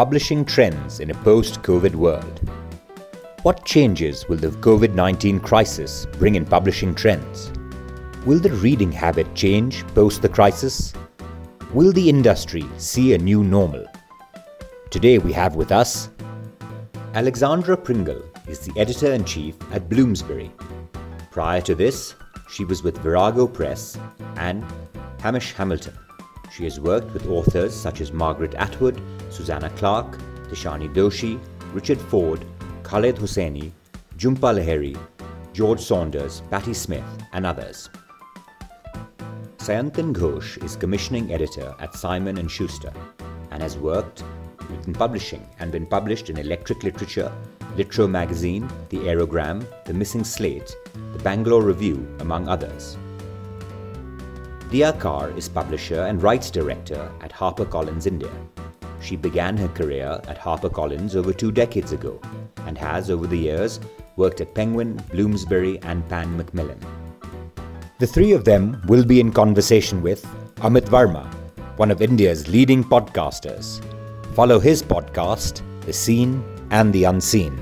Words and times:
Publishing 0.00 0.46
Trends 0.46 1.00
in 1.00 1.10
a 1.10 1.14
Post 1.14 1.60
COVID 1.60 1.94
World. 1.94 2.40
What 3.42 3.66
changes 3.66 4.26
will 4.30 4.38
the 4.38 4.48
COVID 4.48 4.94
19 4.94 5.40
crisis 5.40 6.06
bring 6.12 6.36
in 6.36 6.46
publishing 6.46 6.94
trends? 6.94 7.52
Will 8.24 8.38
the 8.38 8.50
reading 8.64 8.90
habit 8.90 9.34
change 9.34 9.86
post 9.88 10.22
the 10.22 10.28
crisis? 10.30 10.94
Will 11.74 11.92
the 11.92 12.08
industry 12.08 12.64
see 12.78 13.12
a 13.12 13.18
new 13.18 13.44
normal? 13.44 13.84
Today 14.88 15.18
we 15.18 15.34
have 15.34 15.54
with 15.54 15.70
us 15.70 16.08
Alexandra 17.12 17.76
Pringle 17.76 18.22
is 18.48 18.60
the 18.60 18.80
editor 18.80 19.12
in 19.12 19.26
chief 19.26 19.54
at 19.70 19.90
Bloomsbury. 19.90 20.50
Prior 21.30 21.60
to 21.60 21.74
this, 21.74 22.14
she 22.48 22.64
was 22.64 22.82
with 22.82 22.96
Virago 23.02 23.46
Press 23.46 23.98
and 24.36 24.64
Hamish 25.20 25.52
Hamilton. 25.52 25.92
She 26.50 26.64
has 26.64 26.80
worked 26.80 27.12
with 27.14 27.28
authors 27.28 27.74
such 27.74 28.00
as 28.00 28.12
Margaret 28.12 28.54
Atwood, 28.54 29.00
Susanna 29.30 29.70
Clarke, 29.70 30.18
Tishani 30.48 30.92
Doshi, 30.92 31.38
Richard 31.72 32.00
Ford, 32.00 32.44
Khaled 32.82 33.16
Hosseini, 33.16 33.70
Jhumpa 34.16 34.52
Lahiri, 34.58 34.98
George 35.52 35.80
Saunders, 35.80 36.42
Patti 36.50 36.74
Smith, 36.74 37.04
and 37.32 37.46
others. 37.46 37.88
Sayantan 39.58 40.12
Ghosh 40.12 40.62
is 40.64 40.74
commissioning 40.74 41.32
editor 41.32 41.74
at 41.78 41.94
Simon 41.94 42.48
& 42.48 42.48
Schuster 42.48 42.92
and 43.50 43.62
has 43.62 43.76
worked 43.76 44.24
in 44.86 44.92
publishing 44.92 45.46
and 45.58 45.70
been 45.70 45.86
published 45.86 46.30
in 46.30 46.38
Electric 46.38 46.82
Literature, 46.82 47.32
Litro 47.76 48.08
Magazine, 48.08 48.68
The 48.88 48.98
Aerogram, 48.98 49.64
The 49.84 49.94
Missing 49.94 50.24
Slate, 50.24 50.74
The 51.12 51.22
Bangalore 51.22 51.62
Review, 51.62 52.08
among 52.20 52.48
others. 52.48 52.96
Diya 54.70 54.96
Kar 55.00 55.30
is 55.30 55.48
publisher 55.48 56.02
and 56.02 56.22
rights 56.22 56.48
director 56.48 57.10
at 57.22 57.32
HarperCollins 57.32 58.06
India. 58.06 58.30
She 59.02 59.16
began 59.16 59.56
her 59.56 59.66
career 59.66 60.20
at 60.28 60.38
HarperCollins 60.38 61.16
over 61.16 61.32
two 61.32 61.50
decades 61.50 61.90
ago 61.90 62.20
and 62.66 62.78
has, 62.78 63.10
over 63.10 63.26
the 63.26 63.36
years, 63.36 63.80
worked 64.14 64.40
at 64.40 64.54
Penguin, 64.54 65.02
Bloomsbury, 65.10 65.80
and 65.82 66.08
Pan 66.08 66.36
Macmillan. 66.36 66.78
The 67.98 68.06
three 68.06 68.30
of 68.30 68.44
them 68.44 68.80
will 68.86 69.04
be 69.04 69.18
in 69.18 69.32
conversation 69.32 70.02
with 70.02 70.24
Amit 70.58 70.88
Varma, 70.88 71.26
one 71.76 71.90
of 71.90 72.00
India's 72.00 72.46
leading 72.46 72.84
podcasters. 72.84 73.82
Follow 74.36 74.60
his 74.60 74.84
podcast, 74.84 75.62
The 75.84 75.92
Seen 75.92 76.44
and 76.70 76.92
the 76.92 77.04
Unseen. 77.04 77.58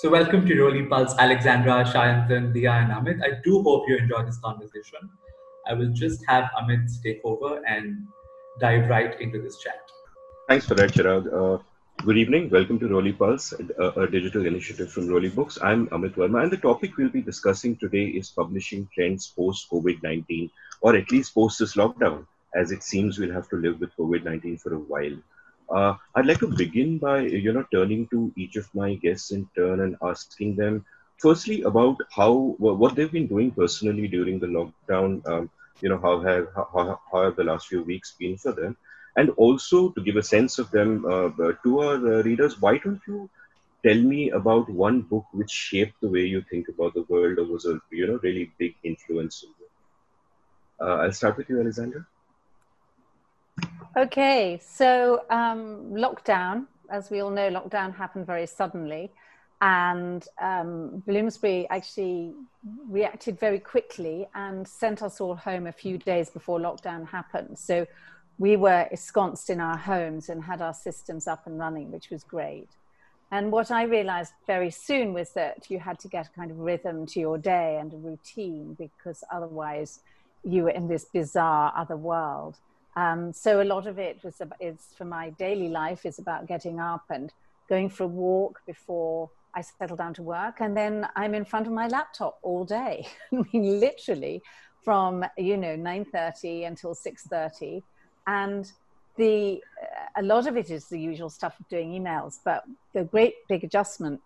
So, 0.00 0.08
welcome 0.08 0.46
to 0.46 0.54
Roli 0.54 0.88
Pulse, 0.88 1.12
Alexandra, 1.18 1.84
Shayanthan, 1.84 2.54
Diya, 2.54 2.84
and 2.84 2.92
Amit. 2.92 3.20
I 3.20 3.40
do 3.42 3.64
hope 3.64 3.88
you 3.88 3.96
enjoy 3.96 4.22
this 4.22 4.38
conversation. 4.38 5.00
I 5.66 5.74
will 5.74 5.88
just 5.88 6.24
have 6.28 6.48
Amit 6.56 6.86
take 7.02 7.20
over 7.24 7.60
and 7.66 8.06
dive 8.60 8.88
right 8.88 9.20
into 9.20 9.42
this 9.42 9.58
chat. 9.58 9.90
Thanks 10.48 10.66
for 10.66 10.76
that, 10.76 10.92
Chirag. 10.92 11.26
Uh, 11.38 11.60
good 12.04 12.16
evening. 12.16 12.48
Welcome 12.48 12.78
to 12.78 12.86
Roli 12.86 13.18
Pulse, 13.18 13.54
a, 13.54 14.02
a, 14.02 14.08
digital 14.08 14.46
initiative 14.46 14.92
from 14.92 15.08
Roli 15.08 15.34
Books. 15.34 15.58
I'm 15.62 15.88
Amit 15.88 16.14
Varma, 16.14 16.44
and 16.44 16.52
the 16.52 16.58
topic 16.58 16.96
we'll 16.96 17.08
be 17.08 17.20
discussing 17.20 17.74
today 17.74 18.04
is 18.04 18.30
publishing 18.30 18.88
trends 18.94 19.26
post 19.26 19.68
COVID 19.68 20.00
19, 20.04 20.48
or 20.80 20.94
at 20.94 21.10
least 21.10 21.34
post 21.34 21.58
this 21.58 21.74
lockdown, 21.74 22.24
as 22.54 22.70
it 22.70 22.84
seems 22.84 23.18
we'll 23.18 23.32
have 23.32 23.48
to 23.48 23.56
live 23.56 23.80
with 23.80 23.90
COVID 23.96 24.22
19 24.22 24.58
for 24.58 24.74
a 24.74 24.78
while. 24.78 25.18
Uh, 25.74 25.94
I'd 26.14 26.26
like 26.26 26.38
to 26.40 26.48
begin 26.48 26.98
by 26.98 27.20
you 27.20 27.52
know 27.52 27.64
turning 27.72 28.06
to 28.08 28.32
each 28.36 28.56
of 28.56 28.68
my 28.74 28.94
guests 28.94 29.30
in 29.32 29.48
turn 29.56 29.80
and 29.80 29.96
asking 30.02 30.56
them 30.56 30.84
firstly 31.18 31.62
about 31.62 31.96
how 32.14 32.32
what 32.58 32.94
they've 32.94 33.12
been 33.12 33.26
doing 33.26 33.50
personally 33.50 34.08
during 34.08 34.38
the 34.38 34.46
lockdown. 34.58 35.26
Um, 35.28 35.50
you 35.80 35.88
know 35.88 35.98
how 35.98 36.20
have 36.20 36.48
how, 36.56 37.00
how 37.12 37.24
have 37.24 37.36
the 37.36 37.44
last 37.44 37.68
few 37.68 37.82
weeks 37.82 38.14
been 38.18 38.36
for 38.36 38.52
them, 38.52 38.76
and 39.16 39.30
also 39.36 39.90
to 39.90 40.02
give 40.02 40.16
a 40.16 40.22
sense 40.22 40.58
of 40.58 40.70
them 40.70 41.04
uh, 41.04 41.30
to 41.64 41.80
our 41.80 41.96
uh, 41.96 42.22
readers. 42.22 42.60
Why 42.60 42.78
don't 42.78 43.00
you 43.06 43.28
tell 43.84 44.00
me 44.14 44.30
about 44.30 44.68
one 44.70 45.02
book 45.02 45.24
which 45.32 45.50
shaped 45.50 46.00
the 46.00 46.08
way 46.08 46.24
you 46.26 46.42
think 46.50 46.68
about 46.68 46.94
the 46.94 47.04
world 47.08 47.38
or 47.38 47.44
was 47.44 47.66
a 47.66 47.80
you 47.90 48.06
know 48.06 48.18
really 48.22 48.50
big 48.58 48.74
influence? 48.84 49.44
Uh, 50.80 50.96
I'll 51.02 51.12
start 51.12 51.36
with 51.36 51.48
you, 51.48 51.60
Alexandra. 51.60 52.06
Okay, 53.96 54.60
so 54.64 55.24
um, 55.30 55.90
lockdown, 55.90 56.66
as 56.90 57.10
we 57.10 57.20
all 57.20 57.30
know, 57.30 57.50
lockdown 57.50 57.94
happened 57.94 58.26
very 58.26 58.46
suddenly. 58.46 59.10
And 59.60 60.24
um, 60.40 61.02
Bloomsbury 61.06 61.68
actually 61.68 62.32
reacted 62.88 63.40
very 63.40 63.58
quickly 63.58 64.28
and 64.34 64.66
sent 64.66 65.02
us 65.02 65.20
all 65.20 65.34
home 65.34 65.66
a 65.66 65.72
few 65.72 65.98
days 65.98 66.30
before 66.30 66.60
lockdown 66.60 67.08
happened. 67.08 67.58
So 67.58 67.86
we 68.38 68.56
were 68.56 68.86
ensconced 68.90 69.50
in 69.50 69.60
our 69.60 69.76
homes 69.76 70.28
and 70.28 70.44
had 70.44 70.62
our 70.62 70.74
systems 70.74 71.26
up 71.26 71.46
and 71.46 71.58
running, 71.58 71.90
which 71.90 72.10
was 72.10 72.22
great. 72.22 72.68
And 73.30 73.50
what 73.52 73.70
I 73.70 73.82
realized 73.82 74.32
very 74.46 74.70
soon 74.70 75.12
was 75.12 75.30
that 75.30 75.70
you 75.70 75.80
had 75.80 75.98
to 76.00 76.08
get 76.08 76.28
a 76.28 76.30
kind 76.30 76.50
of 76.50 76.58
rhythm 76.58 77.04
to 77.06 77.20
your 77.20 77.36
day 77.36 77.78
and 77.80 77.92
a 77.92 77.96
routine 77.96 78.74
because 78.74 79.24
otherwise 79.30 80.00
you 80.44 80.62
were 80.62 80.70
in 80.70 80.88
this 80.88 81.04
bizarre 81.04 81.72
other 81.76 81.96
world. 81.96 82.56
Um, 82.98 83.32
so 83.32 83.62
a 83.62 83.68
lot 83.74 83.86
of 83.86 84.00
it 84.00 84.18
was 84.24 84.42
is 84.58 84.78
for 84.96 85.04
my 85.04 85.30
daily 85.30 85.68
life 85.68 86.04
is 86.04 86.18
about 86.18 86.48
getting 86.48 86.80
up 86.80 87.04
and 87.10 87.32
going 87.68 87.88
for 87.90 88.02
a 88.02 88.08
walk 88.08 88.60
before 88.66 89.30
I 89.54 89.60
settle 89.60 89.96
down 89.96 90.14
to 90.14 90.22
work, 90.22 90.56
and 90.60 90.76
then 90.76 91.06
I'm 91.14 91.32
in 91.32 91.44
front 91.44 91.68
of 91.68 91.72
my 91.72 91.86
laptop 91.86 92.40
all 92.42 92.64
day. 92.64 93.06
I 93.32 93.42
mean, 93.52 93.78
literally 93.78 94.42
from 94.82 95.24
you 95.36 95.56
know 95.56 95.76
9:30 95.76 96.66
until 96.66 96.92
6:30, 96.92 97.82
and 98.26 98.72
the 99.16 99.62
a 100.16 100.22
lot 100.22 100.48
of 100.48 100.56
it 100.56 100.68
is 100.68 100.88
the 100.88 100.98
usual 100.98 101.30
stuff 101.30 101.54
of 101.60 101.68
doing 101.68 101.92
emails, 101.92 102.38
but 102.44 102.64
the 102.94 103.04
great 103.04 103.34
big 103.48 103.62
adjustment 103.62 104.20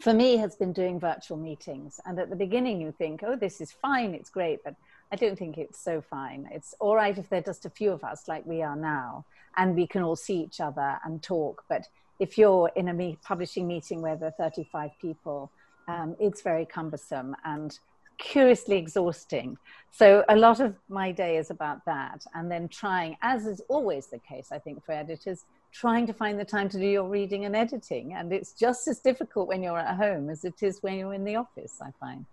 for 0.00 0.12
me 0.12 0.36
has 0.36 0.54
been 0.54 0.72
doing 0.72 1.00
virtual 1.00 1.38
meetings. 1.38 1.98
And 2.04 2.20
at 2.20 2.30
the 2.30 2.36
beginning, 2.36 2.80
you 2.80 2.92
think, 2.92 3.22
oh, 3.26 3.34
this 3.34 3.60
is 3.60 3.72
fine, 3.72 4.14
it's 4.14 4.30
great, 4.30 4.62
but 4.62 4.74
I 5.12 5.16
don't 5.16 5.38
think 5.38 5.56
it's 5.56 5.78
so 5.78 6.00
fine. 6.00 6.48
It's 6.52 6.74
all 6.80 6.96
right 6.96 7.16
if 7.16 7.28
there 7.28 7.38
are 7.38 7.42
just 7.42 7.64
a 7.64 7.70
few 7.70 7.92
of 7.92 8.02
us 8.02 8.26
like 8.26 8.44
we 8.44 8.62
are 8.62 8.76
now 8.76 9.24
and 9.56 9.74
we 9.74 9.86
can 9.86 10.02
all 10.02 10.16
see 10.16 10.40
each 10.40 10.60
other 10.60 10.98
and 11.04 11.22
talk. 11.22 11.64
But 11.68 11.86
if 12.18 12.36
you're 12.36 12.70
in 12.76 12.88
a 12.88 12.94
me- 12.94 13.18
publishing 13.22 13.66
meeting 13.66 14.02
where 14.02 14.16
there 14.16 14.28
are 14.28 14.50
35 14.50 14.90
people, 15.00 15.50
um, 15.88 16.16
it's 16.18 16.42
very 16.42 16.66
cumbersome 16.66 17.36
and 17.44 17.78
curiously 18.18 18.76
exhausting. 18.76 19.58
So 19.90 20.24
a 20.28 20.36
lot 20.36 20.60
of 20.60 20.74
my 20.88 21.12
day 21.12 21.36
is 21.36 21.50
about 21.50 21.84
that. 21.86 22.24
And 22.34 22.50
then 22.50 22.68
trying, 22.68 23.16
as 23.22 23.46
is 23.46 23.60
always 23.68 24.06
the 24.06 24.18
case, 24.18 24.48
I 24.50 24.58
think, 24.58 24.84
for 24.84 24.92
editors, 24.92 25.44
trying 25.72 26.06
to 26.06 26.12
find 26.12 26.40
the 26.40 26.44
time 26.44 26.68
to 26.70 26.78
do 26.78 26.86
your 26.86 27.08
reading 27.08 27.44
and 27.44 27.54
editing. 27.54 28.14
And 28.14 28.32
it's 28.32 28.52
just 28.52 28.88
as 28.88 28.98
difficult 29.00 29.48
when 29.48 29.62
you're 29.62 29.78
at 29.78 29.96
home 29.96 30.30
as 30.30 30.44
it 30.44 30.62
is 30.62 30.82
when 30.82 30.94
you're 30.94 31.14
in 31.14 31.24
the 31.24 31.36
office, 31.36 31.78
I 31.80 31.90
find. 32.00 32.26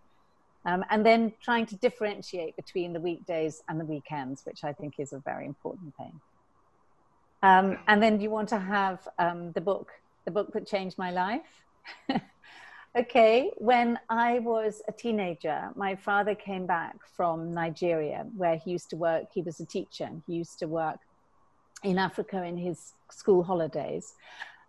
Um, 0.65 0.85
and 0.89 1.05
then 1.05 1.33
trying 1.41 1.65
to 1.67 1.75
differentiate 1.75 2.55
between 2.55 2.93
the 2.93 2.99
weekdays 2.99 3.63
and 3.67 3.79
the 3.79 3.85
weekends, 3.85 4.45
which 4.45 4.63
I 4.63 4.71
think 4.71 4.95
is 4.97 5.11
a 5.11 5.19
very 5.19 5.45
important 5.45 5.95
thing. 5.97 6.19
Um, 7.41 7.77
and 7.87 8.01
then 8.01 8.21
you 8.21 8.29
want 8.29 8.47
to 8.49 8.59
have 8.59 9.05
um, 9.19 9.51
the 9.51 9.59
book, 9.59 9.91
the 10.23 10.31
book 10.31 10.53
that 10.53 10.65
changed 10.65 10.97
my 10.97 11.11
life. 11.11 11.41
okay, 12.95 13.51
when 13.57 13.99
I 14.09 14.39
was 14.39 14.81
a 14.87 14.93
teenager, 14.93 15.69
my 15.75 15.95
father 15.95 16.33
came 16.33 16.65
back 16.65 16.95
from 17.17 17.53
Nigeria, 17.53 18.25
where 18.37 18.55
he 18.55 18.71
used 18.71 18.89
to 18.91 18.95
work. 18.95 19.25
He 19.33 19.41
was 19.41 19.59
a 19.59 19.65
teacher. 19.65 20.09
He 20.25 20.35
used 20.35 20.59
to 20.59 20.67
work 20.67 20.99
in 21.83 21.99
Africa 21.99 22.41
in 22.43 22.55
his 22.55 22.93
school 23.11 23.43
holidays. 23.43 24.13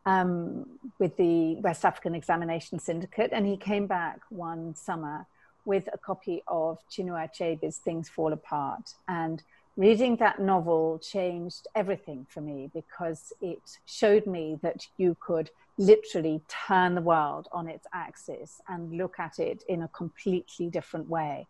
Um, 0.07 0.67
with 0.99 1.17
the 1.17 1.55
West 1.63 1.83
African 1.83 2.15
Examination 2.15 2.79
Syndicate, 2.79 3.31
and 3.33 3.47
he 3.47 3.57
came 3.57 3.87
back 3.87 4.21
one 4.29 4.75
summer 4.75 5.27
with 5.65 5.89
a 5.93 5.99
copy 5.99 6.43
of 6.47 6.79
Chinua 6.91 7.29
Achebe's 7.29 7.79
Things 7.79 8.09
Fall 8.09 8.33
Apart. 8.33 8.95
And 9.09 9.43
reading 9.77 10.17
that 10.17 10.41
novel 10.41 10.99
changed 10.99 11.67
everything 11.75 12.27
for 12.29 12.41
me 12.41 12.71
because 12.73 13.33
it 13.41 13.79
showed 13.87 14.27
me 14.27 14.59
that 14.63 14.87
you 14.97 15.17
could 15.21 15.51
literally 15.79 16.41
turn 16.69 16.95
the 16.95 17.01
world 17.01 17.49
on 17.53 17.69
its 17.69 17.87
axis 17.93 18.61
and 18.69 18.97
look 18.97 19.19
at 19.19 19.39
it 19.39 19.65
in 19.69 19.83
a 19.83 19.89
completely 19.89 20.69
different 20.69 21.09
way. 21.09 21.47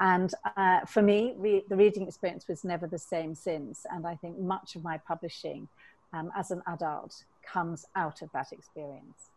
And 0.00 0.32
uh, 0.56 0.80
for 0.86 1.02
me, 1.02 1.34
re- 1.36 1.64
the 1.68 1.76
reading 1.76 2.06
experience 2.06 2.48
was 2.48 2.64
never 2.64 2.86
the 2.86 2.98
same 2.98 3.34
since. 3.34 3.86
And 3.90 4.06
I 4.06 4.16
think 4.16 4.38
much 4.38 4.76
of 4.76 4.82
my 4.82 4.98
publishing 4.98 5.68
um, 6.12 6.30
as 6.36 6.50
an 6.50 6.62
adult 6.66 7.24
comes 7.44 7.86
out 7.94 8.22
of 8.22 8.30
that 8.32 8.52
experience. 8.52 9.30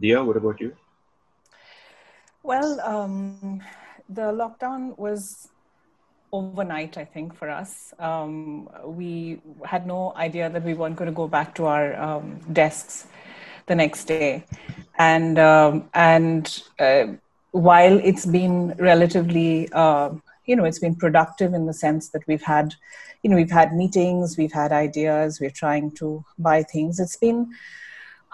Diya, 0.00 0.24
what 0.24 0.36
about 0.36 0.60
you? 0.60 0.76
Well, 2.46 2.80
um, 2.82 3.60
the 4.08 4.30
lockdown 4.30 4.96
was 4.96 5.48
overnight, 6.30 6.96
I 6.96 7.04
think, 7.04 7.34
for 7.34 7.50
us. 7.50 7.92
Um, 7.98 8.70
we 8.84 9.40
had 9.64 9.84
no 9.84 10.14
idea 10.14 10.48
that 10.48 10.62
we 10.62 10.74
weren't 10.74 10.94
going 10.94 11.10
to 11.10 11.12
go 11.12 11.26
back 11.26 11.56
to 11.56 11.66
our 11.66 12.00
um, 12.00 12.38
desks 12.52 13.08
the 13.66 13.74
next 13.74 14.04
day, 14.04 14.44
and 14.96 15.40
um, 15.40 15.90
and 15.94 16.62
uh, 16.78 17.06
while 17.50 17.98
it's 17.98 18.26
been 18.26 18.76
relatively, 18.78 19.68
uh, 19.72 20.10
you 20.44 20.54
know, 20.54 20.66
it's 20.66 20.78
been 20.78 20.94
productive 20.94 21.52
in 21.52 21.66
the 21.66 21.74
sense 21.74 22.10
that 22.10 22.22
we've 22.28 22.44
had, 22.44 22.76
you 23.24 23.30
know, 23.30 23.34
we've 23.34 23.50
had 23.50 23.74
meetings, 23.74 24.38
we've 24.38 24.52
had 24.52 24.70
ideas, 24.70 25.40
we're 25.40 25.50
trying 25.50 25.90
to 25.96 26.24
buy 26.38 26.62
things. 26.62 27.00
It's 27.00 27.16
been 27.16 27.50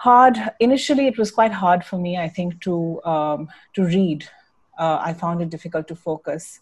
hard. 0.03 0.37
Initially, 0.59 1.07
it 1.07 1.17
was 1.17 1.31
quite 1.31 1.53
hard 1.53 1.83
for 1.85 1.97
me, 1.97 2.17
I 2.17 2.29
think, 2.29 2.61
to 2.61 3.01
um, 3.03 3.49
to 3.75 3.85
read. 3.85 4.25
Uh, 4.77 4.97
I 5.01 5.13
found 5.13 5.41
it 5.41 5.49
difficult 5.49 5.87
to 5.87 5.95
focus. 5.95 6.59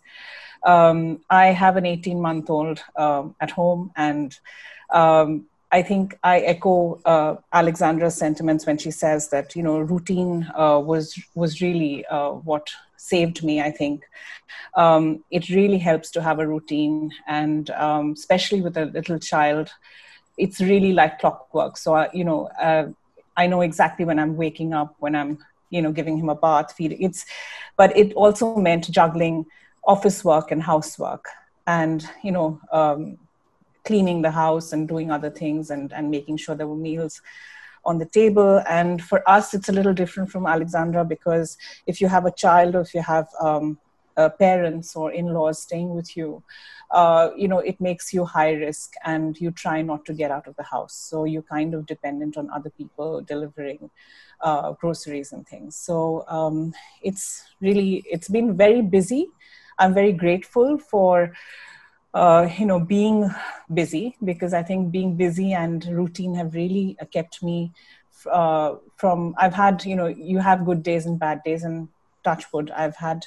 Um, 0.63 1.21
I 1.29 1.45
have 1.47 1.77
an 1.77 1.85
18 1.85 2.21
month 2.21 2.49
old 2.49 2.83
um, 2.95 3.35
at 3.39 3.51
home, 3.51 3.91
and 3.95 4.38
um, 4.91 5.45
I 5.71 5.81
think 5.81 6.17
I 6.23 6.39
echo 6.41 7.01
uh, 7.05 7.35
Alexandra's 7.53 8.15
sentiments 8.15 8.65
when 8.67 8.77
she 8.77 8.91
says 8.91 9.29
that 9.29 9.55
you 9.55 9.63
know 9.63 9.79
routine 9.79 10.47
uh, 10.55 10.79
was 10.91 11.19
was 11.33 11.61
really 11.61 12.05
uh, 12.05 12.31
what 12.51 12.69
saved 12.97 13.44
me. 13.44 13.59
I 13.61 13.71
think 13.71 14.03
um, 14.75 15.23
it 15.31 15.49
really 15.49 15.79
helps 15.79 16.11
to 16.11 16.21
have 16.21 16.39
a 16.39 16.47
routine, 16.47 17.11
and 17.27 17.69
um, 17.71 18.11
especially 18.11 18.61
with 18.61 18.77
a 18.77 18.85
little 18.85 19.19
child, 19.19 19.69
it's 20.37 20.61
really 20.61 20.94
like 20.94 21.19
clockwork. 21.19 21.77
So 21.77 21.95
uh, 21.95 22.09
you 22.13 22.25
know, 22.25 22.49
uh, 22.69 22.89
I 23.38 23.48
know 23.48 23.62
exactly 23.62 24.06
when 24.06 24.19
I'm 24.19 24.36
waking 24.36 24.74
up, 24.74 24.95
when 25.00 25.16
I'm 25.16 25.39
you 25.69 25.81
know 25.81 25.92
giving 25.92 26.18
him 26.18 26.30
a 26.30 26.36
bath, 26.36 26.74
feeding. 26.74 27.01
It's, 27.01 27.25
but 27.78 27.95
it 27.98 28.13
also 28.13 28.56
meant 28.56 28.92
juggling 28.92 29.45
office 29.86 30.24
work 30.24 30.51
and 30.51 30.62
housework 30.62 31.25
and 31.68 32.07
you 32.24 32.31
know 32.31 32.60
um, 32.72 33.18
cleaning 33.86 34.22
the 34.22 34.31
house 34.31 34.74
and 34.74 34.88
doing 34.88 35.12
other 35.12 35.30
things 35.30 35.72
and, 35.72 35.92
and 35.94 36.12
making 36.12 36.38
sure 36.38 36.56
there 36.56 36.68
were 36.68 36.75
meals 36.75 37.22
on 37.83 37.98
the 37.98 38.06
table 38.06 38.62
and 38.69 39.01
for 39.04 39.28
us 39.28 39.54
it's 39.56 39.69
a 39.69 39.72
little 39.72 39.94
different 39.94 40.30
from 40.30 40.45
alexandra 40.45 41.04
because 41.04 41.57
if 41.88 42.00
you 42.00 42.07
have 42.07 42.25
a 42.28 42.31
child 42.31 42.75
or 42.75 42.81
if 42.81 42.94
you 42.94 43.01
have 43.01 43.28
um, 43.39 43.80
uh, 44.17 44.29
parents 44.29 44.95
or 44.95 45.11
in-laws 45.11 45.61
staying 45.61 45.93
with 45.95 46.15
you 46.15 46.43
uh, 46.91 47.29
you 47.35 47.47
know 47.47 47.59
it 47.59 47.79
makes 47.79 48.13
you 48.13 48.25
high 48.25 48.51
risk 48.53 48.93
and 49.05 49.39
you 49.39 49.51
try 49.51 49.81
not 49.81 50.05
to 50.05 50.13
get 50.13 50.31
out 50.31 50.47
of 50.47 50.55
the 50.55 50.63
house 50.63 50.93
so 50.93 51.23
you're 51.25 51.41
kind 51.43 51.73
of 51.73 51.85
dependent 51.85 52.37
on 52.37 52.49
other 52.49 52.69
people 52.71 53.21
delivering 53.21 53.89
uh, 54.41 54.71
groceries 54.73 55.31
and 55.31 55.47
things 55.47 55.75
so 55.75 56.25
um, 56.27 56.73
it's 57.01 57.43
really 57.61 58.03
it's 58.09 58.27
been 58.27 58.57
very 58.57 58.81
busy 58.81 59.27
I'm 59.81 59.95
very 59.95 60.11
grateful 60.11 60.77
for 60.77 61.33
uh, 62.13 62.47
you 62.57 62.65
know 62.65 62.79
being 62.79 63.29
busy 63.73 64.15
because 64.23 64.53
I 64.53 64.63
think 64.63 64.91
being 64.91 65.15
busy 65.15 65.53
and 65.53 65.83
routine 65.85 66.35
have 66.35 66.53
really 66.53 66.97
kept 67.11 67.41
me 67.41 67.71
uh, 68.31 68.75
from. 68.97 69.33
I've 69.37 69.55
had 69.55 69.83
you 69.85 69.95
know 69.95 70.07
you 70.07 70.39
have 70.39 70.65
good 70.65 70.83
days 70.83 71.05
and 71.07 71.19
bad 71.19 71.41
days 71.43 71.63
and 71.63 71.87
touchwood. 72.23 72.69
I've 72.71 72.95
had 72.95 73.25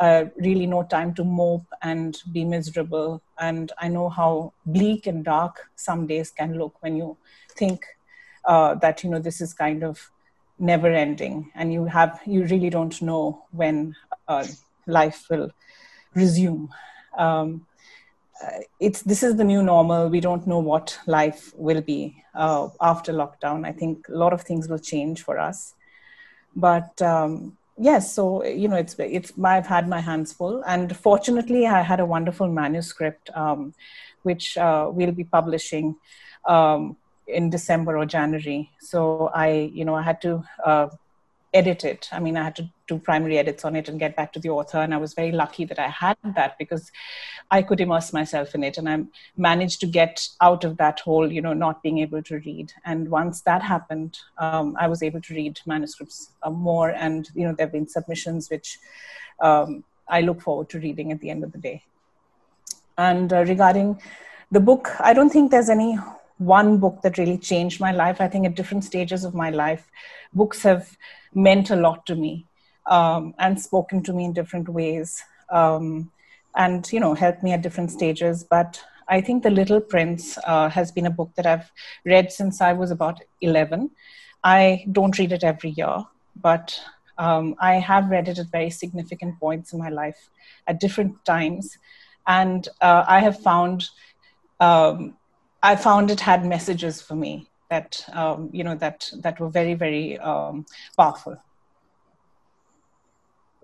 uh, 0.00 0.24
really 0.36 0.66
no 0.66 0.82
time 0.82 1.14
to 1.14 1.24
mope 1.24 1.66
and 1.82 2.18
be 2.32 2.44
miserable. 2.44 3.22
And 3.38 3.72
I 3.78 3.88
know 3.88 4.08
how 4.08 4.52
bleak 4.66 5.06
and 5.06 5.24
dark 5.24 5.70
some 5.76 6.06
days 6.06 6.30
can 6.30 6.58
look 6.58 6.74
when 6.80 6.96
you 6.96 7.16
think 7.56 7.84
uh, 8.44 8.74
that 8.76 9.02
you 9.02 9.10
know 9.10 9.18
this 9.18 9.40
is 9.40 9.54
kind 9.54 9.82
of 9.82 10.10
never 10.58 10.88
ending, 10.88 11.50
and 11.54 11.72
you 11.72 11.86
have 11.86 12.20
you 12.26 12.44
really 12.44 12.70
don't 12.70 13.00
know 13.02 13.44
when 13.50 13.94
uh, 14.28 14.46
life 14.86 15.26
will 15.30 15.50
resume. 16.14 16.68
Um, 17.18 17.66
uh, 18.44 18.58
it's 18.78 19.02
this 19.02 19.22
is 19.22 19.36
the 19.36 19.44
new 19.44 19.62
normal. 19.62 20.08
We 20.08 20.20
don't 20.20 20.46
know 20.46 20.58
what 20.58 20.98
life 21.06 21.52
will 21.56 21.80
be 21.80 22.22
uh, 22.34 22.68
after 22.80 23.12
lockdown. 23.12 23.66
I 23.66 23.72
think 23.72 24.08
a 24.08 24.16
lot 24.16 24.32
of 24.32 24.42
things 24.42 24.68
will 24.68 24.78
change 24.78 25.22
for 25.22 25.38
us, 25.38 25.74
but 26.54 27.00
um, 27.02 27.56
yes. 27.78 28.12
So 28.12 28.44
you 28.44 28.68
know, 28.68 28.76
it's 28.76 28.96
it's 28.98 29.32
I've 29.42 29.66
had 29.66 29.88
my 29.88 30.00
hands 30.00 30.32
full, 30.32 30.62
and 30.66 30.96
fortunately, 30.96 31.66
I 31.66 31.82
had 31.82 32.00
a 32.00 32.06
wonderful 32.06 32.48
manuscript, 32.48 33.30
um, 33.34 33.74
which 34.22 34.56
uh, 34.56 34.90
we'll 34.92 35.12
be 35.12 35.24
publishing 35.24 35.96
um, 36.46 36.96
in 37.26 37.50
December 37.50 37.98
or 37.98 38.06
January. 38.06 38.70
So 38.80 39.30
I, 39.34 39.70
you 39.72 39.84
know, 39.84 39.94
I 39.94 40.02
had 40.02 40.20
to 40.22 40.44
uh, 40.64 40.88
edit 41.52 41.84
it. 41.84 42.08
I 42.12 42.20
mean, 42.20 42.36
I 42.36 42.44
had 42.44 42.56
to 42.56 42.70
do 42.88 42.98
primary 42.98 43.38
edits 43.38 43.64
on 43.64 43.76
it 43.76 43.88
and 43.88 43.98
get 43.98 44.16
back 44.16 44.32
to 44.32 44.40
the 44.40 44.50
author. 44.50 44.78
And 44.78 44.94
I 44.94 44.96
was 44.98 45.14
very 45.14 45.32
lucky 45.32 45.64
that 45.64 45.78
I 45.78 45.88
had 45.88 46.16
that 46.34 46.56
because 46.58 46.90
I 47.50 47.62
could 47.62 47.80
immerse 47.80 48.12
myself 48.12 48.54
in 48.54 48.62
it. 48.62 48.78
And 48.78 48.88
I 48.88 49.04
managed 49.36 49.80
to 49.80 49.86
get 49.86 50.28
out 50.40 50.64
of 50.64 50.76
that 50.76 51.00
whole, 51.00 51.30
you 51.30 51.42
know, 51.42 51.52
not 51.52 51.82
being 51.82 51.98
able 51.98 52.22
to 52.22 52.38
read. 52.38 52.72
And 52.84 53.08
once 53.08 53.42
that 53.42 53.62
happened, 53.62 54.18
um, 54.38 54.76
I 54.78 54.88
was 54.88 55.02
able 55.02 55.20
to 55.20 55.34
read 55.34 55.60
manuscripts 55.66 56.30
uh, 56.42 56.50
more. 56.50 56.90
And, 56.90 57.28
you 57.34 57.46
know, 57.46 57.54
there 57.54 57.66
have 57.66 57.72
been 57.72 57.88
submissions 57.88 58.50
which 58.50 58.78
um, 59.40 59.84
I 60.08 60.20
look 60.20 60.40
forward 60.40 60.68
to 60.70 60.78
reading 60.78 61.12
at 61.12 61.20
the 61.20 61.30
end 61.30 61.44
of 61.44 61.52
the 61.52 61.58
day. 61.58 61.82
And 62.98 63.32
uh, 63.32 63.44
regarding 63.44 64.00
the 64.50 64.60
book, 64.60 64.90
I 65.00 65.12
don't 65.12 65.30
think 65.30 65.50
there's 65.50 65.68
any 65.68 65.98
one 66.38 66.78
book 66.78 67.02
that 67.02 67.18
really 67.18 67.38
changed 67.38 67.80
my 67.80 67.92
life. 67.92 68.20
I 68.20 68.28
think 68.28 68.46
at 68.46 68.54
different 68.54 68.84
stages 68.84 69.24
of 69.24 69.34
my 69.34 69.50
life, 69.50 69.90
books 70.32 70.62
have 70.62 70.96
meant 71.34 71.70
a 71.70 71.76
lot 71.76 72.06
to 72.06 72.14
me 72.14 72.46
um, 72.88 73.34
and 73.38 73.60
spoken 73.60 74.02
to 74.02 74.12
me 74.12 74.24
in 74.24 74.32
different 74.32 74.68
ways 74.68 75.22
um, 75.50 76.10
and 76.56 76.90
you 76.92 77.00
know 77.00 77.14
helped 77.14 77.42
me 77.42 77.52
at 77.52 77.62
different 77.62 77.90
stages. 77.90 78.44
But 78.44 78.82
i 79.08 79.20
think 79.20 79.42
the 79.42 79.50
little 79.50 79.80
prince 79.80 80.38
uh, 80.44 80.68
has 80.68 80.92
been 80.92 81.06
a 81.06 81.10
book 81.18 81.30
that 81.36 81.46
i've 81.46 81.70
read 82.04 82.32
since 82.32 82.60
i 82.60 82.72
was 82.72 82.90
about 82.90 83.20
11 83.40 83.90
i 84.44 84.84
don't 84.92 85.18
read 85.18 85.32
it 85.32 85.44
every 85.44 85.70
year 85.70 86.04
but 86.40 86.78
um, 87.18 87.54
i 87.60 87.74
have 87.74 88.10
read 88.10 88.28
it 88.28 88.38
at 88.38 88.46
very 88.50 88.70
significant 88.70 89.38
points 89.40 89.72
in 89.72 89.78
my 89.78 89.88
life 89.88 90.28
at 90.66 90.80
different 90.80 91.24
times. 91.24 91.78
And 92.28 92.68
uh, 92.80 93.04
i 93.06 93.20
have 93.20 93.40
found 93.40 93.88
um, 94.60 95.16
i 95.62 95.76
found 95.76 96.10
it 96.10 96.20
had 96.20 96.44
messages 96.44 97.00
for 97.00 97.14
me 97.14 97.48
that 97.70 98.04
um, 98.12 98.50
you 98.52 98.64
know 98.64 98.74
that 98.74 99.10
that 99.22 99.38
were 99.40 99.48
very 99.48 99.74
very 99.74 100.18
um, 100.18 100.66
powerful 100.96 101.36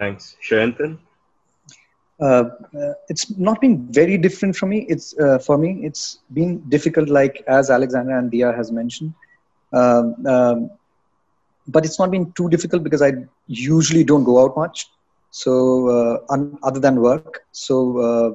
Thanks. 0.02 0.36
Shayantan? 0.46 0.98
Uh, 2.20 2.44
it's 3.08 3.36
not 3.38 3.60
been 3.60 3.76
very 3.92 4.16
different 4.18 4.56
for 4.56 4.66
me. 4.66 4.78
It's 4.88 5.16
uh, 5.18 5.38
for 5.38 5.56
me. 5.58 5.70
It's 5.88 6.18
been 6.38 6.52
difficult, 6.68 7.08
like 7.08 7.42
as 7.46 7.70
Alexandra 7.70 8.18
and 8.18 8.32
Diya 8.32 8.54
has 8.56 8.72
mentioned. 8.72 9.12
Um, 9.72 10.26
um, 10.26 10.70
but 11.68 11.84
it's 11.84 11.98
not 12.00 12.10
been 12.10 12.32
too 12.32 12.48
difficult 12.48 12.82
because 12.82 13.02
I 13.02 13.12
usually 13.46 14.04
don't 14.04 14.24
go 14.24 14.42
out 14.42 14.56
much. 14.56 14.86
So 15.30 15.52
uh, 15.96 16.34
un- 16.34 16.58
other 16.62 16.80
than 16.80 17.00
work, 17.00 17.44
so 17.52 17.98
uh, 18.08 18.30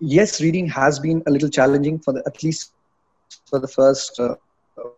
yes, 0.00 0.40
reading 0.40 0.68
has 0.68 0.98
been 0.98 1.22
a 1.26 1.30
little 1.30 1.50
challenging 1.50 1.98
for 2.00 2.12
the 2.14 2.22
at 2.26 2.42
least 2.42 2.72
for 3.50 3.58
the 3.58 3.68
first 3.68 4.18
uh, 4.18 4.34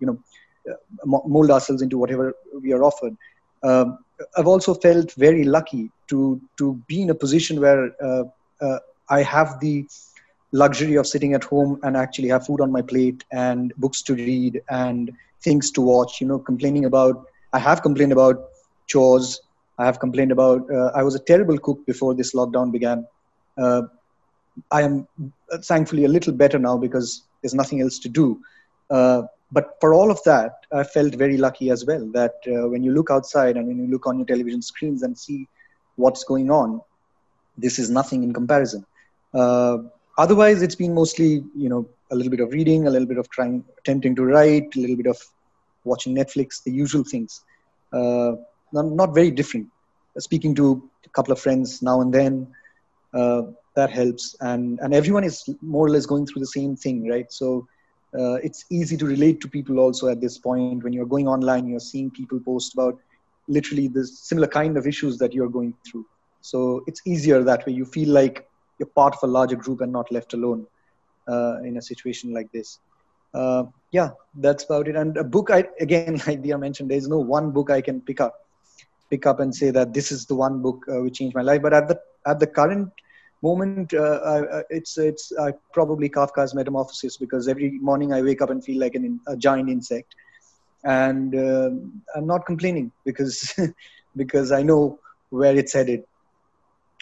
uh, 0.61 0.75
mold 1.05 1.41
ourselves 1.43 1.81
into 1.81 1.97
whatever 1.97 2.33
we 2.61 2.71
are 2.71 2.83
offered. 2.83 3.15
Um, 3.63 3.97
I've 4.37 4.47
also 4.47 4.73
felt 4.73 5.11
very 5.13 5.43
lucky 5.43 5.91
to 6.09 6.39
to 6.57 6.79
be 6.87 7.01
in 7.01 7.09
a 7.09 7.15
position 7.15 7.59
where 7.59 7.91
uh, 8.03 8.23
uh, 8.61 8.79
I 9.09 9.21
have 9.23 9.59
the 9.59 9.85
luxury 10.51 10.95
of 10.95 11.07
sitting 11.07 11.33
at 11.33 11.43
home 11.43 11.79
and 11.83 11.97
actually 11.97 12.29
have 12.29 12.45
food 12.45 12.61
on 12.61 12.71
my 12.71 12.81
plate 12.81 13.23
and 13.31 13.73
books 13.77 14.01
to 14.03 14.15
read 14.15 14.61
and 14.69 15.11
things 15.43 15.71
to 15.71 15.81
watch. 15.81 16.21
You 16.21 16.27
know, 16.27 16.39
complaining 16.39 16.85
about 16.85 17.25
I 17.53 17.59
have 17.59 17.81
complained 17.81 18.13
about 18.13 18.45
chores. 18.87 19.41
I 19.77 19.85
have 19.85 19.99
complained 19.99 20.31
about. 20.31 20.69
Uh, 20.71 20.91
I 20.95 21.03
was 21.03 21.15
a 21.15 21.19
terrible 21.19 21.57
cook 21.57 21.85
before 21.85 22.13
this 22.13 22.33
lockdown 22.33 22.71
began. 22.71 23.07
Uh, 23.57 23.83
I 24.71 24.83
am 24.83 25.07
uh, 25.51 25.57
thankfully 25.57 26.05
a 26.05 26.07
little 26.07 26.33
better 26.33 26.57
now 26.59 26.77
because 26.77 27.23
there's 27.41 27.53
nothing 27.53 27.81
else 27.81 27.99
to 27.99 28.09
do. 28.09 28.39
Uh, 28.89 29.23
but 29.51 29.77
for 29.79 29.93
all 29.93 30.11
of 30.11 30.21
that, 30.23 30.65
I 30.71 30.83
felt 30.83 31.15
very 31.15 31.37
lucky 31.37 31.69
as 31.69 31.85
well 31.85 32.05
that 32.13 32.35
uh, 32.47 32.67
when 32.67 32.83
you 32.83 32.91
look 32.91 33.09
outside 33.09 33.57
and 33.57 33.67
when 33.67 33.77
you 33.77 33.87
look 33.87 34.07
on 34.07 34.17
your 34.17 34.25
television 34.25 34.61
screens 34.61 35.03
and 35.03 35.17
see 35.17 35.47
what's 35.95 36.23
going 36.23 36.49
on, 36.49 36.81
this 37.57 37.79
is 37.79 37.89
nothing 37.89 38.23
in 38.23 38.33
comparison. 38.33 38.85
Uh, 39.33 39.77
otherwise, 40.17 40.61
it's 40.61 40.75
been 40.75 40.93
mostly, 40.93 41.43
you 41.55 41.69
know, 41.69 41.87
a 42.11 42.15
little 42.15 42.29
bit 42.29 42.39
of 42.39 42.51
reading, 42.51 42.87
a 42.87 42.89
little 42.89 43.07
bit 43.07 43.17
of 43.17 43.29
trying, 43.29 43.63
attempting 43.77 44.15
to 44.15 44.25
write, 44.25 44.75
a 44.75 44.79
little 44.79 44.95
bit 44.95 45.07
of 45.07 45.17
watching 45.83 46.15
Netflix, 46.15 46.63
the 46.63 46.71
usual 46.71 47.03
things. 47.03 47.43
Not, 48.75 48.85
not 48.91 49.13
very 49.15 49.31
different. 49.31 49.67
Speaking 50.19 50.53
to 50.55 50.87
a 51.05 51.09
couple 51.09 51.33
of 51.33 51.39
friends 51.39 51.81
now 51.81 52.01
and 52.01 52.13
then, 52.13 52.47
uh, 53.13 53.43
that 53.75 53.89
helps. 53.89 54.35
And, 54.41 54.79
and 54.81 54.93
everyone 54.93 55.23
is 55.23 55.43
more 55.61 55.85
or 55.87 55.89
less 55.89 56.05
going 56.05 56.25
through 56.27 56.41
the 56.41 56.53
same 56.59 56.75
thing, 56.75 57.09
right? 57.09 57.31
So 57.31 57.67
uh, 58.17 58.35
it's 58.35 58.65
easy 58.69 58.95
to 58.97 59.05
relate 59.05 59.41
to 59.41 59.47
people 59.47 59.79
also 59.79 60.07
at 60.07 60.21
this 60.21 60.37
point. 60.37 60.83
When 60.83 60.93
you're 60.93 61.05
going 61.05 61.27
online, 61.27 61.67
you're 61.67 61.79
seeing 61.79 62.11
people 62.11 62.39
post 62.39 62.73
about 62.73 62.99
literally 63.47 63.87
the 63.87 64.05
similar 64.05 64.47
kind 64.47 64.77
of 64.77 64.87
issues 64.87 65.17
that 65.17 65.33
you're 65.33 65.49
going 65.49 65.73
through. 65.89 66.05
So 66.41 66.83
it's 66.87 67.01
easier 67.05 67.43
that 67.43 67.65
way. 67.65 67.73
You 67.73 67.85
feel 67.85 68.09
like 68.09 68.47
you're 68.79 68.87
part 68.87 69.15
of 69.15 69.23
a 69.23 69.27
larger 69.27 69.55
group 69.55 69.81
and 69.81 69.91
not 69.91 70.11
left 70.11 70.33
alone 70.33 70.65
uh, 71.27 71.61
in 71.63 71.77
a 71.77 71.81
situation 71.81 72.33
like 72.33 72.51
this. 72.51 72.79
Uh, 73.33 73.65
yeah, 73.91 74.11
that's 74.35 74.63
about 74.63 74.87
it. 74.87 74.95
And 74.95 75.17
a 75.17 75.23
book, 75.23 75.49
I 75.51 75.65
again, 75.79 76.13
like 76.27 76.41
Diya 76.41 76.59
mentioned, 76.59 76.89
there's 76.89 77.07
no 77.07 77.19
one 77.19 77.51
book 77.51 77.69
I 77.69 77.81
can 77.81 78.01
pick 78.01 78.21
up, 78.21 78.44
pick 79.09 79.25
up 79.25 79.39
and 79.39 79.55
say 79.55 79.69
that 79.71 79.93
this 79.93 80.11
is 80.11 80.25
the 80.25 80.35
one 80.35 80.61
book 80.61 80.85
uh, 80.89 81.01
which 81.01 81.19
changed 81.19 81.35
my 81.35 81.41
life. 81.41 81.61
But 81.61 81.73
at 81.73 81.87
the 81.87 81.99
at 82.25 82.39
the 82.39 82.47
current 82.47 82.89
moment, 83.41 83.93
uh, 83.93 84.19
I, 84.25 84.61
it's 84.69 84.97
it's 84.97 85.31
probably 85.73 86.09
Kafka's 86.09 86.53
Metamorphosis 86.53 87.17
because 87.17 87.47
every 87.47 87.71
morning 87.79 88.13
I 88.13 88.21
wake 88.21 88.41
up 88.41 88.49
and 88.49 88.63
feel 88.63 88.79
like 88.79 88.95
an, 88.95 89.19
a 89.27 89.35
giant 89.37 89.69
insect, 89.69 90.15
and 90.83 91.35
uh, 91.35 91.69
I'm 92.15 92.27
not 92.27 92.45
complaining 92.45 92.91
because 93.05 93.53
because 94.15 94.51
I 94.51 94.63
know 94.63 94.99
where 95.29 95.55
it's 95.55 95.73
headed. 95.73 96.03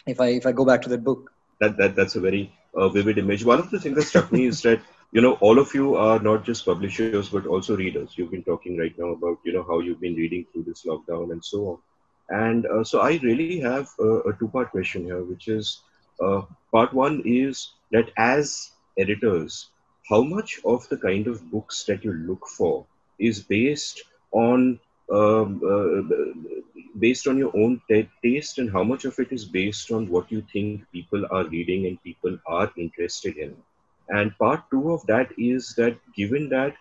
If 0.06 0.20
I 0.20 0.28
if 0.28 0.46
I 0.46 0.52
go 0.52 0.64
back 0.64 0.82
to 0.82 0.88
that 0.90 1.04
book, 1.04 1.30
that 1.60 1.76
that 1.78 1.96
that's 1.96 2.16
a 2.16 2.20
very 2.20 2.52
uh, 2.74 2.88
vivid 2.88 3.18
image. 3.18 3.44
One 3.44 3.58
of 3.58 3.70
the 3.70 3.80
things 3.80 3.96
that 3.96 4.02
struck 4.02 4.30
me 4.32 4.46
is 4.46 4.62
that 4.62 4.80
you 5.12 5.22
know 5.22 5.34
all 5.40 5.58
of 5.58 5.74
you 5.74 5.94
are 5.96 6.18
not 6.18 6.44
just 6.44 6.66
publishers 6.66 7.30
but 7.30 7.46
also 7.46 7.76
readers. 7.76 8.14
You've 8.16 8.30
been 8.30 8.42
talking 8.44 8.78
right 8.78 8.96
now 8.98 9.10
about 9.18 9.38
you 9.44 9.52
know 9.52 9.64
how 9.66 9.80
you've 9.80 10.00
been 10.00 10.14
reading 10.14 10.46
through 10.52 10.64
this 10.64 10.84
lockdown 10.84 11.32
and 11.32 11.44
so 11.44 11.66
on. 11.68 11.78
And 12.30 12.66
uh, 12.66 12.84
so 12.84 13.00
I 13.00 13.20
really 13.22 13.60
have 13.60 13.88
a, 13.98 14.20
a 14.30 14.32
two-part 14.38 14.70
question 14.70 15.04
here, 15.04 15.22
which 15.22 15.48
is 15.48 15.82
uh, 16.20 16.42
part 16.72 16.92
one 16.92 17.22
is 17.24 17.72
that 17.92 18.10
as 18.16 18.70
editors, 18.98 19.68
how 20.08 20.22
much 20.22 20.60
of 20.64 20.88
the 20.88 20.96
kind 20.96 21.26
of 21.26 21.50
books 21.50 21.84
that 21.84 22.04
you 22.04 22.12
look 22.12 22.46
for 22.46 22.86
is 23.18 23.40
based 23.42 24.02
on 24.32 24.78
um, 25.12 25.60
uh, 25.62 26.02
based 26.98 27.26
on 27.26 27.36
your 27.36 27.54
own 27.54 27.80
t- 27.90 28.08
taste 28.22 28.58
and 28.58 28.70
how 28.70 28.82
much 28.82 29.04
of 29.04 29.18
it 29.18 29.30
is 29.30 29.44
based 29.44 29.90
on 29.92 30.08
what 30.08 30.32
you 30.32 30.42
think 30.52 30.82
people 30.92 31.26
are 31.30 31.44
reading 31.48 31.86
and 31.86 32.02
people 32.02 32.38
are 32.46 32.72
interested 32.78 33.36
in? 33.36 33.54
And 34.08 34.36
part 34.38 34.62
two 34.70 34.92
of 34.92 35.06
that 35.06 35.28
is 35.36 35.74
that 35.76 35.98
given 36.16 36.48
that 36.50 36.74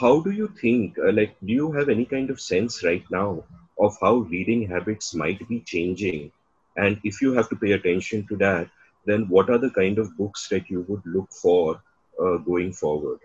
how 0.00 0.20
do 0.20 0.30
you 0.30 0.48
think 0.60 0.98
uh, 0.98 1.12
like 1.12 1.36
do 1.44 1.52
you 1.52 1.72
have 1.72 1.88
any 1.88 2.04
kind 2.04 2.30
of 2.30 2.40
sense 2.40 2.82
right 2.84 3.04
now 3.10 3.42
of 3.78 3.96
how 4.00 4.16
reading 4.34 4.66
habits 4.68 5.14
might 5.14 5.46
be 5.48 5.60
changing 5.60 6.30
and 6.76 7.00
if 7.04 7.20
you 7.22 7.32
have 7.32 7.48
to 7.48 7.56
pay 7.56 7.72
attention 7.72 8.26
to 8.26 8.36
that 8.36 8.68
then 9.06 9.28
what 9.28 9.50
are 9.50 9.58
the 9.58 9.70
kind 9.70 9.98
of 9.98 10.16
books 10.16 10.48
that 10.48 10.68
you 10.70 10.84
would 10.88 11.02
look 11.04 11.30
for 11.32 11.80
uh, 12.20 12.36
going 12.38 12.72
forward 12.72 13.18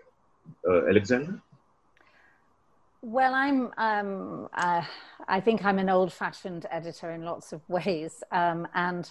uh, 0.68 0.86
alexandra 0.88 1.40
well, 3.02 3.34
I'm. 3.34 3.70
Um, 3.78 4.48
uh, 4.52 4.82
I 5.26 5.40
think 5.40 5.64
I'm 5.64 5.78
an 5.78 5.88
old-fashioned 5.88 6.66
editor 6.70 7.10
in 7.12 7.24
lots 7.24 7.52
of 7.52 7.66
ways, 7.68 8.22
um, 8.30 8.68
and 8.74 9.10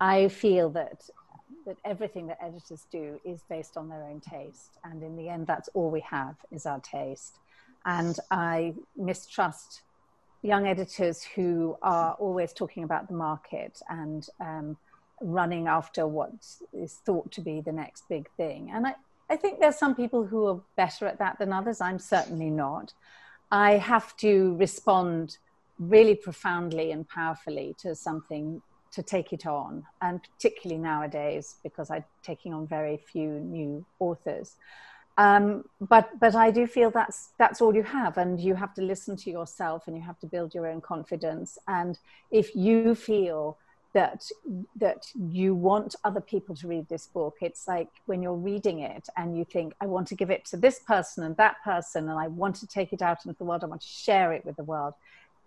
I 0.00 0.28
feel 0.28 0.68
that 0.70 1.08
that 1.66 1.76
everything 1.84 2.26
that 2.26 2.38
editors 2.42 2.86
do 2.90 3.20
is 3.24 3.42
based 3.48 3.76
on 3.76 3.88
their 3.88 4.02
own 4.04 4.20
taste, 4.20 4.78
and 4.84 5.02
in 5.02 5.16
the 5.16 5.28
end, 5.28 5.46
that's 5.46 5.68
all 5.74 5.90
we 5.90 6.00
have 6.00 6.36
is 6.50 6.66
our 6.66 6.80
taste. 6.80 7.38
And 7.86 8.18
I 8.30 8.74
mistrust 8.96 9.82
young 10.42 10.66
editors 10.66 11.22
who 11.22 11.76
are 11.82 12.14
always 12.14 12.52
talking 12.52 12.84
about 12.84 13.08
the 13.08 13.14
market 13.14 13.80
and 13.88 14.28
um, 14.40 14.76
running 15.20 15.66
after 15.68 16.06
what 16.06 16.32
is 16.72 16.94
thought 17.04 17.30
to 17.32 17.40
be 17.40 17.60
the 17.60 17.72
next 17.72 18.08
big 18.08 18.28
thing. 18.36 18.70
And 18.72 18.86
I, 18.86 18.94
I 19.28 19.36
think 19.36 19.60
there's 19.60 19.78
some 19.78 19.94
people 19.94 20.24
who 20.24 20.46
are 20.46 20.60
better 20.76 21.06
at 21.06 21.18
that 21.18 21.38
than 21.38 21.52
others. 21.52 21.80
I'm 21.80 21.98
certainly 21.98 22.50
not. 22.50 22.94
I 23.52 23.72
have 23.72 24.16
to 24.18 24.56
respond 24.56 25.38
really 25.78 26.14
profoundly 26.14 26.92
and 26.92 27.08
powerfully 27.08 27.74
to 27.78 27.94
something 27.94 28.62
to 28.92 29.02
take 29.02 29.32
it 29.32 29.46
on, 29.46 29.84
and 30.02 30.20
particularly 30.22 30.80
nowadays 30.80 31.56
because 31.62 31.90
I'm 31.90 32.04
taking 32.22 32.52
on 32.52 32.66
very 32.66 32.96
few 32.96 33.28
new 33.28 33.84
authors. 33.98 34.56
Um, 35.18 35.64
but 35.80 36.08
but 36.18 36.34
I 36.34 36.50
do 36.50 36.66
feel 36.66 36.90
that's 36.90 37.30
that's 37.38 37.60
all 37.60 37.74
you 37.74 37.82
have, 37.82 38.16
and 38.16 38.40
you 38.40 38.54
have 38.54 38.74
to 38.74 38.82
listen 38.82 39.16
to 39.16 39.30
yourself, 39.30 39.86
and 39.86 39.96
you 39.96 40.02
have 40.02 40.18
to 40.20 40.26
build 40.26 40.54
your 40.54 40.66
own 40.66 40.80
confidence. 40.80 41.58
And 41.68 41.98
if 42.30 42.54
you 42.54 42.94
feel 42.94 43.58
that 43.92 44.24
that 44.76 45.06
you 45.14 45.54
want 45.54 45.94
other 46.04 46.20
people 46.20 46.54
to 46.54 46.68
read 46.68 46.88
this 46.88 47.08
book 47.08 47.36
it's 47.40 47.66
like 47.66 47.88
when 48.06 48.22
you're 48.22 48.34
reading 48.34 48.80
it 48.80 49.08
and 49.16 49.36
you 49.36 49.44
think 49.44 49.72
i 49.80 49.86
want 49.86 50.06
to 50.06 50.14
give 50.14 50.30
it 50.30 50.44
to 50.44 50.56
this 50.56 50.78
person 50.80 51.24
and 51.24 51.36
that 51.36 51.56
person 51.64 52.08
and 52.08 52.18
i 52.18 52.28
want 52.28 52.54
to 52.54 52.66
take 52.66 52.92
it 52.92 53.02
out 53.02 53.18
into 53.24 53.36
the 53.38 53.44
world 53.44 53.64
i 53.64 53.66
want 53.66 53.80
to 53.80 53.88
share 53.88 54.32
it 54.32 54.44
with 54.44 54.54
the 54.56 54.62
world 54.62 54.94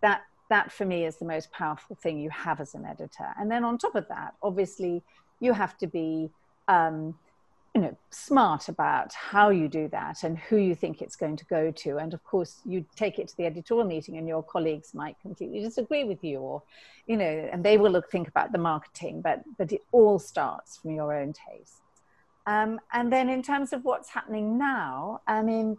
that 0.01 0.24
that 0.50 0.72
for 0.72 0.86
me 0.86 1.05
is 1.05 1.15
the 1.17 1.25
most 1.25 1.51
powerful 1.51 1.96
thing 1.96 2.20
you 2.20 2.29
have 2.29 2.60
as 2.60 2.75
an 2.75 2.86
editor 2.86 3.34
and 3.39 3.50
then 3.50 3.63
on 3.63 3.77
top 3.77 3.96
of 3.96 4.08
that 4.10 4.34
obviously 4.43 5.01
you 5.39 5.53
have 5.53 5.77
to 5.77 5.88
be 5.88 6.29
um, 6.67 7.15
you 7.74 7.82
know 7.82 7.98
smart 8.12 8.70
about 8.70 9.13
how 9.13 9.50
you 9.50 9.68
do 9.68 9.88
that 9.88 10.24
and 10.24 10.38
who 10.38 10.58
you 10.58 10.75
think 10.75 11.01
it's 11.01 11.15
going 11.15 11.36
to 11.38 11.46
go 11.46 11.72
to. 11.72 11.98
And 11.98 12.13
of 12.13 12.24
course 12.24 12.60
you 12.65 12.86
take 12.96 13.18
it 13.18 13.27
to 13.30 13.38
the 13.38 13.46
editorial 13.46 13.88
meeting 13.88 14.18
and 14.18 14.27
your 14.27 14.44
colleagues 14.44 14.94
might 14.94 15.20
completely 15.22 15.60
disagree 15.60 16.03
with 16.03 16.24
you 16.24 16.39
or 16.39 16.62
you 17.08 17.18
know 17.18 17.50
and 17.51 17.63
they 17.63 17.77
will 17.77 17.92
look, 17.92 18.12
think 18.12 18.27
about 18.27 18.51
the 18.51 18.60
marketing 18.60 19.22
but 19.22 19.44
but 19.58 19.72
it 19.72 19.82
all 19.92 20.20
starts 20.20 20.77
from 20.77 20.92
your 20.92 21.13
own 21.13 21.34
taste. 21.34 21.82
Um, 22.46 22.80
and 22.92 23.12
then 23.12 23.30
in 23.30 23.42
terms 23.42 23.72
of 23.72 23.86
what's 23.86 24.10
happening 24.10 24.58
now 24.58 25.22
i 25.27 25.42
mean 25.42 25.77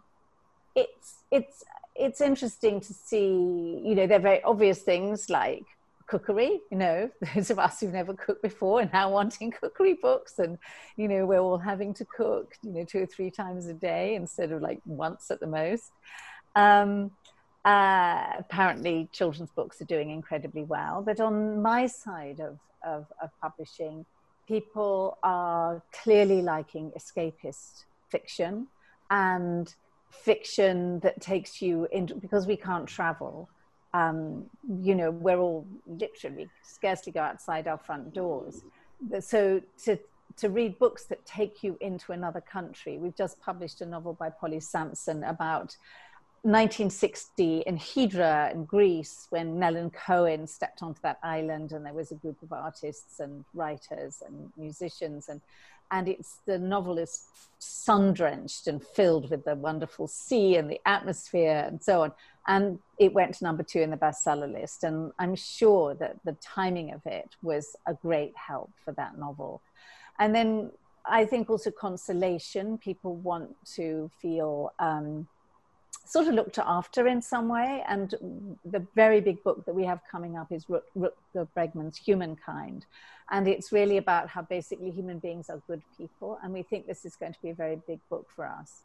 it's 0.75 1.17
it's 1.31 1.63
it's 1.95 2.21
interesting 2.21 2.81
to 2.81 2.93
see 2.93 3.81
you 3.83 3.95
know 3.95 4.07
they're 4.07 4.19
very 4.19 4.43
obvious 4.43 4.79
things 4.79 5.29
like 5.29 5.65
cookery 6.07 6.61
you 6.71 6.77
know 6.77 7.09
those 7.35 7.49
of 7.49 7.59
us 7.59 7.79
who've 7.79 7.93
never 7.93 8.13
cooked 8.13 8.41
before 8.41 8.81
and 8.81 8.91
now 8.93 9.09
wanting 9.09 9.51
cookery 9.51 9.93
books 9.93 10.39
and 10.39 10.57
you 10.97 11.07
know 11.07 11.25
we're 11.25 11.39
all 11.39 11.57
having 11.57 11.93
to 11.93 12.05
cook 12.05 12.55
you 12.61 12.71
know 12.71 12.83
two 12.83 13.03
or 13.03 13.05
three 13.05 13.31
times 13.31 13.67
a 13.67 13.73
day 13.73 14.15
instead 14.15 14.51
of 14.51 14.61
like 14.61 14.79
once 14.85 15.31
at 15.31 15.39
the 15.39 15.47
most. 15.47 15.91
Um, 16.55 17.11
uh, 17.65 18.27
apparently 18.37 19.09
children's 19.11 19.49
books 19.49 19.81
are 19.81 19.85
doing 19.85 20.11
incredibly 20.11 20.63
well 20.63 21.01
but 21.01 21.19
on 21.19 21.59
my 21.61 21.87
side 21.87 22.39
of, 22.39 22.59
of, 22.85 23.07
of 23.21 23.31
publishing 23.41 24.05
people 24.47 25.17
are 25.23 25.81
clearly 25.91 26.43
liking 26.43 26.91
escapist 26.91 27.85
fiction 28.07 28.67
and 29.09 29.73
fiction 30.11 30.99
that 30.99 31.19
takes 31.19 31.61
you 31.61 31.87
into 31.91 32.15
because 32.15 32.47
we 32.47 32.55
can't 32.55 32.87
travel 32.87 33.49
um, 33.95 34.45
you 34.83 34.93
know, 34.93 35.09
we're 35.09 35.39
all 35.39 35.65
literally 35.87 36.49
scarcely 36.63 37.13
go 37.13 37.21
outside 37.21 37.65
our 37.67 37.77
front 37.77 38.13
doors. 38.13 38.61
So 39.21 39.61
to 39.85 39.97
to 40.37 40.49
read 40.49 40.77
books 40.79 41.05
that 41.05 41.25
take 41.25 41.63
you 41.63 41.77
into 41.79 42.11
another 42.11 42.41
country, 42.41 42.97
we've 42.97 43.15
just 43.15 43.39
published 43.39 43.79
a 43.79 43.85
novel 43.85 44.11
by 44.13 44.29
Polly 44.29 44.59
Samson 44.59 45.23
about 45.23 45.77
1960 46.41 47.63
in 47.65 47.77
Hydra 47.77 48.51
in 48.53 48.65
Greece 48.65 49.27
when 49.29 49.59
Leonard 49.59 49.93
Cohen 49.93 50.45
stepped 50.45 50.83
onto 50.83 50.99
that 51.03 51.19
island 51.23 51.71
and 51.71 51.85
there 51.85 51.93
was 51.93 52.11
a 52.11 52.15
group 52.15 52.41
of 52.43 52.51
artists 52.51 53.21
and 53.21 53.45
writers 53.53 54.21
and 54.27 54.51
musicians 54.57 55.29
and 55.29 55.39
and 55.91 56.07
it's 56.07 56.39
the 56.45 56.57
novel 56.57 56.97
is 56.97 57.27
sun 57.59 58.13
drenched 58.13 58.67
and 58.67 58.83
filled 58.83 59.29
with 59.29 59.43
the 59.45 59.55
wonderful 59.55 60.07
sea 60.07 60.55
and 60.55 60.69
the 60.69 60.79
atmosphere 60.85 61.63
and 61.67 61.81
so 61.81 62.03
on. 62.03 62.11
And 62.47 62.79
it 62.99 63.13
went 63.13 63.35
to 63.35 63.43
number 63.43 63.63
two 63.63 63.79
in 63.79 63.89
the 63.89 63.97
bestseller 63.97 64.51
list. 64.51 64.83
And 64.83 65.11
i'm 65.19 65.35
sure 65.35 65.95
that 65.95 66.17
the 66.23 66.33
timing 66.41 66.93
of 66.93 67.01
it 67.05 67.29
was 67.41 67.75
a 67.87 67.93
great 67.93 68.33
help 68.35 68.71
for 68.83 68.91
that 68.93 69.17
novel. 69.17 69.61
And 70.19 70.33
then 70.33 70.71
i 71.05 71.25
think 71.25 71.49
also 71.49 71.71
consolation. 71.71 72.77
People 72.77 73.15
want 73.15 73.55
to 73.75 74.09
feel 74.21 74.73
um, 74.79 75.27
sort 76.07 76.27
of 76.27 76.33
looked 76.33 76.57
after 76.59 77.07
in 77.07 77.21
some 77.21 77.47
way. 77.47 77.83
And 77.87 78.13
the 78.63 78.85
very 78.95 79.21
big 79.21 79.43
book 79.43 79.65
that 79.65 79.75
we 79.75 79.85
have 79.85 80.01
coming 80.09 80.37
up 80.37 80.51
is 80.51 80.65
Rutger 80.65 81.47
Bregman's 81.55 81.97
humankind. 81.97 82.85
And 83.31 83.47
it's 83.47 83.71
really 83.71 83.97
about 83.97 84.29
how 84.29 84.43
basically 84.43 84.91
human 84.91 85.19
beings 85.19 85.49
are 85.49 85.61
good 85.67 85.81
people. 85.97 86.39
And 86.43 86.53
we 86.53 86.63
think 86.63 86.85
this 86.85 87.05
is 87.05 87.15
going 87.15 87.33
to 87.33 87.41
be 87.41 87.49
a 87.49 87.55
very 87.55 87.77
big 87.87 87.99
book 88.09 88.27
for 88.35 88.45
us. 88.45 88.81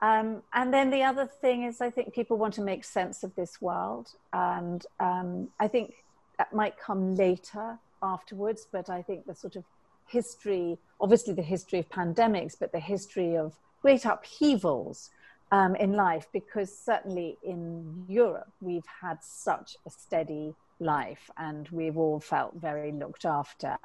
Um, 0.00 0.42
and 0.52 0.72
then 0.72 0.90
the 0.90 1.02
other 1.02 1.26
thing 1.26 1.64
is, 1.64 1.80
I 1.80 1.90
think 1.90 2.14
people 2.14 2.36
want 2.36 2.54
to 2.54 2.62
make 2.62 2.84
sense 2.84 3.22
of 3.22 3.34
this 3.34 3.60
world. 3.60 4.10
And 4.32 4.84
um, 5.00 5.48
I 5.58 5.68
think 5.68 5.94
that 6.38 6.52
might 6.52 6.78
come 6.78 7.16
later 7.16 7.78
afterwards, 8.02 8.66
but 8.70 8.88
I 8.88 9.02
think 9.02 9.26
the 9.26 9.34
sort 9.34 9.56
of 9.56 9.64
history, 10.06 10.78
obviously 11.00 11.34
the 11.34 11.42
history 11.42 11.80
of 11.80 11.88
pandemics, 11.88 12.56
but 12.58 12.72
the 12.72 12.80
history 12.80 13.36
of 13.36 13.54
great 13.82 14.04
upheavals 14.04 15.10
um, 15.50 15.74
in 15.76 15.92
life 15.92 16.26
because 16.32 16.76
certainly 16.76 17.36
in 17.42 18.04
Europe 18.08 18.50
we've 18.60 18.86
had 19.00 19.18
such 19.22 19.76
a 19.86 19.90
steady 19.90 20.54
life 20.80 21.30
and 21.38 21.68
we've 21.70 21.96
all 21.96 22.20
felt 22.20 22.54
very 22.54 22.92
looked 22.92 23.24
after 23.24 23.76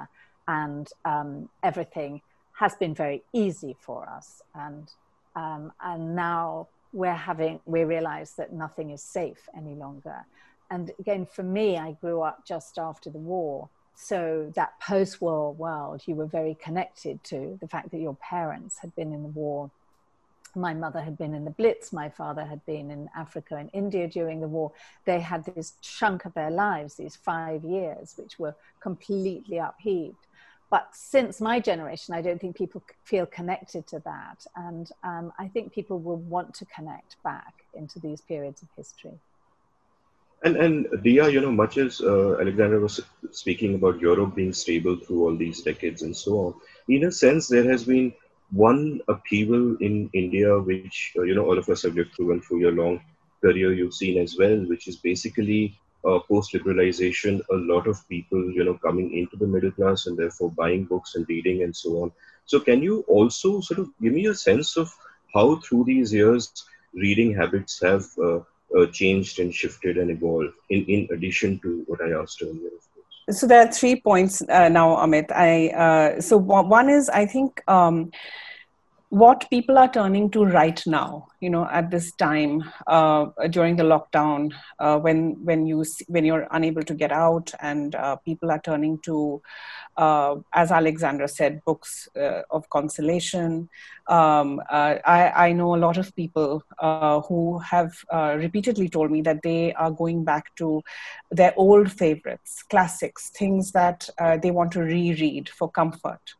and 0.48 0.90
um, 1.06 1.50
everything 1.64 2.22
has 2.54 2.76
been 2.76 2.94
very 2.94 3.24
easy 3.34 3.76
for 3.80 4.08
us. 4.10 4.42
And 4.54 4.92
um, 5.36 5.72
and 5.82 6.16
now 6.16 6.68
we're 6.92 7.14
having 7.14 7.60
we 7.66 7.84
realize 7.84 8.34
that 8.34 8.54
nothing 8.54 8.92
is 8.92 9.02
safe 9.02 9.50
any 9.58 9.76
longer. 9.76 10.26
And 10.70 10.92
again 11.00 11.26
for 11.26 11.44
me 11.44 11.78
i 11.78 11.94
grew 11.94 12.22
up 12.22 12.46
just 12.46 12.78
after 12.78 13.10
the 13.10 13.18
war. 13.18 13.70
So 13.96 14.52
that 14.56 14.80
post-war 14.80 15.54
world 15.54 16.02
you 16.06 16.16
were 16.16 16.26
very 16.26 16.56
connected 16.56 17.24
to 17.26 17.58
the 17.62 17.68
fact 17.68 17.92
that 17.92 18.00
your 18.00 18.16
parents 18.16 18.80
had 18.80 18.96
been 18.96 19.14
in 19.14 19.24
the 19.24 19.30
war 19.30 19.72
my 20.56 20.74
mother 20.74 21.02
had 21.02 21.18
been 21.18 21.34
in 21.34 21.46
the 21.46 21.52
Blitz, 21.52 21.92
my 21.94 22.10
father 22.10 22.46
had 22.46 22.66
been 22.66 22.92
in 22.92 23.10
Africa 23.16 23.56
and 23.56 23.70
India 23.74 24.08
during 24.08 24.42
the 24.42 24.48
war. 24.48 24.72
They 25.06 25.20
had 25.20 25.46
this 25.46 25.74
chunk 25.82 26.26
of 26.26 26.34
their 26.34 26.52
lives, 26.52 26.96
these 26.96 27.16
five 27.16 27.64
years, 27.64 28.14
which 28.18 28.40
were 28.40 28.56
completely 28.80 29.58
upheaved. 29.58 30.28
But 30.70 30.88
since 30.92 31.40
my 31.40 31.60
generation, 31.60 32.16
I 32.16 32.22
don't 32.22 32.42
think 32.42 32.56
people 32.56 32.82
feel 33.04 33.28
connected 33.28 33.86
to 33.88 34.00
that. 34.06 34.46
And 34.56 34.90
um, 35.04 35.32
I 35.38 35.48
think 35.48 35.72
people 35.72 36.00
will 36.00 36.18
want 36.18 36.56
to 36.56 36.66
connect 36.66 37.22
back 37.24 37.54
into 37.76 38.00
these 38.00 38.22
periods 38.22 38.64
of 38.64 38.70
history. 38.76 39.20
And, 40.44 40.58
and 40.58 40.88
Diya, 40.88 41.32
you 41.32 41.42
know, 41.42 41.52
much 41.52 41.78
as 41.78 42.02
uh, 42.02 42.38
Alexandra 42.40 42.80
was 42.80 43.00
speaking 43.32 43.76
about 43.76 44.02
Europe 44.02 44.36
being 44.36 44.52
stable 44.52 44.98
through 44.98 45.24
all 45.24 45.36
these 45.36 45.62
decades 45.62 46.02
and 46.02 46.16
so 46.16 46.38
on, 46.40 46.54
in 46.88 47.06
a 47.06 47.12
sense, 47.12 47.48
there 47.48 47.70
has 47.70 47.86
been 47.86 48.14
one 48.52 49.02
upheaval 49.08 49.78
in 49.80 50.10
India, 50.14 50.60
which 50.60 51.14
uh, 51.18 51.18
you 51.18 51.30
know 51.30 51.40
all 51.40 51.52
of 51.52 51.64
us 51.64 51.78
have 51.78 51.90
lived 51.90 52.10
through 52.10 52.28
and 52.28 52.40
through 52.40 52.60
your 52.60 52.72
long 52.72 53.00
career, 53.42 53.74
you've 53.74 53.94
seen 53.94 54.18
as 54.20 54.36
well, 54.38 54.58
which 54.68 54.88
is 54.88 54.98
basically 54.98 55.78
uh, 56.06 56.20
post-liberalization. 56.30 57.42
A 57.52 57.56
lot 57.56 57.88
of 57.88 58.08
people, 58.10 58.52
you 58.52 58.64
know, 58.64 58.76
coming 58.76 59.18
into 59.18 59.38
the 59.38 59.48
middle 59.48 59.72
class 59.72 60.06
and 60.08 60.18
therefore 60.18 60.52
buying 60.58 60.86
books 60.86 61.16
and 61.16 61.26
reading 61.30 61.64
and 61.64 61.76
so 61.76 62.04
on. 62.04 62.12
So, 62.46 62.60
can 62.60 62.82
you 62.82 63.04
also 63.08 63.62
sort 63.62 63.80
of 63.80 63.90
give 64.02 64.14
me 64.14 64.26
a 64.28 64.36
sense 64.36 64.78
of 64.78 64.92
how 65.34 65.56
through 65.58 65.86
these 65.86 66.14
years 66.14 66.58
reading 66.94 67.34
habits 67.34 67.82
have 67.82 68.06
uh, 68.18 68.40
uh, 68.78 68.86
changed 68.92 69.40
and 69.40 69.54
shifted 69.54 69.98
and 69.98 70.12
evolved? 70.12 70.54
In 70.70 70.86
in 70.86 71.08
addition 71.12 71.60
to 71.64 71.84
what 71.88 72.02
I 72.02 72.12
asked 72.22 72.42
earlier 72.42 72.76
so 73.30 73.48
there 73.48 73.66
are 73.66 73.72
three 73.72 74.00
points 74.02 74.42
uh, 74.50 74.70
now 74.70 74.96
amit. 74.98 75.32
I 75.32 75.70
uh, 75.70 76.22
so 76.22 76.38
one 76.38 76.90
is 76.90 77.10
i 77.10 77.26
think 77.26 77.62
um, 77.68 78.12
what 79.10 79.50
people 79.50 79.78
are 79.78 79.92
turning 79.92 80.30
to 80.32 80.46
right 80.46 80.82
now 80.88 81.28
you 81.44 81.50
know 81.50 81.68
at 81.80 81.92
this 81.92 82.12
time 82.14 82.64
uh, 82.88 83.26
during 83.50 83.76
the 83.76 83.84
lockdown 83.84 84.52
uh, 84.80 84.98
when 84.98 85.36
when 85.44 85.68
you 85.68 85.86
when 86.08 86.24
you're 86.24 86.48
unable 86.52 86.84
to 86.84 86.94
get 86.94 87.12
out 87.12 87.52
and 87.60 87.96
uh, 87.96 88.16
people 88.18 88.50
are 88.50 88.62
turning 88.62 88.98
to 89.00 89.42
uh, 89.96 90.38
as 90.54 90.72
Alexandra 90.72 91.28
said, 91.28 91.64
books 91.66 92.08
uh, 92.18 92.42
of 92.50 92.68
consolation. 92.70 93.70
Um, 94.08 94.60
uh, 94.72 94.96
I, 95.06 95.48
I, 95.48 95.54
know 95.54 95.76
a 95.76 95.78
lot 95.78 95.98
of 95.98 96.16
people 96.16 96.64
who 97.28 97.60
have 97.60 97.94
repeatedly 98.12 98.90
told 98.90 99.12
me 99.12 99.22
that 99.22 99.44
they 99.44 99.72
are 99.74 99.92
going 99.92 100.24
back 100.24 100.54
to 100.56 100.82
their 101.30 101.54
old 101.58 101.92
favorites, 101.92 102.64
classics, 102.64 103.30
things 103.30 103.72
that 103.74 104.10
they 104.42 104.52
want 104.52 104.72
to 104.74 104.82
reread 104.82 105.48
for 105.48 105.70
comfort. 105.70 106.34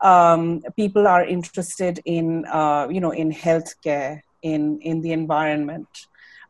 Um, 0.00 0.62
people 0.76 1.06
are 1.06 1.24
interested 1.24 2.00
in, 2.04 2.44
you 2.90 3.00
know, 3.00 3.12
in 3.12 3.32
healthcare, 3.32 4.22
in 4.42 4.80
in 4.80 5.00
the 5.02 5.12
environment, 5.12 5.88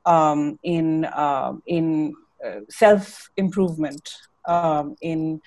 um, 0.05 0.59
in 0.63 1.07
in 1.67 2.15
self 2.69 3.31
improvement, 3.37 4.15
um, 4.47 4.97
in 5.01 5.41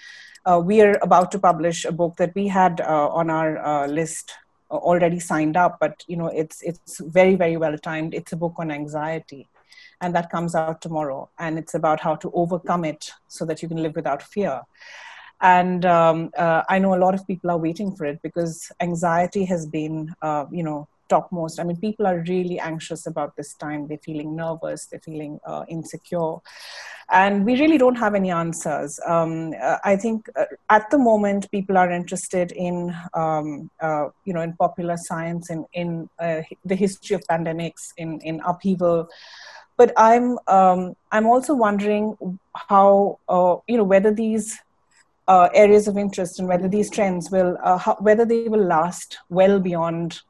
uh, 0.45 0.61
we 0.63 0.81
are 0.81 0.97
about 1.01 1.31
to 1.31 1.39
publish 1.39 1.85
a 1.85 1.91
book 1.91 2.15
that 2.17 2.33
we 2.35 2.47
had 2.47 2.81
uh, 2.81 3.07
on 3.09 3.29
our 3.29 3.57
uh, 3.63 3.87
list 3.87 4.31
uh, 4.71 4.75
already 4.75 5.19
signed 5.19 5.57
up, 5.57 5.77
but 5.79 6.03
you 6.07 6.17
know 6.17 6.27
it's 6.27 6.61
it's 6.61 6.99
very 6.99 7.35
very 7.35 7.57
well 7.57 7.77
timed. 7.77 8.13
It's 8.13 8.31
a 8.31 8.37
book 8.37 8.55
on 8.57 8.71
anxiety, 8.71 9.47
and 10.01 10.15
that 10.15 10.29
comes 10.29 10.55
out 10.55 10.81
tomorrow, 10.81 11.29
and 11.39 11.59
it's 11.59 11.73
about 11.73 11.99
how 11.99 12.15
to 12.15 12.31
overcome 12.33 12.85
it 12.85 13.11
so 13.27 13.45
that 13.45 13.61
you 13.61 13.67
can 13.67 13.81
live 13.81 13.95
without 13.95 14.23
fear. 14.23 14.61
And 15.41 15.85
um, 15.85 16.29
uh, 16.37 16.61
I 16.69 16.77
know 16.77 16.93
a 16.93 17.01
lot 17.03 17.15
of 17.15 17.25
people 17.25 17.49
are 17.49 17.57
waiting 17.57 17.95
for 17.95 18.05
it 18.05 18.21
because 18.21 18.71
anxiety 18.79 19.43
has 19.45 19.65
been, 19.65 20.13
uh, 20.21 20.45
you 20.51 20.61
know, 20.61 20.87
topmost. 21.11 21.59
I 21.59 21.63
mean, 21.63 21.77
people 21.77 22.07
are 22.07 22.23
really 22.27 22.57
anxious 22.59 23.05
about 23.05 23.35
this 23.35 23.53
time. 23.53 23.87
They're 23.87 24.05
feeling 24.09 24.35
nervous. 24.35 24.85
They're 24.85 25.05
feeling 25.11 25.39
uh, 25.45 25.65
insecure, 25.67 26.35
and 27.11 27.45
we 27.45 27.59
really 27.59 27.77
don't 27.77 27.99
have 28.05 28.15
any 28.15 28.31
answers. 28.31 28.99
Um, 29.05 29.53
uh, 29.61 29.77
I 29.83 29.97
think 29.97 30.29
uh, 30.35 30.45
at 30.69 30.89
the 30.89 30.97
moment, 30.97 31.51
people 31.51 31.77
are 31.77 31.91
interested 31.91 32.53
in, 32.53 32.95
um, 33.13 33.69
uh, 33.81 34.05
you 34.25 34.33
know, 34.33 34.41
in 34.47 34.53
popular 34.53 34.97
science, 34.97 35.49
in 35.49 35.65
in 35.73 36.09
the 36.71 36.75
history 36.85 37.15
of 37.19 37.27
pandemics, 37.35 37.91
in 37.97 38.19
in 38.21 38.41
upheaval. 38.53 39.07
But 39.77 39.93
I'm 39.97 40.39
um, 40.47 40.95
I'm 41.11 41.27
also 41.27 41.53
wondering 41.67 42.39
how 42.69 43.19
you 43.67 43.77
know 43.77 43.89
whether 43.95 44.13
these 44.23 44.59
areas 45.63 45.87
of 45.87 45.97
interest 45.97 46.39
and 46.39 46.47
whether 46.47 46.67
these 46.67 46.89
trends 46.95 47.31
will 47.31 47.53
how, 47.83 47.95
whether 48.07 48.25
they 48.25 48.47
will 48.53 48.65
last 48.71 49.17
well 49.29 49.59
beyond 49.59 50.21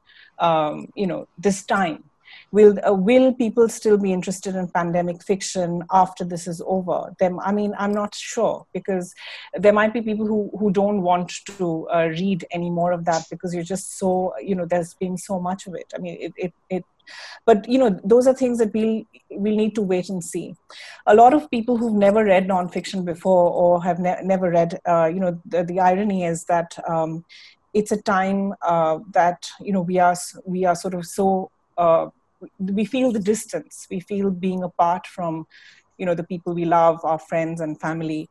um, 0.41 0.88
you 0.95 1.08
know 1.08 1.27
this 1.38 1.63
time? 1.63 2.04
Will 2.51 2.77
uh, 2.86 2.93
will 2.93 3.34
people 3.34 3.69
still 3.69 3.97
be 3.97 4.12
interested 4.12 4.56
in 4.56 4.67
pandemic 4.67 5.23
fiction 5.23 5.84
after 5.91 6.25
this 6.25 6.47
is 6.47 6.62
over? 6.65 7.13
Them 7.19 7.39
i 7.39 7.51
mean 7.51 7.73
i'm 7.77 7.93
not 7.93 8.13
sure 8.15 8.65
because 8.73 9.13
there 9.54 9.73
might 9.73 9.93
be 9.93 10.01
people 10.01 10.25
who 10.25 10.49
who 10.60 10.71
don't 10.71 11.01
want 11.01 11.34
to 11.45 11.88
uh, 11.89 12.08
read 12.19 12.45
any 12.51 12.69
more 12.69 12.91
of 12.91 13.06
that 13.06 13.25
because 13.30 13.54
you're 13.54 13.71
just 13.75 13.97
so 13.97 14.34
you 14.41 14.56
know 14.56 14.65
there's 14.65 14.93
been 14.95 15.17
so 15.17 15.39
much 15.39 15.67
of 15.67 15.75
it. 15.75 15.93
I 15.95 15.99
mean 15.99 16.17
it 16.19 16.34
it, 16.38 16.54
it 16.69 16.86
but 17.45 17.67
you 17.67 17.77
know 17.77 17.99
those 18.04 18.27
are 18.27 18.34
things 18.34 18.58
that 18.60 18.73
we'll 18.73 19.04
we'll 19.32 19.56
need 19.56 19.75
to 19.75 19.82
wait 19.82 20.10
and 20.10 20.23
see. 20.23 20.56
A 21.08 21.15
lot 21.15 21.34
of 21.34 21.49
people 21.49 21.77
who've 21.77 21.93
never 21.93 22.23
read 22.23 22.47
nonfiction 22.47 23.06
before 23.06 23.51
or 23.51 23.84
have 23.84 23.99
ne- 23.99 24.21
never 24.23 24.49
read 24.49 24.80
uh, 24.86 25.10
you 25.13 25.19
know 25.19 25.39
the, 25.45 25.63
the 25.63 25.80
irony 25.80 26.25
is 26.25 26.45
that 26.45 26.77
um, 26.88 27.25
it's 27.74 27.92
a 27.92 28.02
time 28.02 28.54
uh, 28.62 29.00
that 29.12 29.50
you 29.62 29.72
know 29.72 29.82
we 29.82 30.00
are 30.00 30.16
we 30.46 30.66
are 30.66 30.76
sort 30.76 30.94
of 30.94 31.06
so 31.06 31.52
uh, 31.78 32.08
we 32.60 32.86
feel 32.86 33.12
the 33.12 33.20
distance. 33.20 33.88
We 33.90 34.00
feel 34.00 34.30
being 34.32 34.64
apart 34.64 35.08
from 35.08 35.48
you 35.98 36.06
know 36.06 36.16
the 36.16 36.24
people 36.24 36.54
we 36.54 36.66
love 36.66 37.00
our 37.04 37.20
friends 37.20 37.62
and 37.62 37.80
family. 37.80 38.30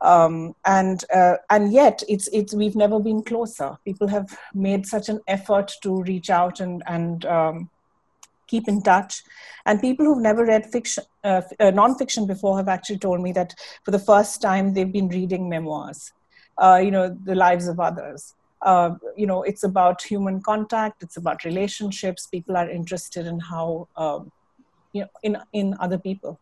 Um, 0.00 0.54
and 0.64 1.04
uh, 1.12 1.36
and 1.50 1.72
yet 1.72 2.02
it's 2.08 2.28
it's 2.28 2.54
we've 2.54 2.76
never 2.76 3.00
been 3.00 3.22
closer. 3.22 3.76
People 3.84 4.06
have 4.08 4.38
made 4.54 4.86
such 4.86 5.08
an 5.08 5.20
effort 5.26 5.72
to 5.82 6.02
reach 6.02 6.30
out 6.30 6.60
and 6.60 6.82
and 6.86 7.24
um, 7.26 7.70
keep 8.46 8.68
in 8.68 8.80
touch. 8.82 9.22
And 9.66 9.80
people 9.80 10.06
who've 10.06 10.22
never 10.22 10.46
read 10.46 10.66
fiction 10.66 11.04
uh, 11.24 11.42
uh, 11.58 11.70
non-fiction 11.70 12.26
before 12.26 12.56
have 12.56 12.68
actually 12.68 12.98
told 12.98 13.20
me 13.20 13.32
that 13.32 13.54
for 13.84 13.90
the 13.90 13.98
first 13.98 14.40
time 14.40 14.72
they've 14.72 14.92
been 14.92 15.08
reading 15.08 15.48
memoirs 15.48 16.12
uh, 16.58 16.80
you 16.82 16.90
know 16.90 17.16
the 17.24 17.34
lives 17.34 17.68
of 17.68 17.80
others 17.80 18.34
uh, 18.62 18.90
you 19.16 19.26
know 19.26 19.42
it's 19.42 19.62
about 19.62 20.02
human 20.02 20.40
contact 20.40 21.02
it's 21.02 21.16
about 21.16 21.44
relationships 21.44 22.26
people 22.26 22.56
are 22.56 22.68
interested 22.68 23.26
in 23.26 23.38
how 23.38 23.88
um, 23.96 24.32
you 24.92 25.02
know 25.02 25.08
in 25.22 25.38
in 25.52 25.76
other 25.80 25.98
people. 25.98 26.40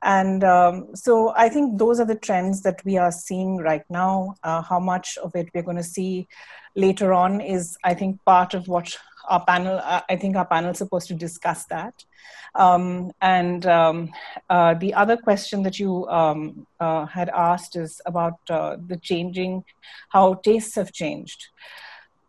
And 0.00 0.44
um, 0.44 0.94
so 0.94 1.32
i 1.36 1.48
think 1.48 1.78
those 1.78 1.98
are 1.98 2.06
the 2.06 2.14
trends 2.26 2.62
that 2.62 2.84
we 2.84 2.96
are 2.96 3.10
seeing 3.10 3.56
right 3.56 3.82
now. 3.90 4.36
Uh, 4.44 4.62
how 4.62 4.78
much 4.78 5.18
of 5.18 5.34
it 5.34 5.48
we're 5.52 5.64
going 5.70 5.76
to 5.76 5.82
see 5.82 6.28
later 6.76 7.12
on 7.12 7.40
is 7.40 7.76
i 7.82 7.94
think 7.94 8.24
part 8.24 8.54
of 8.54 8.68
what 8.68 8.96
our 9.28 9.44
panel, 9.44 9.80
uh, 9.82 10.02
I 10.08 10.16
think 10.16 10.36
our 10.36 10.46
panel 10.46 10.70
is 10.70 10.78
supposed 10.78 11.08
to 11.08 11.14
discuss 11.14 11.64
that. 11.66 12.04
Um, 12.54 13.12
and 13.20 13.66
um, 13.66 14.10
uh, 14.48 14.74
the 14.74 14.94
other 14.94 15.16
question 15.16 15.62
that 15.64 15.78
you 15.78 16.06
um, 16.08 16.66
uh, 16.80 17.06
had 17.06 17.28
asked 17.30 17.76
is 17.76 18.00
about 18.06 18.38
uh, 18.50 18.76
the 18.86 18.96
changing, 18.96 19.64
how 20.10 20.34
tastes 20.34 20.74
have 20.74 20.92
changed. 20.92 21.48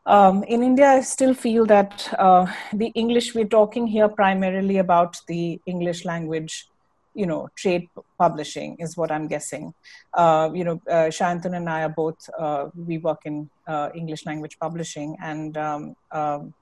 Um, 0.06 0.44
in 0.44 0.64
India, 0.64 0.88
I 0.88 1.02
still 1.02 1.34
feel 1.34 1.66
that 1.68 2.14
uh, 2.18 2.52
the 2.74 2.88
English, 2.96 3.36
we're 3.36 3.46
talking 3.46 3.86
here 3.86 4.10
primarily 4.10 4.78
about 4.78 5.18
the 5.28 5.62
English 5.66 6.04
language 6.06 6.68
you 7.14 7.26
know 7.26 7.50
trade 7.56 7.88
publishing 8.18 8.76
is 8.80 8.96
what 8.96 9.12
i'm 9.12 9.28
guessing 9.28 9.74
uh, 10.14 10.50
you 10.54 10.64
know 10.64 10.80
uh, 10.90 11.10
and 11.46 11.70
i 11.70 11.84
are 11.84 11.90
both 11.90 12.30
uh, 12.38 12.70
we 12.76 12.98
work 12.98 13.22
in 13.26 13.50
uh, 13.68 13.90
english 13.96 14.26
language 14.26 14.58
publishing 14.60 15.18
and 15.22 15.58
um, 15.58 15.96
um, 16.12 16.54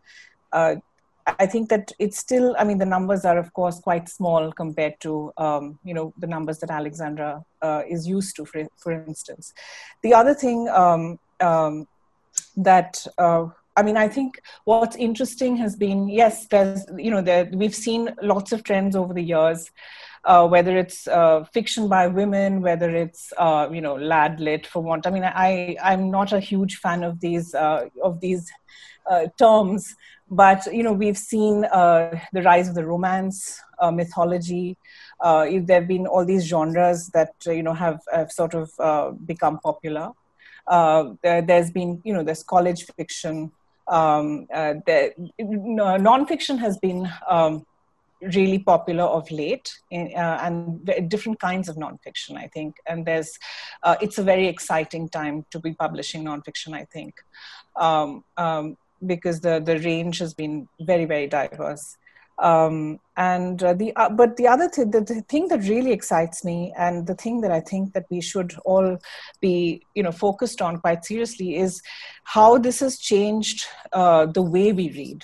uh, 0.51 0.75
I 1.39 1.45
think 1.45 1.67
that 1.67 1.91
it's 1.99 2.17
still, 2.17 2.55
I 2.57 2.63
mean, 2.63 2.77
the 2.77 2.85
numbers 2.85 3.25
are, 3.25 3.37
of 3.37 3.51
course, 3.51 3.81
quite 3.81 4.07
small 4.07 4.49
compared 4.53 4.97
to, 5.01 5.33
um, 5.35 5.77
you 5.83 5.93
know, 5.93 6.13
the 6.17 6.25
numbers 6.25 6.59
that 6.59 6.71
Alexandra 6.71 7.43
uh, 7.61 7.81
is 7.85 8.07
used 8.07 8.37
to, 8.37 8.45
for, 8.45 8.65
for 8.77 8.93
instance. 8.93 9.53
The 10.03 10.13
other 10.13 10.33
thing 10.33 10.69
um, 10.69 11.19
um, 11.41 11.85
that 12.55 13.05
I 13.77 13.83
mean, 13.83 13.95
I 13.95 14.07
think 14.07 14.41
what's 14.65 14.95
interesting 14.95 15.55
has 15.57 15.75
been 15.75 16.09
yes, 16.09 16.47
there's 16.47 16.83
you 16.97 17.11
know 17.11 17.21
there 17.21 17.47
we've 17.53 17.75
seen 17.75 18.09
lots 18.23 18.51
of 18.51 18.63
trends 18.63 18.95
over 18.95 19.13
the 19.13 19.21
years. 19.21 19.69
Uh, 20.27 20.45
whether 20.45 20.75
it's 20.75 21.07
uh, 21.07 21.45
fiction 21.53 21.87
by 21.87 22.05
women, 22.05 22.61
whether 22.61 22.93
it's 22.93 23.31
uh, 23.37 23.69
you 23.71 23.79
know 23.79 23.95
lad 23.95 24.41
lit 24.41 24.67
for 24.67 24.81
want. 24.81 25.07
I 25.07 25.09
mean, 25.09 25.23
I 25.23 25.77
I'm 25.81 26.11
not 26.11 26.33
a 26.33 26.39
huge 26.41 26.75
fan 26.79 27.05
of 27.05 27.21
these 27.21 27.55
uh, 27.55 27.87
of 28.03 28.19
these 28.19 28.51
uh, 29.09 29.27
terms, 29.39 29.95
but 30.29 30.65
you 30.65 30.83
know 30.83 30.91
we've 30.91 31.17
seen 31.17 31.63
uh, 31.63 32.19
the 32.33 32.41
rise 32.41 32.67
of 32.67 32.75
the 32.75 32.85
romance 32.85 33.61
mythology. 33.93 34.75
there 35.23 35.79
have 35.79 35.87
been 35.87 36.05
all 36.05 36.25
these 36.25 36.43
genres 36.43 37.07
that 37.13 37.33
you 37.45 37.63
know 37.63 37.73
have, 37.73 38.01
have 38.11 38.29
sort 38.29 38.53
of 38.53 38.69
become 39.25 39.59
popular. 39.59 40.11
there, 40.67 41.45
has 41.47 41.71
been 41.71 42.01
you 42.03 42.13
know 42.13 42.23
there's 42.23 42.43
college 42.43 42.85
fiction. 42.97 43.49
Um, 43.87 44.45
non-fiction 46.09 46.57
has 46.57 46.77
been 46.79 47.09
um, 47.29 47.65
really 48.21 48.59
popular 48.59 49.03
of 49.03 49.29
late 49.29 49.71
in, 49.91 50.11
uh, 50.15 50.39
and 50.41 51.09
different 51.09 51.39
kinds 51.39 51.69
of 51.69 51.75
nonfiction 51.75 52.37
i 52.37 52.47
think. 52.47 52.75
And 52.87 53.05
there's 53.05 53.37
uh, 53.83 53.95
it's 54.01 54.17
a 54.17 54.23
very 54.23 54.47
exciting 54.47 55.09
time 55.09 55.45
to 55.51 55.59
be 55.59 55.73
publishing 55.73 56.23
nonfiction 56.23 56.73
i 56.73 56.85
think. 56.85 57.15
Um, 57.75 58.23
um, 58.37 58.77
because 59.05 59.41
the 59.41 59.59
the 59.59 59.79
range 59.79 60.19
has 60.19 60.33
been 60.33 60.67
very 60.81 61.05
very 61.05 61.27
diverse. 61.27 61.97
Um, 62.39 62.99
and 63.15 63.63
uh, 63.63 63.73
the 63.73 63.95
uh, 63.95 64.09
but 64.09 64.37
the 64.37 64.47
other 64.47 64.69
thing 64.69 64.91
the, 64.91 65.01
the, 65.01 65.21
thing 65.21 65.47
that 65.47 65.67
really 65.67 65.91
excites 65.91 66.45
me 66.45 66.71
and 66.77 67.07
the 67.07 67.15
thing 67.15 67.41
that 67.41 67.49
i 67.49 67.59
think 67.59 67.93
that 67.93 68.05
we 68.11 68.21
should 68.21 68.53
all 68.63 68.99
be 69.41 69.81
you 69.95 70.03
know 70.03 70.11
focused 70.11 70.61
on 70.61 70.79
quite 70.79 71.03
seriously 71.03 71.55
is 71.55 71.81
how 72.25 72.59
this 72.59 72.79
has 72.79 72.99
changed 72.99 73.65
uh, 73.91 74.27
the 74.27 74.43
way 74.43 74.71
we 74.71 74.91
read 74.91 75.23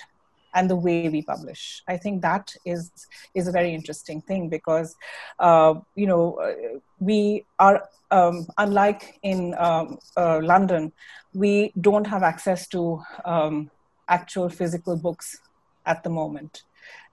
and 0.54 0.70
the 0.70 0.76
way 0.76 1.08
we 1.08 1.22
publish. 1.22 1.82
I 1.88 1.96
think 1.96 2.22
that 2.22 2.54
is 2.64 2.90
is 3.34 3.48
a 3.48 3.52
very 3.52 3.74
interesting 3.74 4.20
thing 4.22 4.48
because 4.48 4.94
uh, 5.38 5.74
you 5.94 6.06
know 6.06 6.34
uh, 6.34 6.78
we 6.98 7.44
are 7.58 7.88
um, 8.10 8.46
unlike 8.58 9.18
in 9.22 9.54
um, 9.58 9.98
uh, 10.16 10.40
London, 10.42 10.92
we 11.32 11.72
don't 11.80 12.06
have 12.06 12.22
access 12.22 12.68
to 12.68 13.02
um, 13.24 13.70
actual 14.08 14.48
physical 14.48 14.96
books 14.96 15.38
at 15.86 16.02
the 16.02 16.10
moment. 16.10 16.62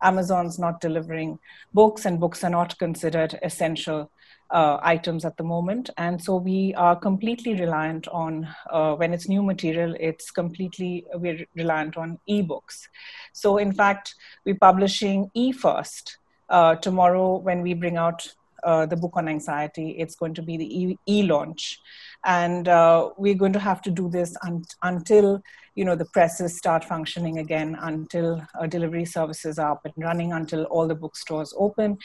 Amazon's 0.01 0.59
not 0.59 0.81
delivering 0.81 1.39
books, 1.73 2.05
and 2.05 2.19
books 2.19 2.43
are 2.43 2.49
not 2.49 2.77
considered 2.77 3.39
essential 3.43 4.09
uh, 4.51 4.79
items 4.81 5.25
at 5.25 5.37
the 5.37 5.43
moment. 5.43 5.89
And 5.97 6.21
so 6.21 6.35
we 6.35 6.73
are 6.75 6.95
completely 6.95 7.53
reliant 7.55 8.07
on, 8.09 8.47
uh, 8.69 8.95
when 8.95 9.13
it's 9.13 9.29
new 9.29 9.43
material, 9.43 9.95
it's 9.99 10.31
completely, 10.31 11.05
we're 11.13 11.45
reliant 11.55 11.97
on 11.97 12.19
ebooks. 12.29 12.87
So 13.33 13.57
in 13.57 13.71
fact, 13.71 14.15
we're 14.45 14.55
publishing 14.55 15.31
e 15.33 15.51
first. 15.51 16.17
Uh, 16.49 16.75
tomorrow, 16.75 17.37
when 17.37 17.61
we 17.61 17.73
bring 17.73 17.95
out 17.95 18.27
uh, 18.63 18.85
the 18.85 18.95
book 18.95 19.13
on 19.15 19.27
anxiety, 19.27 19.91
it's 19.91 20.15
going 20.15 20.33
to 20.35 20.41
be 20.41 20.57
the 20.57 20.97
e 21.07 21.23
launch. 21.23 21.79
And 22.23 22.67
uh, 22.67 23.09
we're 23.17 23.35
going 23.35 23.53
to 23.53 23.59
have 23.59 23.81
to 23.83 23.91
do 23.91 24.09
this 24.09 24.35
un- 24.43 24.65
until 24.83 25.41
you 25.75 25.85
know 25.85 25.95
the 25.95 26.05
presses 26.05 26.57
start 26.57 26.83
functioning 26.83 27.37
again 27.39 27.77
until 27.81 28.45
uh, 28.59 28.67
delivery 28.67 29.05
services 29.05 29.57
are 29.57 29.71
up 29.71 29.85
and 29.85 29.93
running 29.97 30.33
until 30.33 30.65
all 30.65 30.87
the 30.87 30.95
bookstores 30.95 31.53
open 31.57 31.97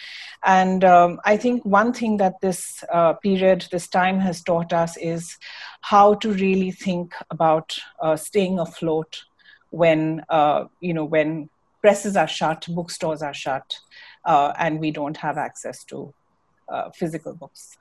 and 0.44 0.84
um, 0.84 1.18
i 1.24 1.36
think 1.36 1.64
one 1.64 1.92
thing 1.92 2.16
that 2.16 2.34
this 2.40 2.84
uh, 2.92 3.12
period 3.14 3.66
this 3.72 3.88
time 3.88 4.20
has 4.20 4.42
taught 4.42 4.72
us 4.72 4.96
is 4.98 5.36
how 5.80 6.14
to 6.14 6.32
really 6.32 6.70
think 6.70 7.12
about 7.30 7.76
uh, 8.00 8.16
staying 8.16 8.58
afloat 8.58 9.24
when 9.70 10.22
uh, 10.28 10.64
you 10.80 10.94
know 10.94 11.04
when 11.04 11.48
presses 11.80 12.16
are 12.16 12.28
shut 12.28 12.66
bookstores 12.68 13.22
are 13.22 13.34
shut 13.34 13.78
uh, 14.24 14.52
and 14.58 14.80
we 14.80 14.90
don't 14.90 15.16
have 15.16 15.38
access 15.38 15.84
to 15.84 16.12
uh, 16.68 16.90
physical 16.90 17.35
books. 17.35 17.76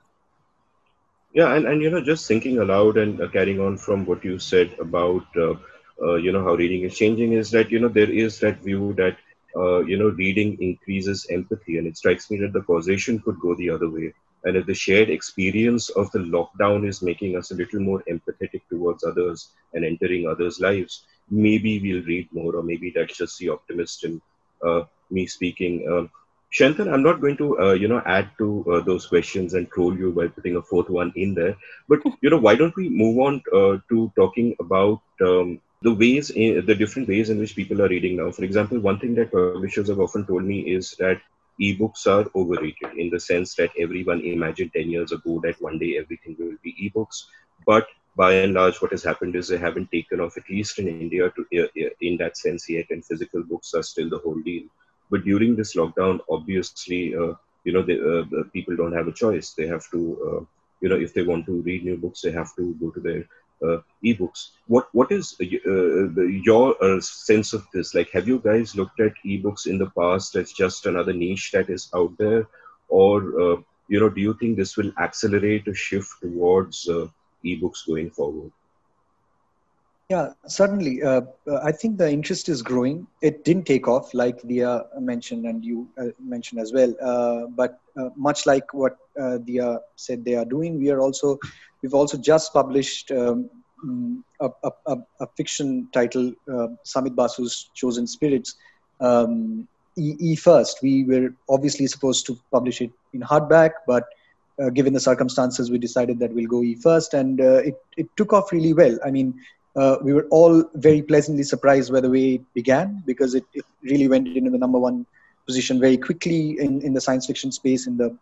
Yeah 1.32 1.54
and, 1.54 1.66
and 1.66 1.82
you 1.82 1.90
know 1.90 2.02
just 2.02 2.26
thinking 2.26 2.58
aloud 2.58 2.96
and 2.96 3.20
carrying 3.32 3.60
on 3.60 3.76
from 3.76 4.06
what 4.06 4.24
you 4.24 4.38
said 4.38 4.74
about 4.80 5.26
uh, 5.36 6.14
you 6.14 6.32
know 6.32 6.42
how 6.42 6.54
reading 6.54 6.82
is 6.82 6.96
changing 6.96 7.32
is 7.32 7.50
that 7.50 7.70
you 7.70 7.78
know 7.78 7.88
there 7.88 8.10
is 8.10 8.38
that 8.40 8.60
view 8.60 8.94
that 8.94 9.16
uh, 9.56 9.80
you 9.80 9.98
know 9.98 10.08
reading 10.08 10.56
increases 10.60 11.26
empathy. 11.30 11.78
And 11.78 11.86
it 11.86 11.96
strikes 11.96 12.30
me 12.30 12.38
that 12.38 12.52
the 12.52 12.62
causation 12.62 13.20
could 13.20 13.38
go 13.40 13.54
the 13.54 13.70
other 13.70 13.90
way. 13.90 14.12
And 14.44 14.56
if 14.56 14.66
the 14.66 14.74
shared 14.74 15.10
experience 15.10 15.88
of 15.90 16.10
the 16.12 16.20
lockdown 16.20 16.86
is 16.86 17.02
making 17.02 17.36
us 17.36 17.50
a 17.50 17.54
little 17.54 17.80
more 17.80 18.02
empathetic 18.08 18.62
towards 18.70 19.02
others 19.04 19.48
and 19.74 19.84
entering 19.84 20.28
others 20.28 20.60
lives 20.60 21.02
maybe 21.30 21.80
we'll 21.80 22.04
read 22.04 22.28
more 22.32 22.54
or 22.56 22.62
maybe 22.62 22.92
that's 22.94 23.16
just 23.16 23.38
the 23.38 23.48
optimist 23.48 24.04
in 24.04 24.20
uh, 24.66 24.82
me 25.10 25.26
speaking 25.26 25.86
um, 25.90 26.10
Shantanu, 26.52 26.92
I'm 26.92 27.02
not 27.02 27.20
going 27.20 27.36
to, 27.38 27.58
uh, 27.58 27.72
you 27.72 27.88
know, 27.88 28.02
add 28.06 28.30
to 28.38 28.64
uh, 28.72 28.80
those 28.80 29.06
questions 29.06 29.54
and 29.54 29.70
troll 29.70 29.96
you 29.96 30.12
by 30.12 30.28
putting 30.28 30.56
a 30.56 30.62
fourth 30.62 30.88
one 30.88 31.12
in 31.16 31.34
there. 31.34 31.56
But 31.88 32.00
you 32.20 32.30
know, 32.30 32.38
why 32.38 32.54
don't 32.54 32.76
we 32.76 32.88
move 32.88 33.18
on 33.18 33.42
uh, 33.52 33.78
to 33.88 34.12
talking 34.16 34.56
about 34.60 35.00
um, 35.20 35.60
the 35.82 35.92
ways, 35.92 36.30
in, 36.30 36.64
the 36.64 36.74
different 36.74 37.08
ways 37.08 37.30
in 37.30 37.38
which 37.38 37.56
people 37.56 37.82
are 37.82 37.88
reading 37.88 38.16
now. 38.16 38.30
For 38.30 38.44
example, 38.44 38.78
one 38.78 38.98
thing 38.98 39.14
that 39.16 39.32
publishers 39.32 39.88
have 39.88 40.00
often 40.00 40.26
told 40.26 40.44
me 40.44 40.60
is 40.60 40.94
that 40.98 41.20
ebooks 41.60 42.06
are 42.06 42.30
overrated 42.34 42.96
in 42.96 43.10
the 43.10 43.20
sense 43.20 43.54
that 43.54 43.70
everyone 43.78 44.20
imagined 44.20 44.72
10 44.74 44.90
years 44.90 45.12
ago 45.12 45.40
that 45.42 45.60
one 45.60 45.78
day 45.78 45.98
everything 45.98 46.36
will 46.38 46.56
be 46.62 46.74
ebooks. 46.90 47.24
But 47.66 47.86
by 48.16 48.32
and 48.34 48.54
large, 48.54 48.80
what 48.80 48.92
has 48.92 49.02
happened 49.02 49.36
is 49.36 49.48
they 49.48 49.58
haven't 49.58 49.90
taken 49.90 50.20
off, 50.20 50.36
at 50.36 50.48
least 50.48 50.78
in 50.78 50.88
India, 50.88 51.30
to 51.30 51.62
uh, 51.62 51.86
uh, 51.86 51.90
in 52.00 52.16
that 52.18 52.36
sense 52.36 52.68
yet, 52.68 52.86
and 52.90 53.04
physical 53.04 53.42
books 53.42 53.74
are 53.74 53.82
still 53.82 54.08
the 54.08 54.18
whole 54.18 54.40
deal. 54.40 54.64
But 55.10 55.24
during 55.24 55.56
this 55.56 55.74
lockdown, 55.76 56.20
obviously, 56.28 57.14
uh, 57.14 57.34
you 57.64 57.72
know, 57.72 57.82
the, 57.82 57.96
uh, 57.96 58.24
the 58.30 58.50
people 58.52 58.76
don't 58.76 58.92
have 58.92 59.08
a 59.08 59.12
choice. 59.12 59.52
They 59.52 59.66
have 59.66 59.88
to, 59.90 60.00
uh, 60.28 60.44
you 60.80 60.88
know, 60.88 60.96
if 60.96 61.14
they 61.14 61.22
want 61.22 61.46
to 61.46 61.62
read 61.62 61.84
new 61.84 61.96
books, 61.96 62.20
they 62.20 62.32
have 62.32 62.54
to 62.56 62.74
go 62.74 62.90
to 62.90 63.00
their 63.00 63.24
uh, 63.62 63.78
ebooks. 64.04 64.50
What 64.66 64.88
what 64.92 65.10
is 65.10 65.34
uh, 65.40 65.44
your 65.44 66.76
uh, 66.84 67.00
sense 67.00 67.52
of 67.54 67.66
this? 67.72 67.94
Like, 67.94 68.10
have 68.10 68.28
you 68.28 68.38
guys 68.38 68.76
looked 68.76 69.00
at 69.00 69.14
ebooks 69.24 69.66
in 69.66 69.78
the 69.78 69.90
past 69.90 70.36
as 70.36 70.52
just 70.52 70.86
another 70.86 71.12
niche 71.12 71.52
that 71.52 71.70
is 71.70 71.88
out 71.94 72.16
there, 72.18 72.46
or 72.88 73.64
you 73.88 74.00
know, 74.00 74.08
do 74.08 74.20
you 74.20 74.34
think 74.34 74.56
this 74.56 74.76
will 74.76 74.92
accelerate 74.98 75.68
a 75.68 75.74
shift 75.74 76.20
towards 76.20 76.88
ebooks 77.44 77.86
going 77.86 78.10
forward? 78.10 78.52
Yeah, 80.08 80.34
certainly. 80.46 81.02
Uh, 81.02 81.22
I 81.64 81.72
think 81.72 81.98
the 81.98 82.08
interest 82.08 82.48
is 82.48 82.62
growing. 82.62 83.08
It 83.22 83.44
didn't 83.44 83.64
take 83.64 83.88
off, 83.88 84.14
like 84.14 84.40
Diya 84.42 84.84
mentioned 85.00 85.46
and 85.46 85.64
you 85.64 85.88
mentioned 86.20 86.60
as 86.60 86.72
well. 86.72 86.94
but 87.56 87.80
much 88.14 88.46
like 88.46 88.72
what 88.72 88.96
Diya 89.18 89.80
said 89.96 90.24
they 90.24 90.34
are 90.36 90.44
doing, 90.44 90.78
we 90.78 90.90
are 90.90 91.00
also 91.00 91.38
We've 91.82 91.94
also 91.94 92.18
just 92.18 92.52
published 92.52 93.12
um, 93.12 93.48
mm, 93.84 94.22
a, 94.40 94.50
a, 94.86 94.96
a, 95.20 95.26
fiction 95.36 95.88
title, 95.92 96.32
uh, 96.52 96.68
Samit 96.82 97.14
Basu's 97.14 97.70
Chosen 97.74 98.08
Spirits, 98.08 98.56
um, 99.00 99.68
e, 99.96 100.16
e, 100.18 100.34
first. 100.34 100.80
We 100.82 101.04
were 101.04 101.34
obviously 101.48 101.86
supposed 101.86 102.26
to 102.26 102.36
publish 102.50 102.80
it 102.80 102.90
in 103.12 103.20
hardback, 103.20 103.70
but 103.86 104.04
uh, 104.60 104.70
given 104.70 104.94
the 104.94 105.00
circumstances, 105.00 105.70
we 105.70 105.78
decided 105.78 106.18
that 106.18 106.32
we'll 106.32 106.48
go 106.48 106.62
e 106.64 106.74
first, 106.74 107.14
and 107.14 107.40
uh, 107.40 107.58
it, 107.58 107.76
it 107.96 108.08
took 108.16 108.32
off 108.32 108.50
really 108.50 108.72
well. 108.72 108.98
I 109.04 109.12
mean, 109.12 109.38
uh, 109.76 109.96
we 110.02 110.12
were 110.12 110.26
all 110.30 110.64
very 110.74 111.02
pleasantly 111.02 111.42
surprised 111.42 111.92
by 111.92 112.00
the 112.00 112.10
way 112.10 112.34
it 112.34 112.54
began 112.54 113.02
because 113.06 113.34
it, 113.34 113.44
it 113.54 113.64
really 113.82 114.08
went 114.08 114.26
into 114.28 114.50
the 114.50 114.58
number 114.58 114.78
one 114.78 115.06
position 115.46 115.80
very 115.80 115.96
quickly 115.96 116.56
in, 116.58 116.80
in 116.82 116.92
the 116.94 117.00
science 117.00 117.26
fiction 117.26 117.50
space, 117.52 117.86
in 117.86 117.96
the 117.96 118.16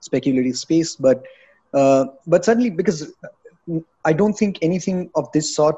speculative 0.00 0.56
space. 0.56 0.96
But 0.96 1.22
uh, 1.72 2.06
but 2.26 2.44
certainly, 2.44 2.70
because 2.70 3.12
I 4.04 4.12
don't 4.12 4.34
think 4.34 4.58
anything 4.62 5.10
of 5.14 5.30
this 5.32 5.54
sort 5.54 5.76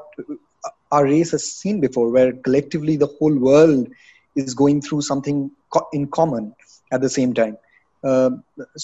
our 0.93 1.05
race 1.05 1.31
has 1.33 1.53
seen 1.53 1.81
before, 1.81 2.11
where 2.11 2.33
collectively 2.33 2.97
the 2.97 3.09
whole 3.19 3.35
world 3.35 3.89
is 4.37 4.55
going 4.55 4.81
through 4.83 5.03
something 5.03 5.51
co- 5.71 5.87
in 5.93 6.07
common 6.07 6.55
at 6.93 7.01
the 7.01 7.09
same 7.09 7.33
time. 7.35 7.57
Uh, 8.09 8.31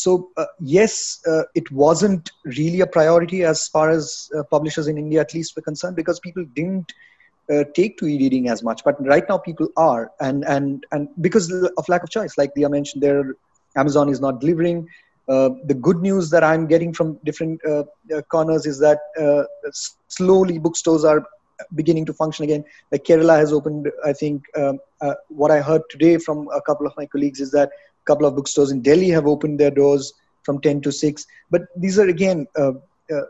so 0.03 0.11
uh, 0.43 0.51
yes, 0.77 0.93
uh, 1.33 1.45
it 1.61 1.71
wasn't 1.71 2.25
really 2.59 2.81
a 2.87 2.87
priority 2.97 3.41
as 3.53 3.59
far 3.75 3.87
as 3.97 4.31
publishers 4.55 4.87
in 4.93 4.97
India, 5.05 5.21
at 5.27 5.33
least, 5.37 5.55
were 5.57 5.67
concerned, 5.71 5.97
because 6.03 6.19
people 6.27 6.45
didn't 6.59 6.89
uh, 7.53 7.65
take 7.79 7.93
to 7.99 8.07
e-reading 8.13 8.49
as 8.55 8.61
much. 8.69 8.81
But 8.89 8.97
right 9.15 9.27
now, 9.33 9.39
people 9.49 9.69
are, 9.77 10.03
and 10.29 10.39
and 10.55 10.85
and 10.95 11.09
because 11.27 11.47
of 11.81 11.89
lack 11.93 12.03
of 12.07 12.11
choice, 12.17 12.35
like 12.41 12.51
Diya 12.57 12.71
mentioned, 12.79 13.03
there 13.07 13.25
Amazon 13.77 14.09
is 14.15 14.21
not 14.27 14.41
delivering. 14.41 14.81
Uh, 15.29 15.51
the 15.71 15.75
good 15.87 16.01
news 16.07 16.31
that 16.31 16.45
I'm 16.51 16.65
getting 16.73 16.93
from 16.99 17.09
different 17.29 17.61
uh, 17.65 17.85
corners 18.35 18.67
is 18.73 18.79
that 18.81 18.99
slowly 20.09 20.59
bookstores 20.59 21.05
are 21.05 21.21
beginning 21.81 22.07
to 22.07 22.13
function 22.13 22.45
again. 22.45 22.65
Like 22.91 23.05
Kerala 23.05 23.37
has 23.39 23.53
opened, 23.53 23.85
I 24.05 24.13
think, 24.13 24.43
um, 24.57 24.81
what 25.29 25.51
I 25.57 25.61
heard 25.61 25.83
today 25.95 26.19
from 26.19 26.49
a 26.61 26.61
couple 26.69 26.87
of 26.89 26.95
my 26.97 27.07
colleagues 27.07 27.41
is 27.41 27.53
that 27.53 27.71
a 28.03 28.07
couple 28.07 28.27
of 28.27 28.35
bookstores 28.37 28.71
in 28.71 28.83
Delhi 28.83 29.09
have 29.11 29.27
opened 29.27 29.59
their 29.61 29.71
doors 29.71 30.13
from 30.43 30.61
10 30.61 30.81
to 30.83 30.93
6. 30.93 31.27
But 31.51 31.63
these 31.77 31.99
are, 31.99 32.09
again, 32.09 32.47
uh, 32.57 32.73
uh, 33.13 33.23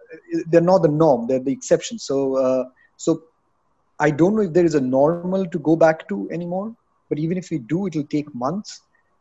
they're 0.46 0.60
not 0.60 0.82
the 0.82 0.88
norm, 0.88 1.26
they're 1.26 1.40
the 1.40 1.52
exception. 1.52 1.98
So, 1.98 2.70
so 2.96 3.22
I 3.98 4.10
don't 4.10 4.34
know 4.34 4.42
if 4.42 4.52
there 4.52 4.64
is 4.64 4.74
a 4.74 4.80
normal 4.80 5.46
to 5.46 5.58
go 5.58 5.76
back 5.76 6.08
to 6.08 6.28
anymore. 6.30 6.74
But 7.08 7.18
even 7.18 7.36
if 7.36 7.50
we 7.50 7.58
do, 7.58 7.86
it 7.86 7.94
will 7.94 8.04
take 8.04 8.34
months. 8.34 8.80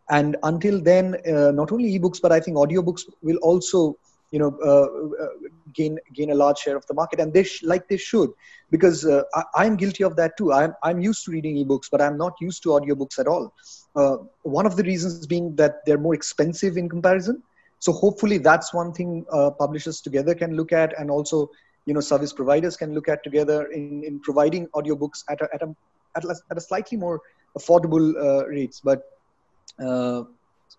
And 0.09 0.37
until 0.43 0.81
then, 0.81 1.15
uh, 1.27 1.51
not 1.51 1.71
only 1.71 1.97
ebooks, 1.97 2.21
but 2.21 2.31
I 2.31 2.39
think 2.39 2.57
audiobooks 2.57 3.01
will 3.21 3.37
also, 3.37 3.97
you 4.31 4.39
know, 4.39 4.57
uh, 4.63 5.23
uh, 5.23 5.27
gain 5.73 5.99
gain 6.13 6.31
a 6.31 6.35
large 6.35 6.57
share 6.57 6.75
of 6.75 6.85
the 6.87 6.93
market, 6.93 7.19
and 7.19 7.33
they 7.33 7.43
sh- 7.43 7.63
like 7.63 7.87
they 7.89 7.97
should, 7.97 8.31
because 8.71 9.05
uh, 9.05 9.23
I, 9.55 9.65
am 9.65 9.75
guilty 9.75 10.03
of 10.03 10.15
that 10.15 10.37
too. 10.37 10.51
I'm 10.53 10.73
I'm 10.83 10.99
used 10.99 11.25
to 11.25 11.31
reading 11.31 11.55
ebooks, 11.63 11.89
but 11.91 12.01
I'm 12.01 12.17
not 12.17 12.33
used 12.39 12.63
to 12.63 12.69
audiobooks 12.69 13.19
at 13.19 13.27
all. 13.27 13.53
Uh, 13.95 14.17
one 14.43 14.65
of 14.65 14.77
the 14.77 14.83
reasons 14.83 15.27
being 15.27 15.55
that 15.57 15.85
they're 15.85 15.97
more 15.97 16.15
expensive 16.15 16.77
in 16.77 16.87
comparison. 16.89 17.43
So 17.79 17.91
hopefully, 17.91 18.37
that's 18.37 18.73
one 18.73 18.93
thing 18.93 19.25
uh, 19.31 19.51
publishers 19.51 20.01
together 20.01 20.33
can 20.33 20.55
look 20.55 20.71
at, 20.71 20.97
and 20.97 21.11
also 21.11 21.49
you 21.85 21.93
know 21.93 21.99
service 21.99 22.31
providers 22.31 22.77
can 22.77 22.93
look 22.93 23.09
at 23.09 23.23
together 23.23 23.65
in, 23.71 24.03
in 24.03 24.19
providing 24.19 24.67
audiobooks 24.69 25.23
at 25.29 25.41
a, 25.41 25.49
at 25.53 25.61
a 25.61 25.75
at 26.15 26.23
a, 26.23 26.35
at 26.51 26.57
a 26.57 26.61
slightly 26.61 26.97
more 26.97 27.21
affordable 27.57 28.13
uh, 28.15 28.47
rates 28.47 28.81
but 28.83 29.03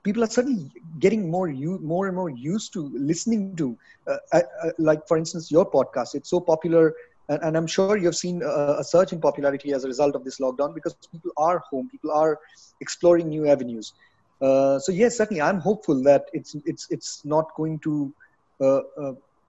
people 0.02 0.22
are 0.24 0.28
certainly 0.28 0.70
getting 0.98 1.30
more 1.30 1.48
u- 1.48 1.78
more 1.82 2.06
and 2.06 2.16
more 2.16 2.30
used 2.30 2.72
to 2.72 2.90
listening 2.94 3.56
to 3.56 3.76
uh, 4.06 4.16
uh, 4.32 4.40
uh 4.64 4.70
like 4.78 5.06
for 5.06 5.16
instance 5.16 5.50
your 5.50 5.68
podcast. 5.70 6.14
It's 6.14 6.30
so 6.30 6.40
popular 6.40 6.94
and, 7.28 7.42
and 7.42 7.56
i'm 7.56 7.66
sure 7.66 7.96
you've 7.96 8.16
seen 8.16 8.42
a, 8.42 8.76
a, 8.80 8.84
surge 8.84 9.12
in 9.12 9.20
popularity 9.20 9.72
as 9.72 9.84
a 9.84 9.88
result 9.88 10.16
of 10.16 10.24
this 10.24 10.40
lockdown 10.40 10.74
because 10.74 10.94
people 11.12 11.30
are 11.36 11.58
home. 11.70 11.88
People 11.88 12.10
are 12.10 12.38
exploring 12.80 13.28
new 13.28 13.46
avenues. 13.46 13.92
Uh, 14.40 14.78
so 14.78 14.90
yes 14.90 15.16
certainly 15.18 15.40
i'm 15.40 15.60
hopeful 15.60 16.02
that 16.02 16.24
it's 16.32 16.56
it's 16.66 16.88
it's 16.90 17.24
not 17.24 17.54
going 17.56 17.78
to 17.78 18.12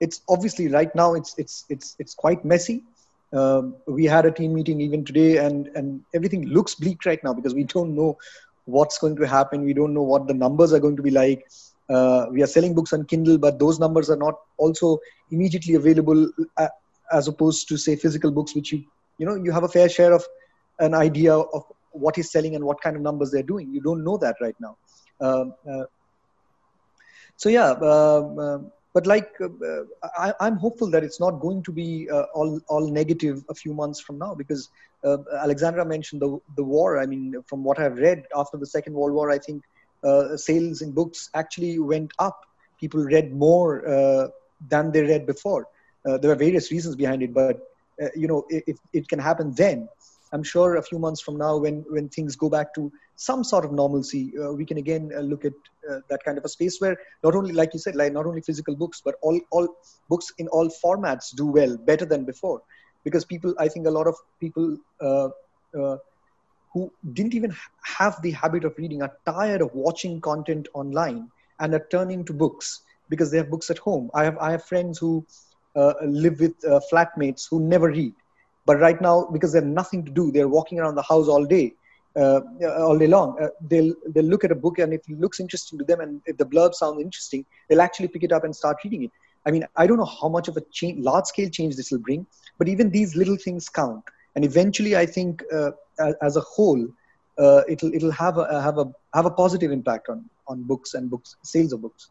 it's 0.00 0.20
obviously 0.28 0.68
right 0.68 0.94
now 0.94 1.14
it's 1.14 1.34
it's 1.38 1.64
it's 1.68 1.96
it's 1.98 2.14
quite 2.14 2.44
messy. 2.44 2.82
Um, 3.32 3.74
we 3.86 4.04
had 4.04 4.26
a 4.26 4.30
team 4.30 4.54
meeting 4.54 4.80
even 4.80 5.04
today 5.04 5.38
and 5.38 5.68
and 5.68 6.02
everything 6.14 6.46
looks 6.48 6.74
bleak 6.74 7.04
right 7.04 7.22
now 7.24 7.32
because 7.32 7.54
we 7.54 7.64
don't 7.64 7.94
know 7.94 8.16
what's 8.64 8.98
going 8.98 9.16
to 9.16 9.26
happen. 9.26 9.64
We 9.64 9.74
don't 9.74 9.94
know 9.94 10.02
what 10.02 10.26
the 10.26 10.34
numbers 10.34 10.72
are 10.72 10.80
going 10.80 10.96
to 10.96 11.02
be 11.02 11.10
like. 11.10 11.46
Uh, 11.88 12.26
we 12.30 12.42
are 12.42 12.46
selling 12.46 12.74
books 12.74 12.94
on 12.94 13.04
kindle 13.04 13.36
but 13.36 13.58
those 13.58 13.78
numbers 13.78 14.08
are 14.08 14.16
not 14.16 14.34
also 14.56 14.98
immediately 15.30 15.74
available 15.74 16.30
uh, 16.56 16.68
as 17.12 17.28
opposed 17.28 17.68
to 17.68 17.76
say 17.76 17.94
physical 17.94 18.30
books 18.30 18.54
which 18.54 18.72
you 18.72 18.82
you 19.18 19.26
know 19.26 19.34
you 19.34 19.52
have 19.52 19.64
a 19.64 19.68
fair 19.68 19.86
share 19.86 20.14
of 20.14 20.24
an 20.78 20.94
idea 20.94 21.34
of 21.34 21.62
what 21.92 22.16
is 22.16 22.32
selling 22.32 22.54
and 22.54 22.64
what 22.64 22.80
kind 22.80 22.96
of 22.96 23.02
numbers 23.02 23.30
they're 23.30 23.42
doing. 23.42 23.70
You 23.70 23.82
don't 23.82 24.02
know 24.02 24.16
that 24.16 24.36
right 24.40 24.56
now. 24.58 24.78
Uh, 25.20 25.44
uh 25.70 25.84
so 27.36 27.48
yeah 27.48 27.70
um, 27.70 28.38
um, 28.38 28.72
but 28.94 29.08
like 29.08 29.32
uh, 29.40 29.82
I, 30.16 30.46
am 30.46 30.56
hopeful 30.56 30.88
that 30.92 31.02
it's 31.02 31.18
not 31.18 31.40
going 31.40 31.62
to 31.64 31.72
be 31.72 32.08
uh, 32.08 32.26
all 32.32 32.60
all 32.68 32.88
negative 32.88 33.44
a 33.50 33.54
few 33.54 33.74
months 33.74 34.00
from 34.00 34.18
now 34.18 34.34
because 34.34 34.70
uh, 35.04 35.18
Alexandra 35.42 35.84
mentioned 35.84 36.22
the 36.22 36.38
the 36.56 36.62
war. 36.62 36.98
I 36.98 37.06
mean, 37.06 37.34
from 37.46 37.64
what 37.64 37.78
I've 37.80 37.98
read 37.98 38.24
after 38.36 38.56
the 38.56 38.66
Second 38.66 38.94
World 38.94 39.12
War, 39.12 39.30
I 39.30 39.38
think 39.38 39.64
uh, 40.04 40.36
sales 40.36 40.80
in 40.80 40.92
books 40.92 41.28
actually 41.34 41.78
went 41.80 42.12
up. 42.20 42.46
People 42.80 43.02
read 43.02 43.34
more 43.34 43.86
uh, 43.88 44.28
than 44.68 44.92
they 44.92 45.02
read 45.02 45.26
before. 45.26 45.66
Uh, 46.06 46.16
there 46.18 46.30
are 46.30 46.36
various 46.36 46.70
reasons 46.70 46.94
behind 46.94 47.22
it, 47.22 47.34
but 47.34 47.58
you 48.14 48.26
know, 48.26 48.44
if 48.50 48.76
it 48.92 49.08
can 49.08 49.18
happen 49.18 49.54
then, 49.54 49.88
I'm 50.34 50.42
sure 50.42 50.76
a 50.76 50.82
few 50.82 50.98
months 50.98 51.20
from 51.20 51.36
now, 51.38 51.56
when 51.56 51.84
when 51.88 52.08
things 52.08 52.34
go 52.34 52.50
back 52.50 52.74
to 52.74 52.92
some 53.14 53.44
sort 53.44 53.64
of 53.64 53.72
normalcy, 53.72 54.32
uh, 54.42 54.52
we 54.52 54.64
can 54.70 54.78
again 54.78 55.12
uh, 55.16 55.20
look 55.20 55.44
at 55.44 55.52
uh, 55.88 56.00
that 56.10 56.24
kind 56.24 56.38
of 56.38 56.44
a 56.44 56.48
space 56.48 56.80
where 56.80 56.96
not 57.22 57.36
only, 57.36 57.52
like 57.52 57.72
you 57.72 57.78
said, 57.78 57.94
like 57.94 58.12
not 58.12 58.26
only 58.26 58.40
physical 58.40 58.74
books, 58.74 59.00
but 59.04 59.14
all 59.22 59.40
all 59.52 59.68
books 60.08 60.32
in 60.38 60.48
all 60.48 60.68
formats 60.84 61.34
do 61.42 61.46
well, 61.46 61.76
better 61.76 62.04
than 62.04 62.24
before, 62.24 62.60
because 63.04 63.24
people, 63.24 63.54
I 63.58 63.68
think, 63.68 63.86
a 63.86 63.90
lot 63.90 64.08
of 64.08 64.16
people. 64.40 64.76
Uh, 65.00 65.28
uh, 65.80 65.96
who 66.72 66.92
didn't 67.12 67.34
even 67.34 67.54
have 67.84 68.20
the 68.22 68.32
habit 68.32 68.64
of 68.64 68.76
reading 68.78 69.00
are 69.00 69.12
tired 69.24 69.60
of 69.62 69.72
watching 69.74 70.20
content 70.20 70.66
online 70.74 71.30
and 71.60 71.72
are 71.72 71.86
turning 71.88 72.24
to 72.24 72.32
books 72.32 72.82
because 73.08 73.30
they 73.30 73.36
have 73.38 73.48
books 73.48 73.70
at 73.70 73.78
home. 73.78 74.10
I 74.12 74.24
have 74.24 74.36
I 74.38 74.50
have 74.50 74.64
friends 74.64 74.98
who 74.98 75.24
uh, 75.76 75.94
live 76.02 76.40
with 76.40 76.56
flatmates 76.90 77.46
who 77.48 77.60
never 77.60 77.90
read, 77.90 78.12
but 78.66 78.78
right 78.78 79.00
now 79.00 79.28
because 79.32 79.52
they 79.52 79.58
have 79.58 79.66
nothing 79.66 80.04
to 80.04 80.10
do, 80.10 80.30
they're 80.30 80.48
walking 80.48 80.78
around 80.78 80.94
the 80.94 81.02
house 81.02 81.28
all 81.28 81.44
day 81.44 81.74
uh, 82.16 82.40
all 82.78 82.98
day 82.98 83.06
long. 83.06 83.36
Uh, 83.40 83.48
they'll 83.68 83.94
they'll 84.08 84.24
look 84.24 84.44
at 84.44 84.52
a 84.52 84.54
book 84.54 84.78
and 84.78 84.92
if 84.92 85.08
it 85.08 85.18
looks 85.18 85.40
interesting 85.40 85.78
to 85.78 85.84
them 85.84 86.00
and 86.00 86.22
if 86.26 86.36
the 86.36 86.46
blurb 86.46 86.74
sounds 86.74 87.00
interesting, 87.00 87.44
they'll 87.68 87.80
actually 87.80 88.08
pick 88.08 88.22
it 88.22 88.32
up 88.32 88.44
and 88.44 88.54
start 88.54 88.76
reading 88.84 89.04
it. 89.04 89.10
I 89.46 89.50
mean, 89.50 89.66
I 89.76 89.86
don't 89.86 89.98
know 89.98 90.12
how 90.20 90.28
much 90.28 90.48
of 90.48 90.56
a 90.56 90.62
change, 90.72 91.04
large 91.04 91.26
scale 91.26 91.50
change 91.50 91.76
this 91.76 91.90
will 91.90 91.98
bring, 91.98 92.26
but 92.58 92.68
even 92.68 92.90
these 92.90 93.14
little 93.14 93.36
things 93.36 93.68
count. 93.68 94.02
And 94.34 94.44
eventually, 94.44 94.96
I 94.96 95.06
think 95.06 95.42
uh, 95.52 95.72
as 96.22 96.36
a 96.36 96.40
whole, 96.40 96.86
uh, 97.38 97.62
it'll 97.68 97.92
it'll 97.92 98.12
have 98.12 98.38
a 98.38 98.62
have 98.62 98.78
a 98.78 98.90
have 99.12 99.26
a 99.26 99.30
positive 99.30 99.70
impact 99.70 100.08
on 100.08 100.24
on 100.48 100.62
books 100.62 100.94
and 100.94 101.10
books 101.10 101.36
sales 101.42 101.72
of 101.72 101.82
books. 101.82 102.10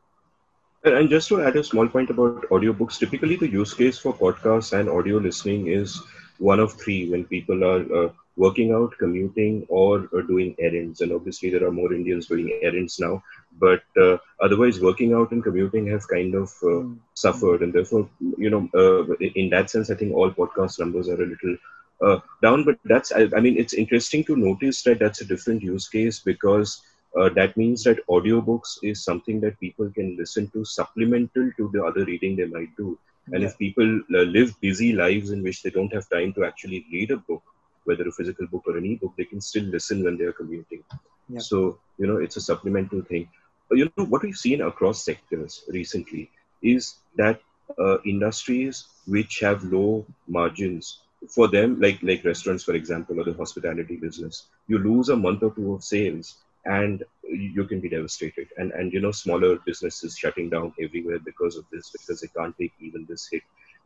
And 0.85 1.09
just 1.09 1.29
to 1.29 1.41
add 1.41 1.55
a 1.55 1.63
small 1.63 1.87
point 1.87 2.09
about 2.09 2.41
audiobooks, 2.49 2.99
typically 2.99 3.37
the 3.37 3.47
use 3.47 3.73
case 3.73 3.97
for 3.97 4.13
podcasts 4.13 4.77
and 4.77 4.89
audio 4.89 5.17
listening 5.17 5.67
is 5.67 6.01
one 6.39 6.59
of 6.59 6.73
three 6.73 7.09
when 7.09 7.25
people 7.25 7.63
are 7.63 8.05
uh, 8.05 8.09
working 8.35 8.73
out, 8.73 8.93
commuting, 8.97 9.65
or, 9.69 10.09
or, 10.11 10.23
doing 10.23 10.55
errands. 10.59 11.01
And 11.01 11.11
obviously, 11.11 11.49
there 11.49 11.65
are 11.65 11.71
more 11.71 11.93
Indians 11.93 12.27
doing 12.27 12.59
errands 12.61 12.99
now. 12.99 13.23
But 13.59 13.83
uh, 14.01 14.17
otherwise, 14.41 14.79
working 14.79 15.13
out 15.13 15.31
and 15.31 15.43
commuting 15.43 15.85
have 15.87 16.07
kind 16.07 16.33
of 16.35 16.49
uh, 16.63 16.83
mm. 16.83 16.97
suffered. 17.13 17.61
And 17.61 17.73
therefore, 17.73 18.09
you 18.37 18.49
know, 18.49 18.69
uh, 18.73 19.13
in 19.19 19.49
that 19.49 19.69
sense, 19.69 19.91
I 19.91 19.95
think 19.95 20.13
all 20.13 20.31
podcast 20.31 20.79
numbers 20.79 21.09
are 21.09 21.21
a 21.21 21.25
little 21.25 21.57
uh, 22.01 22.19
down. 22.41 22.63
But 22.63 22.79
that's, 22.85 23.11
I, 23.11 23.29
I, 23.35 23.39
mean, 23.39 23.57
it's 23.57 23.73
interesting 23.73 24.23
to 24.25 24.35
notice 24.35 24.81
that 24.83 24.99
that's 24.99 25.21
a 25.21 25.25
different 25.25 25.61
use 25.61 25.87
case 25.87 26.19
because. 26.19 26.81
Uh, 27.15 27.29
that 27.29 27.55
means 27.55 27.83
that 27.83 28.03
audiobooks 28.07 28.79
is 28.81 29.03
something 29.03 29.39
that 29.39 29.59
people 29.59 29.87
can 29.91 30.17
listen 30.17 30.49
to 30.49 30.65
supplemental 30.65 31.51
to 31.57 31.69
the 31.71 31.83
other 31.85 32.03
reading 32.05 32.35
they 32.35 32.45
might 32.45 32.75
do. 32.75 32.97
And 33.31 33.41
yeah. 33.41 33.47
if 33.47 33.57
people 33.57 34.01
uh, 34.13 34.23
live 34.23 34.59
busy 34.59 34.93
lives 34.93 35.31
in 35.31 35.43
which 35.43 35.63
they 35.63 35.69
don't 35.69 35.93
have 35.93 36.09
time 36.09 36.33
to 36.33 36.43
actually 36.45 36.85
read 36.91 37.11
a 37.11 37.17
book, 37.17 37.43
whether 37.85 38.07
a 38.07 38.11
physical 38.11 38.47
book 38.47 38.63
or 38.67 38.77
an 38.77 38.85
e-book, 38.85 39.13
they 39.17 39.25
can 39.25 39.41
still 39.41 39.63
listen 39.63 40.03
when 40.03 40.17
they 40.17 40.25
are 40.25 40.33
commuting. 40.33 40.83
Yeah. 41.29 41.39
So, 41.39 41.79
you 41.97 42.07
know, 42.07 42.17
it's 42.17 42.37
a 42.37 42.41
supplemental 42.41 43.01
thing. 43.01 43.29
But, 43.69 43.77
you 43.77 43.91
know, 43.97 44.05
what 44.05 44.23
we've 44.23 44.35
seen 44.35 44.61
across 44.61 45.05
sectors 45.05 45.63
recently 45.69 46.31
is 46.61 46.95
that 47.15 47.41
uh, 47.79 48.01
industries 48.01 48.85
which 49.07 49.39
have 49.39 49.63
low 49.63 50.05
margins 50.27 50.99
for 51.29 51.47
them, 51.47 51.79
like 51.79 51.99
like 52.03 52.25
restaurants, 52.25 52.63
for 52.63 52.73
example, 52.73 53.19
or 53.19 53.23
the 53.23 53.33
hospitality 53.33 53.95
business, 53.95 54.47
you 54.67 54.77
lose 54.77 55.09
a 55.09 55.15
month 55.15 55.43
or 55.43 55.51
two 55.55 55.73
of 55.73 55.83
sales 55.83 56.42
and 56.65 57.03
you 57.23 57.65
can 57.65 57.79
be 57.79 57.89
devastated. 57.89 58.47
And 58.57 58.71
and 58.71 58.93
you 58.93 59.01
know, 59.01 59.11
smaller 59.11 59.57
businesses 59.65 60.17
shutting 60.17 60.49
down 60.49 60.73
everywhere 60.81 61.19
because 61.19 61.57
of 61.57 61.65
this, 61.71 61.89
because 61.91 62.21
they 62.21 62.27
can't 62.27 62.57
take 62.57 62.73
even 62.79 63.05
this 63.09 63.27
hit. 63.31 63.43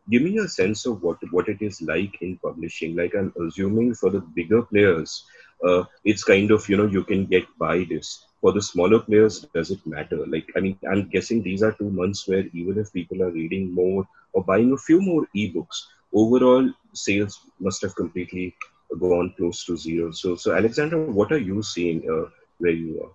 Give 0.10 0.22
me 0.22 0.38
a 0.38 0.48
sense 0.48 0.86
of 0.86 1.04
what 1.04 1.18
what 1.32 1.50
it 1.50 1.62
is 1.62 1.82
like 1.82 2.22
in 2.22 2.38
publishing. 2.38 2.96
Like 2.96 3.16
i'm 3.16 3.34
assuming 3.48 3.94
for 3.96 4.10
the 4.10 4.22
bigger 4.22 4.62
players 4.62 5.26
uh, 5.64 5.84
it's 6.04 6.24
kind 6.24 6.52
of 6.52 6.68
you 6.70 6.78
know 6.78 6.86
you 6.86 7.04
can 7.04 7.26
get 7.26 7.46
by 7.58 7.86
this. 7.90 8.26
For 8.42 8.52
the 8.54 8.62
smaller 8.62 9.00
players 9.00 9.40
does 9.54 9.72
it 9.72 9.86
matter? 9.86 10.26
Like 10.28 10.50
i 10.56 10.60
mean 10.60 10.78
i'm 10.90 11.10
guessing 11.10 11.42
these 11.42 11.64
are 11.64 11.72
two 11.72 11.90
months 11.90 12.28
where 12.28 12.46
even 12.54 12.78
if 12.78 12.94
people 12.94 13.24
are 13.24 13.32
reading 13.32 13.74
more 13.74 14.08
or 14.34 14.44
buying 14.44 14.72
a 14.74 14.78
few 14.78 15.02
more 15.02 15.28
ebooks 15.36 15.78
overall 16.14 16.72
sales 16.94 17.40
must 17.60 17.82
have 17.82 17.96
completely 17.96 18.56
gone 19.00 19.34
close 19.38 19.66
to 19.66 19.76
zero. 19.76 20.12
So 20.12 20.36
so 20.36 20.56
alexandra 20.56 21.00
what 21.00 21.32
are 21.32 21.40
you 21.40 21.64
seeing 21.64 22.04
uh, 22.10 22.30
where 22.60 22.72
you 22.72 23.04
are? 23.04 23.12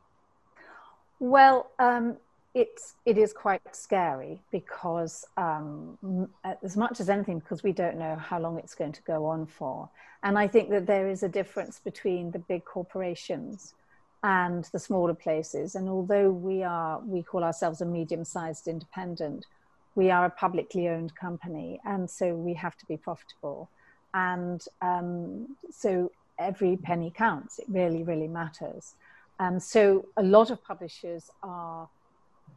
Well 1.20 1.70
um, 1.78 2.16
it's 2.54 2.94
it 3.06 3.16
is 3.16 3.32
quite 3.32 3.62
scary 3.74 4.40
because 4.50 5.24
um, 5.36 6.28
as 6.62 6.76
much 6.76 7.00
as 7.00 7.08
anything 7.08 7.38
because 7.38 7.62
we 7.62 7.72
don't 7.72 7.98
know 7.98 8.16
how 8.16 8.38
long 8.38 8.58
it's 8.58 8.74
going 8.74 8.92
to 8.92 9.02
go 9.02 9.26
on 9.26 9.46
for. 9.46 9.88
And 10.24 10.38
i 10.38 10.46
think 10.46 10.70
that 10.70 10.86
there 10.86 11.08
is 11.08 11.22
a 11.22 11.28
difference 11.28 11.80
between 11.80 12.30
the 12.30 12.38
big 12.38 12.64
corporations 12.64 13.74
and 14.22 14.64
the 14.72 14.78
smaller 14.78 15.14
places. 15.14 15.74
And 15.74 15.88
although 15.88 16.30
we 16.30 16.62
are 16.62 17.00
we 17.00 17.22
call 17.22 17.42
ourselves 17.42 17.80
a 17.80 17.86
medium 17.86 18.24
sized 18.24 18.68
independent 18.68 19.46
we 19.94 20.10
are 20.10 20.24
a 20.24 20.30
publicly 20.30 20.88
owned 20.88 21.14
company 21.14 21.78
and 21.84 22.08
so 22.08 22.34
we 22.34 22.54
have 22.54 22.76
to 22.78 22.86
be 22.86 22.96
profitable. 22.96 23.68
And 24.14 24.62
um, 24.82 25.56
so 25.70 26.12
every 26.38 26.76
penny 26.76 27.10
counts. 27.16 27.58
It 27.58 27.66
really 27.68 28.02
really 28.02 28.28
matters 28.28 28.94
um, 29.42 29.58
so 29.58 30.06
a 30.16 30.22
lot 30.22 30.50
of 30.50 30.62
publishers 30.62 31.28
are 31.42 31.88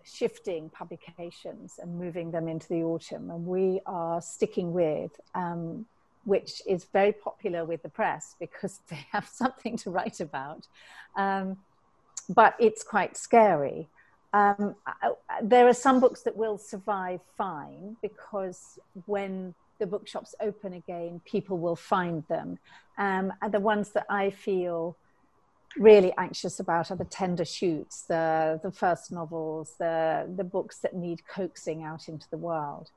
shifting 0.03 0.69
publications 0.69 1.79
and 1.81 1.97
moving 1.97 2.29
them 2.29 2.47
into 2.47 2.67
the 2.67 2.83
autumn. 2.83 3.31
And 3.31 3.43
we 3.47 3.81
are 3.87 4.21
sticking 4.21 4.71
with, 4.71 5.19
um, 5.33 5.87
which 6.25 6.61
is 6.67 6.83
very 6.83 7.11
popular 7.11 7.65
with 7.65 7.81
the 7.81 7.89
press 7.89 8.35
because 8.39 8.81
they 8.89 9.03
have 9.11 9.27
something 9.27 9.77
to 9.77 9.89
write 9.89 10.19
about. 10.19 10.67
Um, 11.15 11.57
but 12.29 12.55
it's 12.59 12.83
quite 12.83 13.17
scary. 13.17 13.87
Um, 14.33 14.75
there 15.41 15.67
are 15.67 15.73
some 15.73 15.99
books 15.99 16.21
that 16.21 16.35
will 16.35 16.59
survive 16.59 17.21
fine 17.35 17.97
because 18.01 18.77
when 19.05 19.55
the 19.79 19.87
bookshops 19.87 20.35
open 20.39 20.73
again, 20.73 21.19
people 21.25 21.57
will 21.57 21.75
find 21.75 22.23
them. 22.27 22.59
Um, 22.97 23.33
and 23.41 23.51
the 23.51 23.59
ones 23.59 23.89
that 23.91 24.05
I 24.07 24.29
feel 24.29 24.95
really 25.77 26.13
anxious 26.17 26.59
about 26.59 26.91
are 26.91 26.97
the 26.97 27.05
tender 27.05 27.45
shoots, 27.45 28.03
the, 28.03 28.59
the 28.63 28.71
first 28.71 29.11
novels, 29.11 29.75
the, 29.77 30.29
the 30.35 30.43
books 30.43 30.79
that 30.79 30.95
need 30.95 31.27
coaxing 31.27 31.83
out 31.83 32.07
into 32.07 32.29
the 32.29 32.37
world. 32.37 32.89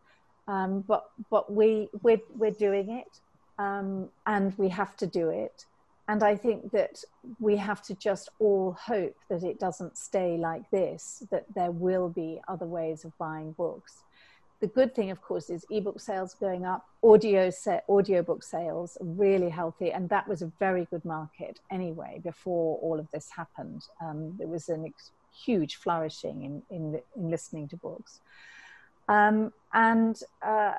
Um, 0.46 0.80
but 0.80 1.10
but 1.28 1.52
we, 1.52 1.88
we're, 2.02 2.20
we're 2.34 2.50
doing 2.50 2.90
it 2.90 3.20
um, 3.58 4.08
and 4.26 4.56
we 4.56 4.68
have 4.70 4.96
to 4.96 5.06
do 5.06 5.28
it. 5.28 5.66
And 6.10 6.22
I 6.22 6.36
think 6.36 6.70
that 6.72 7.04
we 7.38 7.56
have 7.56 7.82
to 7.82 7.94
just 7.94 8.30
all 8.38 8.72
hope 8.80 9.16
that 9.28 9.42
it 9.42 9.60
doesn't 9.60 9.98
stay 9.98 10.38
like 10.38 10.70
this, 10.70 11.22
that 11.30 11.44
there 11.54 11.70
will 11.70 12.08
be 12.08 12.40
other 12.48 12.64
ways 12.64 13.04
of 13.04 13.16
buying 13.18 13.52
books 13.52 14.04
the 14.60 14.66
good 14.66 14.94
thing, 14.94 15.10
of 15.10 15.22
course, 15.22 15.50
is 15.50 15.64
ebook 15.70 16.00
sales 16.00 16.34
going 16.34 16.64
up, 16.64 16.84
audio 17.02 17.48
set, 17.50 17.84
audiobook 17.88 18.42
sales 18.42 18.98
really 19.00 19.48
healthy, 19.48 19.92
and 19.92 20.08
that 20.08 20.26
was 20.26 20.42
a 20.42 20.50
very 20.58 20.86
good 20.86 21.04
market 21.04 21.60
anyway 21.70 22.20
before 22.24 22.78
all 22.78 22.98
of 22.98 23.08
this 23.12 23.30
happened. 23.30 23.84
Um, 24.00 24.34
there 24.36 24.48
was 24.48 24.68
a 24.68 24.78
ex- 24.84 25.12
huge 25.32 25.76
flourishing 25.76 26.42
in, 26.42 26.62
in, 26.70 27.00
in, 27.16 27.30
listening 27.30 27.68
to 27.68 27.76
books. 27.76 28.20
Um, 29.08 29.52
and, 29.72 30.20
uh, 30.42 30.74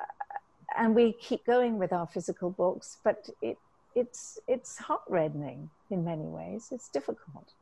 and 0.77 0.93
we 0.93 1.13
keep 1.13 1.45
going 1.45 1.79
with 1.79 1.93
our 1.93 2.05
physical 2.05 2.49
books, 2.49 2.97
but 3.03 3.29
it, 3.41 3.57
it's, 3.95 4.39
it's 4.47 4.77
heart 4.77 5.01
in 5.09 6.03
many 6.03 6.25
ways. 6.25 6.67
It's 6.71 6.89
difficult 6.89 7.53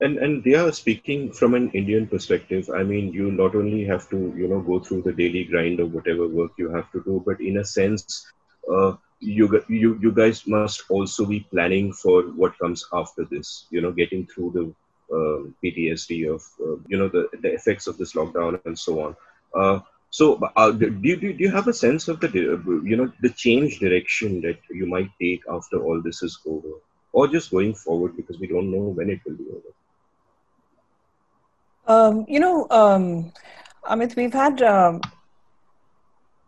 and 0.00 0.18
and 0.18 0.44
they 0.44 0.54
are 0.54 0.72
speaking 0.72 1.32
from 1.32 1.54
an 1.54 1.70
indian 1.70 2.06
perspective. 2.06 2.68
I 2.74 2.82
mean 2.82 3.12
you 3.12 3.30
not 3.30 3.54
only 3.54 3.84
have 3.84 4.08
to 4.10 4.18
you 4.36 4.48
know 4.48 4.60
go 4.60 4.78
through 4.78 5.02
the 5.02 5.12
daily 5.12 5.44
grind 5.44 5.80
of 5.80 5.94
whatever 5.94 6.28
work 6.28 6.52
you 6.58 6.70
have 6.70 6.90
to 6.92 7.02
do 7.04 7.22
but 7.24 7.40
in 7.40 7.58
a 7.58 7.64
sense 7.64 8.26
uh, 8.70 8.92
you 9.20 9.64
you 9.68 9.98
you 10.02 10.12
guys 10.12 10.46
must 10.46 10.82
also 10.90 11.24
be 11.24 11.40
planning 11.40 11.92
for 11.92 12.22
what 12.42 12.58
comes 12.58 12.84
after 12.92 13.24
this 13.24 13.66
you 13.70 13.80
know 13.80 13.92
getting 13.92 14.26
through 14.26 14.50
the 14.58 14.64
uh, 15.16 15.40
ptsd 15.62 16.28
of 16.34 16.42
uh, 16.60 16.76
you 16.88 16.98
know 16.98 17.08
the, 17.08 17.28
the 17.40 17.52
effects 17.52 17.86
of 17.86 17.96
this 17.96 18.12
lockdown 18.12 18.60
and 18.66 18.78
so 18.78 19.00
on. 19.00 19.16
Uh, 19.54 19.80
so 20.10 20.38
uh, 20.56 20.70
do, 20.70 20.98
you, 21.02 21.16
do 21.16 21.44
you 21.44 21.50
have 21.50 21.68
a 21.68 21.72
sense 21.72 22.08
of 22.08 22.20
the 22.20 22.28
you 22.84 22.96
know 22.96 23.10
the 23.22 23.30
change 23.30 23.78
direction 23.78 24.40
that 24.42 24.58
you 24.70 24.86
might 24.86 25.10
take 25.20 25.42
after 25.50 25.82
all 25.82 26.02
this 26.02 26.22
is 26.22 26.38
over? 26.46 26.68
Or 27.12 27.26
just 27.26 27.50
going 27.50 27.74
forward 27.74 28.14
because 28.14 28.38
we 28.38 28.46
don't 28.46 28.70
know 28.70 28.92
when 28.98 29.08
it 29.08 29.20
will 29.24 29.36
be 29.36 29.46
over 29.48 29.72
um, 31.86 32.24
you 32.28 32.40
know, 32.40 32.66
um, 32.70 33.32
Amit, 33.84 34.16
we've 34.16 34.32
had, 34.32 34.62
um, 34.62 35.00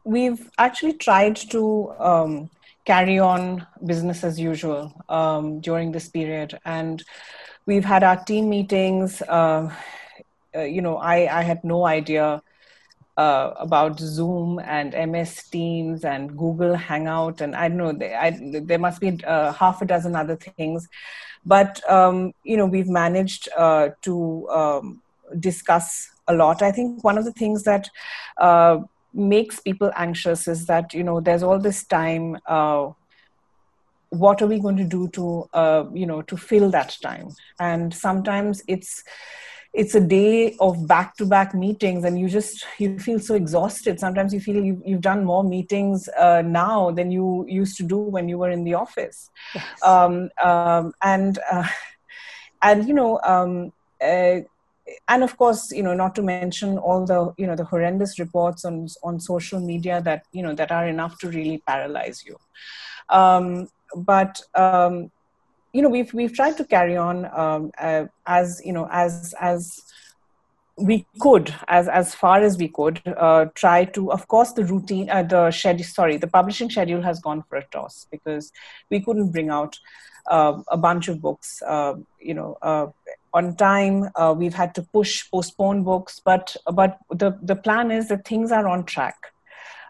we've 0.04 0.50
actually 0.58 0.94
tried 0.94 1.36
to 1.36 1.90
um, 1.98 2.50
carry 2.84 3.18
on 3.18 3.66
business 3.84 4.24
as 4.24 4.40
usual 4.40 4.92
um, 5.08 5.60
during 5.60 5.92
this 5.92 6.08
period. 6.08 6.58
And 6.64 7.02
we've 7.66 7.84
had 7.84 8.02
our 8.02 8.22
team 8.24 8.48
meetings. 8.48 9.22
Uh, 9.22 9.70
uh, 10.56 10.62
you 10.62 10.82
know, 10.82 10.96
I, 10.96 11.38
I 11.38 11.42
had 11.42 11.62
no 11.64 11.86
idea 11.86 12.42
uh, 13.18 13.52
about 13.58 13.98
Zoom 13.98 14.60
and 14.60 14.94
MS 15.12 15.48
Teams 15.50 16.04
and 16.04 16.36
Google 16.38 16.74
Hangout, 16.74 17.40
and 17.40 17.54
I 17.54 17.68
don't 17.68 17.76
know. 17.76 17.92
They, 17.92 18.14
I, 18.14 18.38
there 18.62 18.78
must 18.78 19.00
be 19.00 19.18
uh, 19.24 19.52
half 19.52 19.82
a 19.82 19.86
dozen 19.86 20.14
other 20.14 20.36
things, 20.36 20.88
but 21.44 21.82
um, 21.90 22.32
you 22.44 22.56
know 22.56 22.66
we've 22.66 22.88
managed 22.88 23.48
uh, 23.56 23.90
to 24.02 24.48
um, 24.50 25.02
discuss 25.38 26.08
a 26.26 26.34
lot. 26.34 26.62
I 26.62 26.70
think 26.70 27.02
one 27.02 27.18
of 27.18 27.24
the 27.24 27.32
things 27.32 27.64
that 27.64 27.88
uh, 28.40 28.78
makes 29.12 29.60
people 29.60 29.90
anxious 29.96 30.46
is 30.46 30.66
that 30.66 30.94
you 30.94 31.02
know 31.02 31.20
there's 31.20 31.42
all 31.42 31.58
this 31.58 31.84
time. 31.84 32.36
Uh, 32.46 32.90
what 34.10 34.40
are 34.40 34.46
we 34.46 34.58
going 34.58 34.76
to 34.78 34.84
do 34.84 35.08
to 35.08 35.48
uh, 35.52 35.84
you 35.92 36.06
know 36.06 36.22
to 36.22 36.36
fill 36.36 36.70
that 36.70 36.96
time? 37.02 37.28
And 37.60 37.92
sometimes 37.94 38.62
it's 38.66 39.04
it's 39.74 39.94
a 39.94 40.00
day 40.00 40.56
of 40.60 40.86
back 40.86 41.16
to 41.16 41.26
back 41.26 41.54
meetings 41.54 42.04
and 42.04 42.18
you 42.18 42.28
just 42.28 42.64
you 42.78 42.98
feel 42.98 43.20
so 43.20 43.34
exhausted 43.34 44.00
sometimes 44.00 44.32
you 44.32 44.40
feel 44.40 44.64
you've, 44.64 44.82
you've 44.84 45.00
done 45.00 45.24
more 45.24 45.44
meetings 45.44 46.08
uh, 46.18 46.42
now 46.44 46.90
than 46.90 47.10
you 47.10 47.44
used 47.48 47.76
to 47.76 47.82
do 47.82 47.98
when 47.98 48.28
you 48.28 48.38
were 48.38 48.50
in 48.50 48.64
the 48.64 48.74
office 48.74 49.30
yes. 49.54 49.82
um, 49.82 50.30
um, 50.42 50.92
and 51.02 51.38
uh, 51.50 51.68
and 52.62 52.88
you 52.88 52.94
know 52.94 53.20
um, 53.24 53.72
uh, 54.00 54.40
and 55.08 55.22
of 55.22 55.36
course 55.36 55.70
you 55.72 55.82
know 55.82 55.94
not 55.94 56.14
to 56.14 56.22
mention 56.22 56.78
all 56.78 57.04
the 57.04 57.32
you 57.36 57.46
know 57.46 57.56
the 57.56 57.64
horrendous 57.64 58.18
reports 58.18 58.64
on 58.64 58.86
on 59.02 59.20
social 59.20 59.60
media 59.60 60.00
that 60.02 60.24
you 60.32 60.42
know 60.42 60.54
that 60.54 60.70
are 60.70 60.86
enough 60.86 61.18
to 61.18 61.28
really 61.28 61.62
paralyze 61.66 62.24
you. 62.24 62.36
Um, 63.08 63.68
but 63.94 64.40
um, 64.54 65.10
you 65.72 65.82
know 65.82 65.88
we've 65.88 66.12
we've 66.12 66.34
tried 66.34 66.56
to 66.56 66.64
carry 66.64 66.96
on 66.96 67.26
um, 67.36 67.70
uh, 67.78 68.06
as 68.26 68.60
you 68.64 68.72
know 68.72 68.88
as 68.90 69.34
as 69.40 69.82
we 70.76 71.06
could 71.20 71.54
as 71.66 71.88
as 71.88 72.14
far 72.14 72.40
as 72.40 72.56
we 72.56 72.68
could 72.68 73.00
uh, 73.06 73.46
try 73.54 73.84
to 73.84 74.12
of 74.12 74.26
course 74.28 74.52
the 74.52 74.64
routine 74.64 75.10
uh, 75.10 75.22
the 75.22 75.50
schedule 75.50 75.84
sorry 75.84 76.16
the 76.16 76.26
publishing 76.26 76.70
schedule 76.70 77.02
has 77.02 77.20
gone 77.20 77.42
for 77.48 77.56
a 77.56 77.64
toss 77.66 78.06
because 78.10 78.52
we 78.90 79.00
couldn't 79.00 79.30
bring 79.30 79.50
out 79.50 79.78
uh, 80.30 80.60
a 80.68 80.76
bunch 80.76 81.08
of 81.08 81.20
books 81.20 81.62
uh, 81.62 81.94
you 82.20 82.34
know 82.34 82.56
uh, 82.62 82.86
on 83.38 83.56
time. 83.56 83.96
Uh, 84.14 84.34
we've 84.36 84.58
had 84.62 84.74
to 84.74 84.82
push, 84.82 85.30
postpone 85.30 85.82
books, 85.84 86.20
but 86.30 86.56
but 86.80 86.98
the 87.22 87.30
the 87.50 87.56
plan 87.56 87.90
is 87.98 88.08
that 88.08 88.26
things 88.26 88.52
are 88.52 88.68
on 88.68 88.84
track. 88.94 89.18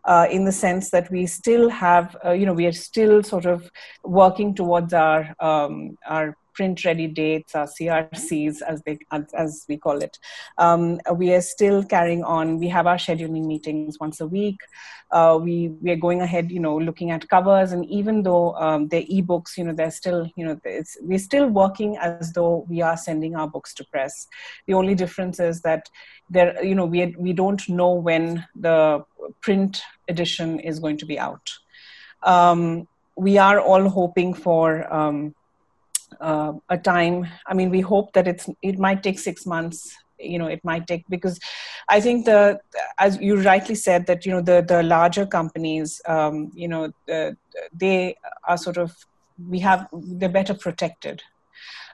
Uh, 0.04 0.26
in 0.30 0.44
the 0.44 0.52
sense 0.52 0.90
that 0.90 1.10
we 1.10 1.26
still 1.26 1.68
have, 1.68 2.16
uh, 2.24 2.30
you 2.30 2.46
know, 2.46 2.54
we 2.54 2.66
are 2.66 2.72
still 2.72 3.22
sort 3.22 3.44
of 3.44 3.70
working 4.04 4.54
towards 4.54 4.94
our 4.94 5.34
um, 5.48 5.98
our 6.06 6.36
print 6.58 6.84
ready 6.84 7.06
dates, 7.06 7.54
our 7.54 7.66
CRCs, 7.66 8.62
as 8.62 8.82
they 8.82 8.98
as, 9.44 9.64
we 9.68 9.76
call 9.76 10.02
it. 10.02 10.18
Um, 10.58 11.00
we 11.14 11.32
are 11.32 11.40
still 11.40 11.84
carrying 11.84 12.24
on. 12.24 12.58
We 12.58 12.68
have 12.68 12.86
our 12.86 12.96
scheduling 12.96 13.46
meetings 13.46 13.98
once 14.00 14.20
a 14.20 14.26
week 14.26 14.60
uh, 15.10 15.38
we 15.40 15.68
we 15.80 15.90
are 15.90 15.96
going 15.96 16.20
ahead, 16.20 16.50
you 16.50 16.60
know, 16.60 16.76
looking 16.76 17.10
at 17.10 17.28
covers, 17.28 17.72
and 17.72 17.84
even 17.86 18.22
though 18.22 18.54
um, 18.56 18.88
they're 18.88 19.02
ebooks, 19.02 19.56
you 19.56 19.64
know, 19.64 19.72
they're 19.72 19.90
still, 19.90 20.30
you 20.36 20.44
know, 20.44 20.60
we're 21.02 21.18
still 21.18 21.48
working 21.48 21.96
as 21.96 22.32
though 22.32 22.66
we 22.68 22.82
are 22.82 22.96
sending 22.96 23.34
our 23.34 23.48
books 23.48 23.72
to 23.74 23.84
press. 23.84 24.26
The 24.66 24.74
only 24.74 24.94
difference 24.94 25.40
is 25.40 25.62
that 25.62 25.88
there, 26.28 26.62
you 26.62 26.74
know, 26.74 26.84
we 26.84 27.14
we 27.18 27.32
don't 27.32 27.66
know 27.68 27.92
when 27.92 28.46
the 28.54 29.04
print 29.40 29.80
edition 30.08 30.60
is 30.60 30.78
going 30.78 30.98
to 30.98 31.06
be 31.06 31.18
out. 31.18 31.50
Um, 32.22 32.86
we 33.16 33.38
are 33.38 33.60
all 33.60 33.88
hoping 33.88 34.34
for. 34.34 34.92
Um, 34.92 35.34
uh, 36.20 36.52
a 36.68 36.78
time. 36.78 37.26
I 37.46 37.54
mean, 37.54 37.70
we 37.70 37.80
hope 37.80 38.12
that 38.12 38.26
it's 38.26 38.48
it 38.62 38.78
might 38.78 39.02
take 39.02 39.18
six 39.18 39.46
months 39.46 39.96
you 40.20 40.38
know 40.38 40.46
it 40.46 40.60
might 40.64 40.86
take 40.86 41.04
because 41.08 41.38
i 41.88 42.00
think 42.00 42.24
the 42.24 42.58
as 42.98 43.18
you 43.20 43.40
rightly 43.42 43.74
said 43.74 44.06
that 44.06 44.26
you 44.26 44.32
know 44.32 44.40
the 44.40 44.64
the 44.66 44.82
larger 44.82 45.24
companies 45.24 46.00
um, 46.06 46.50
you 46.54 46.68
know 46.68 46.92
the, 47.06 47.36
they 47.72 48.16
are 48.46 48.58
sort 48.58 48.76
of 48.76 48.94
we 49.48 49.58
have 49.58 49.86
they're 49.92 50.28
better 50.28 50.54
protected 50.54 51.22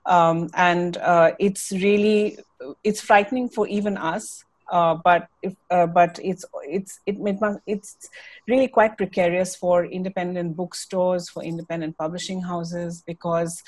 um, 0.06 0.48
and 0.54 0.96
uh, 0.98 1.32
it's 1.38 1.72
really 1.72 2.38
it's 2.82 3.00
frightening 3.00 3.48
for 3.48 3.66
even 3.68 3.96
us 3.96 4.44
uh, 4.70 4.96
but 5.04 5.28
if, 5.42 5.54
uh, 5.70 5.86
but 5.86 6.18
it's 6.22 6.44
it's 6.62 7.00
it, 7.06 7.16
it 7.18 7.40
must, 7.40 7.58
it's 7.66 8.08
really 8.48 8.68
quite 8.68 8.96
precarious 8.96 9.54
for 9.56 9.84
independent 9.84 10.56
bookstores 10.56 11.28
for 11.28 11.42
independent 11.42 11.96
publishing 11.98 12.40
houses 12.42 13.02
because 13.06 13.62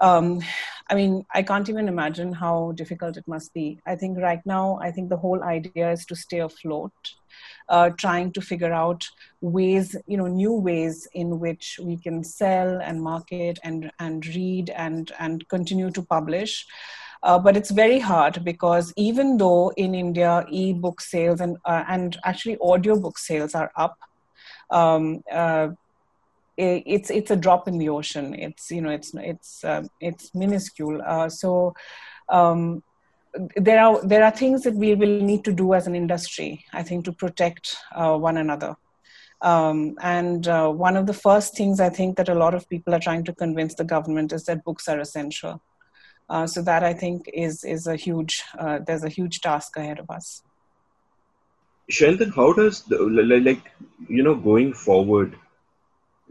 um, 0.00 0.40
I 0.88 0.94
mean, 0.94 1.24
I 1.34 1.42
can't 1.42 1.68
even 1.68 1.88
imagine 1.88 2.32
how 2.32 2.72
difficult 2.72 3.16
it 3.16 3.28
must 3.28 3.52
be. 3.52 3.80
I 3.86 3.96
think 3.96 4.18
right 4.18 4.40
now, 4.46 4.78
I 4.80 4.90
think 4.90 5.08
the 5.08 5.16
whole 5.16 5.42
idea 5.42 5.92
is 5.92 6.06
to 6.06 6.16
stay 6.16 6.38
afloat, 6.38 6.92
uh, 7.68 7.90
trying 7.90 8.32
to 8.32 8.40
figure 8.40 8.72
out 8.72 9.06
ways, 9.40 9.94
you 10.06 10.16
know, 10.16 10.26
new 10.26 10.54
ways 10.54 11.06
in 11.12 11.38
which 11.38 11.78
we 11.82 11.96
can 11.96 12.24
sell 12.24 12.80
and 12.80 13.02
market 13.02 13.58
and 13.62 13.90
and 13.98 14.26
read 14.26 14.70
and 14.70 15.12
and 15.18 15.46
continue 15.48 15.90
to 15.90 16.02
publish. 16.02 16.66
Uh, 17.22 17.38
but 17.38 17.56
it's 17.56 17.70
very 17.70 17.98
hard 17.98 18.42
because 18.44 18.92
even 18.96 19.36
though 19.36 19.70
in 19.76 19.94
India 19.94 20.44
e-book 20.48 21.00
sales 21.00 21.40
and 21.40 21.58
uh, 21.66 21.84
and 21.88 22.16
actually 22.24 22.56
audiobook 22.58 23.18
sales 23.18 23.54
are 23.54 23.70
up, 23.76 23.98
um, 24.70 25.22
uh, 25.30 25.68
it's 26.56 27.10
it's 27.10 27.30
a 27.30 27.36
drop 27.36 27.68
in 27.68 27.78
the 27.78 27.88
ocean. 27.88 28.34
It's 28.34 28.70
you 28.70 28.80
know 28.80 28.90
it's 28.90 29.12
it's 29.14 29.64
uh, 29.64 29.82
it's 30.00 30.34
minuscule. 30.34 31.02
Uh, 31.06 31.28
so 31.28 31.74
um, 32.28 32.82
there 33.56 33.82
are 33.82 34.04
there 34.04 34.24
are 34.24 34.30
things 34.30 34.62
that 34.62 34.74
we 34.74 34.94
will 34.94 35.20
need 35.20 35.44
to 35.44 35.52
do 35.52 35.74
as 35.74 35.86
an 35.86 35.94
industry. 35.94 36.64
I 36.72 36.82
think 36.82 37.04
to 37.04 37.12
protect 37.12 37.76
uh, 37.94 38.16
one 38.16 38.36
another. 38.36 38.76
Um, 39.42 39.96
and 40.02 40.46
uh, 40.48 40.68
one 40.68 40.98
of 40.98 41.06
the 41.06 41.14
first 41.14 41.56
things 41.56 41.80
I 41.80 41.88
think 41.88 42.18
that 42.18 42.28
a 42.28 42.34
lot 42.34 42.54
of 42.54 42.68
people 42.68 42.94
are 42.94 43.00
trying 43.00 43.24
to 43.24 43.34
convince 43.34 43.74
the 43.74 43.84
government 43.84 44.32
is 44.32 44.44
that 44.44 44.64
books 44.64 44.86
are 44.86 45.00
essential. 45.00 45.62
Uh, 46.30 46.46
so 46.46 46.62
that 46.62 46.84
I 46.84 46.94
think 46.94 47.28
is 47.34 47.64
is 47.64 47.86
a 47.86 47.96
huge 47.96 48.44
uh, 48.58 48.78
there's 48.86 49.04
a 49.04 49.14
huge 49.18 49.40
task 49.40 49.76
ahead 49.76 49.98
of 49.98 50.08
us 50.10 50.42
Sayantan, 51.90 52.32
how 52.34 52.52
does 52.52 52.82
the, 52.84 52.98
like 52.98 53.62
you 54.08 54.22
know 54.22 54.34
going 54.34 54.72
forward? 54.72 55.36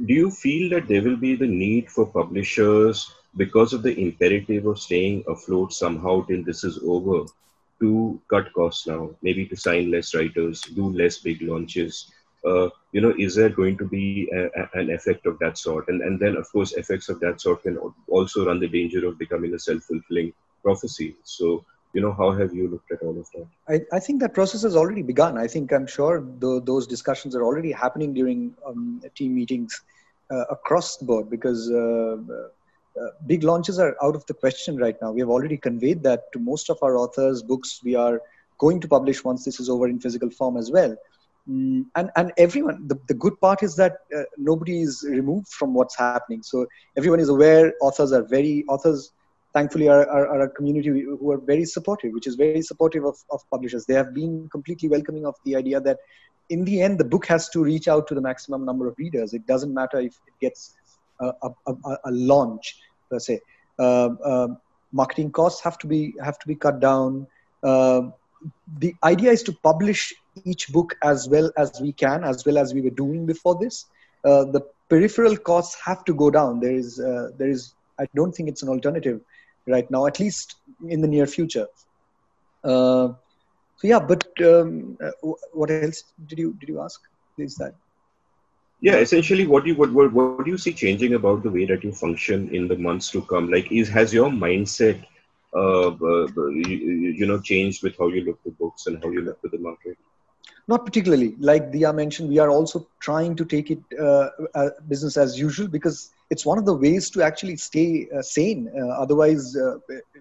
Do 0.06 0.14
you 0.14 0.32
feel 0.32 0.70
that 0.70 0.88
there 0.88 1.02
will 1.02 1.18
be 1.18 1.36
the 1.36 1.48
need 1.48 1.92
for 1.92 2.06
publishers 2.06 3.12
because 3.36 3.74
of 3.74 3.84
the 3.84 3.94
imperative 4.00 4.66
of 4.66 4.80
staying 4.80 5.26
afloat 5.28 5.74
somehow 5.74 6.26
till 6.26 6.44
this 6.44 6.64
is 6.64 6.80
over 6.84 7.26
to 7.82 8.22
cut 8.30 8.54
costs 8.54 8.88
now, 8.88 9.12
maybe 9.22 9.46
to 9.48 9.56
sign 9.58 9.92
less 9.92 10.16
writers, 10.16 10.62
do 10.62 10.90
less 10.94 11.18
big 11.18 11.42
launches? 11.42 12.12
Uh, 12.46 12.70
you 12.94 13.02
know, 13.02 13.14
is 13.18 13.36
there 13.36 13.50
going 13.50 13.78
to 13.78 13.86
be 13.86 14.30
a, 14.34 14.46
a, 14.46 14.80
an 14.80 14.90
effect 14.92 15.26
of 15.26 15.38
that 15.40 15.58
sort? 15.58 15.88
And 15.90 16.02
and 16.02 16.20
then 16.20 16.38
of 16.38 16.50
course, 16.52 16.74
effects 16.74 17.10
of 17.10 17.20
that 17.20 17.42
sort 17.42 17.64
can 17.64 17.78
also 18.08 18.46
run 18.46 18.60
the 18.60 18.68
danger 18.68 19.06
of 19.06 19.20
becoming 19.20 19.54
a 19.54 19.60
self 19.60 19.84
fulfilling 19.84 20.34
prophecy. 20.64 21.16
So 21.24 21.66
you 21.94 22.02
know 22.02 22.14
how 22.14 22.32
have 22.32 22.54
you 22.54 22.68
looked 22.68 22.92
at 22.92 23.02
all 23.02 23.18
of 23.20 23.28
that? 23.34 23.48
I, 23.68 23.96
I 23.96 24.00
think 24.00 24.22
that 24.22 24.34
process 24.34 24.62
has 24.62 24.76
already 24.76 25.02
begun. 25.02 25.38
I 25.38 25.48
think 25.48 25.74
i'm 25.74 25.88
sure 25.88 26.24
the, 26.40 26.62
those 26.64 26.88
discussions 26.88 27.36
are 27.36 27.44
already 27.44 27.72
happening 27.72 28.14
during 28.14 28.54
um, 28.66 29.02
team 29.16 29.36
meetings 29.36 29.82
uh, 30.32 30.46
across 30.50 30.98
the 30.98 31.06
board 31.06 31.30
because 31.30 31.70
uh, 31.72 32.18
uh, 33.00 33.10
big 33.26 33.44
launches 33.44 33.80
are 33.80 33.96
out 34.04 34.16
of 34.16 34.26
the 34.28 34.34
question 34.34 34.78
right 34.78 34.96
now. 35.02 35.12
We 35.12 35.20
have 35.22 35.30
already 35.30 35.58
conveyed 35.58 36.04
that 36.04 36.32
to 36.34 36.40
most 36.40 36.70
of 36.70 36.78
our 36.84 36.96
authors 36.96 37.42
books. 37.42 37.82
We 37.84 37.96
are 37.96 38.22
going 38.60 38.80
to 38.82 38.88
publish 38.88 39.24
once 39.24 39.44
this 39.44 39.60
is 39.60 39.70
over 39.70 39.88
in 39.88 40.00
physical 40.00 40.30
form 40.30 40.58
as 40.58 40.70
well 40.72 40.96
and 41.96 42.12
and 42.16 42.32
everyone 42.38 42.88
the, 42.88 42.98
the 43.08 43.14
good 43.14 43.40
part 43.42 43.64
is 43.64 43.76
that 43.76 43.98
uh, 44.16 44.24
nobody 44.38 44.82
is 44.82 45.06
removed 45.10 45.48
from 45.48 45.74
what's 45.74 45.98
happening 45.98 46.44
so 46.44 46.66
everyone 46.98 47.20
is 47.20 47.30
aware 47.30 47.74
authors 47.82 48.12
are 48.12 48.24
very 48.24 48.64
authors 48.70 49.12
thankfully 49.54 49.88
are, 49.90 50.08
are, 50.10 50.28
are, 50.28 50.42
a 50.42 50.50
community 50.50 50.90
who 50.90 51.32
are 51.32 51.40
very 51.40 51.66
supportive, 51.66 52.14
which 52.14 52.28
is 52.28 52.36
very 52.36 52.62
supportive 52.62 53.04
of, 53.04 53.18
of 53.32 53.42
publishers. 53.50 53.86
They 53.86 53.96
have 53.96 54.14
been 54.14 54.48
completely 54.50 54.90
welcoming 54.90 55.26
of 55.26 55.36
the 55.44 55.56
idea 55.56 55.82
that 55.82 55.98
in 56.50 56.66
the 56.66 56.82
end, 56.82 57.00
the 57.00 57.06
book 57.06 57.26
has 57.28 57.50
to 57.50 57.64
reach 57.64 57.88
out 57.88 58.08
to 58.08 58.16
the 58.16 58.22
maximum 58.22 58.66
number 58.66 58.88
of 58.88 58.96
readers. 58.98 59.34
It 59.34 59.46
doesn't 59.48 59.74
matter 59.74 60.00
if 60.00 60.14
it 60.28 60.34
gets 60.40 60.76
a, 61.20 61.32
a, 61.42 61.52
a, 61.68 61.98
a 62.06 62.12
launch 62.12 62.78
per 63.10 63.20
se. 63.20 63.42
Uh, 63.78 64.10
uh, 64.24 64.48
marketing 64.92 65.32
costs 65.32 65.62
have 65.62 65.78
to 65.80 65.88
be 65.88 66.14
have 66.24 66.40
to 66.40 66.48
be 66.48 66.56
cut 66.56 66.80
down. 66.80 67.28
Uh, 67.64 68.02
the 68.80 68.96
idea 69.04 69.32
is 69.32 69.44
to 69.44 69.52
publish 69.52 70.14
each 70.46 70.72
book 70.72 70.96
as 71.04 71.28
well 71.30 71.52
as 71.58 71.80
we 71.82 71.92
can, 71.94 72.24
as 72.24 72.46
well 72.46 72.58
as 72.58 72.74
we 72.74 72.82
were 72.82 72.90
doing 72.90 73.26
before 73.26 73.58
this. 73.60 73.86
Uh, 74.26 74.46
the 74.46 74.62
peripheral 74.90 75.38
costs 75.38 75.78
have 75.86 76.04
to 76.06 76.14
go 76.14 76.30
down. 76.30 76.60
There 76.60 76.74
is 76.74 77.00
uh, 77.00 77.30
there 77.38 77.50
is 77.50 77.74
I 78.00 78.08
don't 78.16 78.34
think 78.34 78.50
it's 78.50 78.64
an 78.64 78.70
alternative 78.70 79.22
right 79.68 79.90
now, 79.92 80.06
at 80.08 80.20
least 80.20 80.56
in 80.88 81.02
the 81.02 81.08
near 81.08 81.28
future. 81.28 81.68
Uh, 82.64 83.14
so 83.78 83.84
yeah, 83.84 84.00
but 84.00 84.28
um, 84.42 84.98
uh, 85.02 85.12
what 85.54 85.72
else 85.72 86.04
did 86.28 86.40
you 86.40 86.56
did 86.60 86.70
you 86.70 86.82
ask? 86.82 87.00
Is 87.38 87.56
that? 87.56 87.74
Yeah, 88.82 88.98
essentially, 88.98 89.46
what 89.48 89.64
do 89.64 89.70
you 89.72 89.76
what, 89.76 89.92
what 89.94 90.12
what 90.12 90.44
do 90.46 90.52
you 90.52 90.58
see 90.58 90.74
changing 90.74 91.14
about 91.14 91.44
the 91.44 91.50
way 91.50 91.66
that 91.66 91.84
you 91.84 91.92
function 91.92 92.54
in 92.54 92.68
the 92.68 92.78
months 92.78 93.10
to 93.12 93.22
come? 93.22 93.50
Like, 93.50 93.72
is 93.72 93.90
has 93.90 94.14
your 94.14 94.30
mindset, 94.30 95.06
uh, 95.56 95.92
you, 96.02 97.14
you 97.20 97.26
know, 97.26 97.40
changed 97.40 97.84
with 97.84 97.98
how 97.98 98.08
you 98.08 98.24
look 98.24 98.44
to 98.44 98.52
books 98.52 98.88
and 98.88 99.02
how 99.04 99.10
you 99.10 99.22
look 99.22 99.42
to 99.42 99.50
the 99.50 99.60
market? 99.60 99.98
Not 100.68 100.86
particularly. 100.86 101.36
Like 101.40 101.72
Diya 101.72 101.94
mentioned, 101.96 102.30
we 102.30 102.38
are 102.38 102.50
also 102.52 102.88
trying 103.00 103.36
to 103.38 103.46
take 103.46 103.72
it 103.72 103.80
uh, 104.00 104.30
uh, 104.54 104.70
business 104.88 105.18
as 105.18 105.40
usual 105.40 105.68
because 105.68 106.12
it's 106.30 106.46
one 106.46 106.60
of 106.60 106.66
the 106.66 106.76
ways 106.76 107.10
to 107.12 107.24
actually 107.24 107.56
stay 107.56 108.08
uh, 108.16 108.22
sane. 108.22 108.70
Uh, 108.80 108.90
otherwise, 108.90 109.56
uh, 109.58 109.78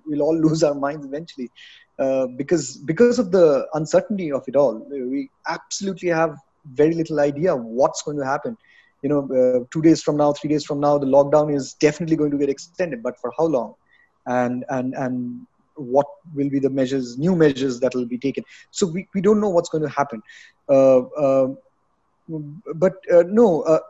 we'll 0.06 0.22
all 0.22 0.36
lose 0.46 0.62
our 0.62 0.74
minds 0.74 1.04
eventually. 1.04 1.50
Uh, 1.98 2.26
because 2.28 2.76
because 2.78 3.18
of 3.18 3.30
the 3.32 3.66
uncertainty 3.74 4.30
of 4.32 4.44
it 4.46 4.54
all, 4.54 4.78
we 4.90 5.28
absolutely 5.48 6.08
have 6.08 6.38
very 6.72 6.94
little 6.94 7.18
idea 7.18 7.54
what's 7.54 8.02
going 8.02 8.16
to 8.16 8.24
happen. 8.24 8.56
You 9.02 9.08
know, 9.08 9.66
two 9.72 9.82
days 9.82 10.02
from 10.02 10.16
now, 10.16 10.32
three 10.32 10.48
days 10.48 10.64
from 10.64 10.80
now, 10.80 10.96
the 10.98 11.06
lockdown 11.06 11.54
is 11.54 11.74
definitely 11.74 12.16
going 12.16 12.30
to 12.30 12.38
get 12.38 12.48
extended, 12.48 13.02
but 13.02 13.18
for 13.20 13.32
how 13.36 13.46
long? 13.46 13.74
And 14.26 14.64
and 14.68 14.94
and 14.94 15.46
what 15.78 16.06
will 16.34 16.50
be 16.50 16.58
the 16.58 16.70
measures, 16.70 17.18
new 17.18 17.34
measures 17.34 17.80
that 17.80 17.94
will 17.94 18.06
be 18.06 18.18
taken. 18.18 18.44
So 18.70 18.86
we, 18.86 19.08
we 19.14 19.20
don't 19.20 19.40
know 19.40 19.48
what's 19.48 19.68
going 19.68 19.82
to 19.82 19.88
happen. 19.88 20.22
Uh, 20.68 20.98
uh, 20.98 21.48
but 22.74 22.94
uh, 23.12 23.24
no, 23.26 23.62
uh, 23.62 23.80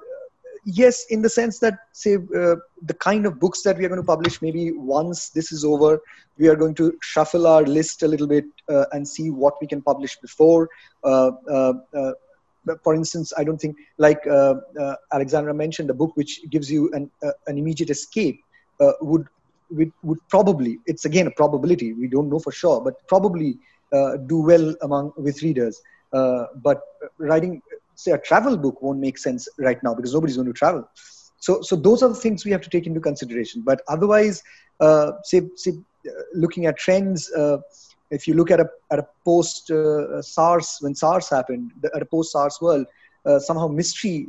yes, 0.64 1.06
in 1.10 1.22
the 1.22 1.28
sense 1.28 1.58
that, 1.58 1.78
say, 1.92 2.14
uh, 2.14 2.56
the 2.82 2.94
kind 3.00 3.26
of 3.26 3.40
books 3.40 3.62
that 3.62 3.76
we 3.76 3.84
are 3.84 3.88
going 3.88 4.00
to 4.00 4.06
publish, 4.06 4.40
maybe 4.40 4.72
once 4.72 5.30
this 5.30 5.50
is 5.50 5.64
over, 5.64 6.00
we 6.38 6.48
are 6.48 6.56
going 6.56 6.74
to 6.76 6.96
shuffle 7.02 7.46
our 7.46 7.62
list 7.62 8.02
a 8.02 8.08
little 8.08 8.28
bit 8.28 8.44
uh, 8.68 8.84
and 8.92 9.06
see 9.06 9.30
what 9.30 9.54
we 9.60 9.66
can 9.66 9.82
publish 9.82 10.16
before. 10.18 10.68
for 12.84 12.94
instance, 12.94 13.32
I 13.36 13.44
don't 13.44 13.58
think, 13.58 13.76
like 13.96 14.20
Alexandra 15.12 15.54
mentioned, 15.54 15.90
a 15.90 15.94
book 15.94 16.12
which 16.14 16.48
gives 16.50 16.70
you 16.70 16.90
an, 16.92 17.10
an 17.46 17.58
immediate 17.58 17.90
escape 17.90 18.44
would 19.00 19.26
would, 19.70 19.92
would 20.02 20.18
probably 20.28 20.78
it's 20.86 21.04
again 21.04 21.26
a 21.26 21.30
probability 21.30 21.92
we 21.92 22.08
don't 22.08 22.28
know 22.28 22.38
for 22.38 22.52
sure 22.52 22.80
but 22.80 22.94
probably 23.06 23.58
uh, 23.92 24.18
do 24.18 24.42
well 24.42 24.74
among 24.82 25.12
with 25.16 25.42
readers. 25.42 25.80
Uh, 26.12 26.44
but 26.56 26.82
writing 27.18 27.62
say 27.94 28.12
a 28.12 28.18
travel 28.18 28.56
book 28.56 28.80
won't 28.82 28.98
make 28.98 29.16
sense 29.16 29.48
right 29.58 29.82
now 29.82 29.94
because 29.94 30.12
nobody's 30.12 30.36
going 30.36 30.46
to 30.46 30.52
travel. 30.52 30.86
So 31.38 31.62
so 31.62 31.74
those 31.74 32.02
are 32.02 32.08
the 32.08 32.14
things 32.14 32.44
we 32.44 32.50
have 32.50 32.60
to 32.62 32.70
take 32.70 32.86
into 32.86 33.00
consideration. 33.00 33.62
But 33.64 33.80
otherwise 33.88 34.42
uh, 34.80 35.12
say 35.24 35.42
say 35.56 35.72
uh, 36.06 36.10
looking 36.34 36.66
at 36.66 36.76
trends 36.76 37.32
uh, 37.32 37.58
if 38.10 38.28
you 38.28 38.34
look 38.34 38.50
at 38.50 38.60
a 38.60 38.68
at 38.90 38.98
a 38.98 39.06
post 39.24 39.70
uh, 39.70 40.20
SARS 40.20 40.78
when 40.80 40.94
SARS 40.94 41.30
happened 41.30 41.72
at 41.94 42.02
a 42.02 42.06
post 42.06 42.32
SARS 42.32 42.58
world 42.60 42.86
somehow 43.40 43.68
mystery 43.68 44.26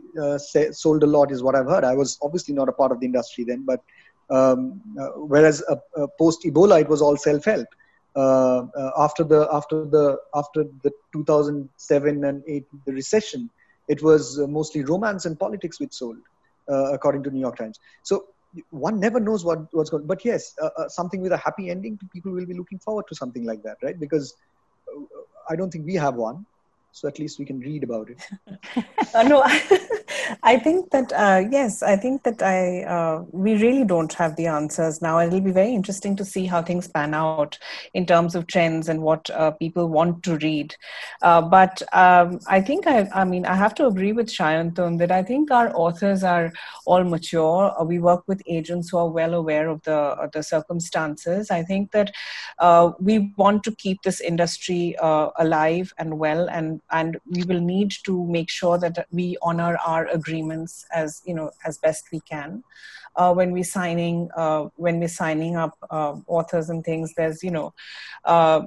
sold 0.72 1.04
a 1.04 1.06
lot 1.06 1.32
is 1.32 1.42
what 1.42 1.56
I've 1.56 1.68
heard. 1.68 1.86
I 1.86 1.96
was 1.96 2.18
obviously 2.22 2.54
not 2.54 2.68
a 2.68 2.74
part 2.74 2.92
of 2.92 3.00
the 3.00 3.06
industry 3.06 3.46
then, 3.46 3.64
but 3.66 3.82
um, 4.30 4.82
uh, 5.00 5.10
whereas 5.16 5.64
uh, 5.70 6.08
post 6.18 6.44
Ebola, 6.44 6.82
it 6.82 6.88
was 6.88 7.02
all 7.02 7.18
self-help. 7.18 7.68
Uh, 8.16 8.66
after 8.98 9.24
the 9.24 9.48
after 9.52 9.86
the 9.86 10.18
after 10.36 10.66
the 10.84 10.92
2007 11.14 12.24
and 12.24 12.44
8 12.48 12.66
the 12.86 12.94
recession, 12.94 13.50
it 13.88 14.02
was 14.02 14.38
mostly 14.40 14.84
romance 14.84 15.26
and 15.26 15.40
politics 15.40 15.80
which 15.80 15.94
sold, 15.94 16.18
according 16.68 17.24
to 17.24 17.32
New 17.32 17.40
York 17.40 17.58
Times. 17.58 17.80
So 18.04 18.26
one 18.72 19.00
never 19.00 19.20
knows 19.20 19.46
what 19.46 19.60
what's 19.74 19.90
going. 19.90 20.08
But 20.08 20.26
yes, 20.26 20.56
something 20.88 21.22
with 21.22 21.32
a 21.32 21.38
happy 21.38 21.70
ending, 21.70 22.00
people 22.12 22.32
will 22.32 22.46
be 22.46 22.56
looking 22.56 22.80
forward 22.80 23.06
to 23.10 23.16
something 23.16 23.46
like 23.46 23.64
that, 23.64 23.78
right? 23.84 24.00
Because 24.00 24.36
I 25.50 25.56
don't 25.56 25.72
think 25.72 25.86
we 25.86 25.96
have 25.96 26.16
one 26.16 26.46
so 26.92 27.08
at 27.08 27.20
least 27.20 27.40
we 27.40 27.46
can 27.46 27.60
read 27.60 27.84
about 27.84 28.10
it 28.10 28.18
uh, 29.14 29.24
no 29.24 29.44
i 30.44 30.58
think 30.58 30.90
that 30.92 31.12
uh, 31.14 31.44
yes 31.50 31.82
i 31.84 31.96
think 31.96 32.24
that 32.24 32.42
i 32.42 32.84
uh, 32.84 33.24
we 33.32 33.56
really 33.56 33.84
don't 33.84 34.14
have 34.14 34.36
the 34.36 34.48
answers 34.48 35.02
now. 35.02 35.20
It'll 35.20 35.42
be 35.42 35.52
very 35.52 35.74
interesting 35.74 36.16
to 36.18 36.26
see 36.26 36.46
how 36.46 36.62
things 36.62 36.88
pan 36.88 37.14
out 37.14 37.58
in 37.94 38.06
terms 38.06 38.36
of 38.36 38.48
trends 38.48 38.90
and 38.90 39.02
what 39.02 39.30
uh, 39.30 39.52
people 39.52 39.88
want 39.88 40.24
to 40.24 40.38
read. 40.38 40.76
Uh, 41.22 41.42
but 41.42 41.82
um, 41.94 42.40
i 42.48 42.62
think 42.62 42.88
I, 42.88 43.10
I 43.14 43.24
mean 43.26 43.46
i 43.46 43.56
have 43.56 43.76
to 43.76 43.88
agree 43.88 44.12
with 44.14 44.28
Sayantan 44.28 44.98
that 45.00 45.12
i 45.12 45.24
think 45.24 45.52
our 45.52 45.72
authors 45.76 46.24
are 46.24 46.52
all 46.86 47.04
mature. 47.04 47.74
Uh, 47.80 47.84
we 47.84 48.00
work 48.00 48.24
with 48.28 48.42
agents 48.48 48.90
who 48.90 48.98
are 48.98 49.10
well 49.10 49.34
aware 49.34 49.70
of 49.70 49.82
the 49.84 50.00
of 50.24 50.32
the 50.32 50.44
circumstances. 50.44 51.52
I 51.52 51.64
think 51.64 51.92
that 51.92 52.12
we 53.00 53.34
want 53.38 53.64
to 53.64 53.76
keep 53.76 54.02
this 54.02 54.22
industry 54.22 54.96
alive 55.02 55.94
and 55.98 56.20
well 56.20 56.50
and 56.50 56.82
and 56.92 57.18
we 57.30 57.44
will 57.44 57.62
need 57.62 57.94
to 58.06 58.26
make 58.26 58.50
sure 58.50 58.78
that 58.78 59.08
we 59.12 59.38
honor 59.42 59.78
our 59.86 60.08
agreements 60.20 60.86
as 60.94 61.22
you 61.26 61.34
know 61.34 61.52
as 61.66 61.78
best 61.78 62.04
we 62.12 62.20
can. 62.22 62.64
Uh, 63.16 63.34
when 63.34 63.52
we're 63.52 63.72
signing 63.80 64.30
uh, 64.36 64.64
when 64.76 65.00
we're 65.00 65.16
signing 65.24 65.56
up 65.56 65.78
uh, 65.90 66.14
authors 66.28 66.70
and 66.70 66.84
things 66.84 67.14
there's 67.16 67.44
you 67.44 67.52
know 67.52 67.74
uh, 68.26 68.62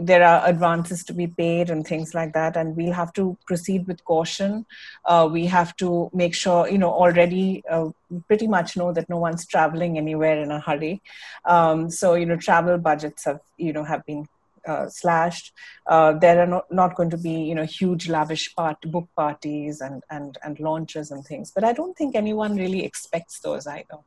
there 0.00 0.22
are 0.22 0.46
advances 0.46 1.02
to 1.04 1.12
be 1.12 1.26
paid 1.26 1.70
and 1.70 1.86
things 1.86 2.14
like 2.14 2.32
that 2.32 2.56
and 2.56 2.76
we'll 2.76 2.92
have 2.92 3.12
to 3.14 3.36
proceed 3.46 3.86
with 3.86 4.04
caution. 4.04 4.66
Uh, 5.04 5.28
we 5.30 5.46
have 5.46 5.74
to 5.76 6.10
make 6.12 6.34
sure 6.34 6.68
you 6.68 6.78
know 6.78 6.90
already 6.90 7.62
uh, 7.70 7.88
pretty 8.28 8.46
much 8.46 8.76
know 8.76 8.92
that 8.92 9.08
no 9.08 9.18
one's 9.18 9.46
traveling 9.46 9.98
anywhere 9.98 10.40
in 10.42 10.50
a 10.50 10.60
hurry. 10.60 11.02
Um, 11.44 11.90
so 11.90 12.14
you 12.14 12.26
know 12.26 12.36
travel 12.36 12.78
budgets 12.78 13.24
have 13.24 13.40
you 13.56 13.72
know 13.72 13.84
have 13.84 14.04
been 14.06 14.26
uh, 14.66 14.88
slashed. 14.88 15.52
Uh, 15.86 16.12
there 16.12 16.40
are 16.40 16.46
not, 16.46 16.70
not 16.70 16.96
going 16.96 17.10
to 17.10 17.16
be 17.16 17.30
you 17.30 17.54
know 17.54 17.64
huge 17.64 18.08
lavish 18.08 18.54
part 18.54 18.80
book 18.90 19.08
parties 19.16 19.80
and 19.80 20.02
and 20.10 20.38
and 20.44 20.60
launches 20.60 21.10
and 21.10 21.24
things. 21.24 21.52
But 21.54 21.64
I 21.64 21.72
don't 21.72 21.96
think 21.96 22.14
anyone 22.14 22.56
really 22.56 22.84
expects 22.84 23.40
those 23.40 23.66
either. 23.66 23.98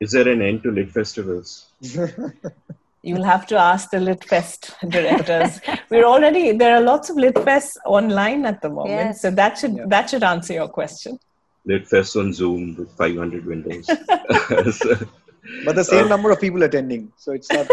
Is 0.00 0.12
there 0.12 0.28
an 0.28 0.42
end 0.42 0.62
to 0.62 0.70
lit 0.70 0.90
festivals? 0.90 1.66
You'll 3.02 3.24
have 3.24 3.46
to 3.46 3.56
ask 3.56 3.90
the 3.90 4.00
Lit 4.00 4.24
Fest 4.24 4.74
directors. 4.88 5.60
We're 5.90 6.04
already 6.04 6.52
there 6.52 6.74
are 6.76 6.80
lots 6.80 7.10
of 7.10 7.16
Lit 7.16 7.34
Fests 7.34 7.76
online 7.86 8.44
at 8.44 8.60
the 8.60 8.68
moment, 8.68 8.90
yes. 8.90 9.22
so 9.22 9.30
that 9.30 9.56
should 9.56 9.76
yeah. 9.76 9.84
that 9.86 10.10
should 10.10 10.24
answer 10.24 10.54
your 10.54 10.68
question. 10.68 11.18
Lit 11.64 11.86
Fest 11.86 12.16
on 12.16 12.32
Zoom 12.32 12.74
with 12.76 12.90
500 12.96 13.46
windows. 13.46 13.86
but 15.64 15.76
the 15.76 15.84
same 15.84 16.06
uh, 16.06 16.08
number 16.08 16.30
of 16.30 16.40
people 16.40 16.62
attending, 16.62 17.12
so 17.16 17.32
it's 17.32 17.50
not. 17.52 17.68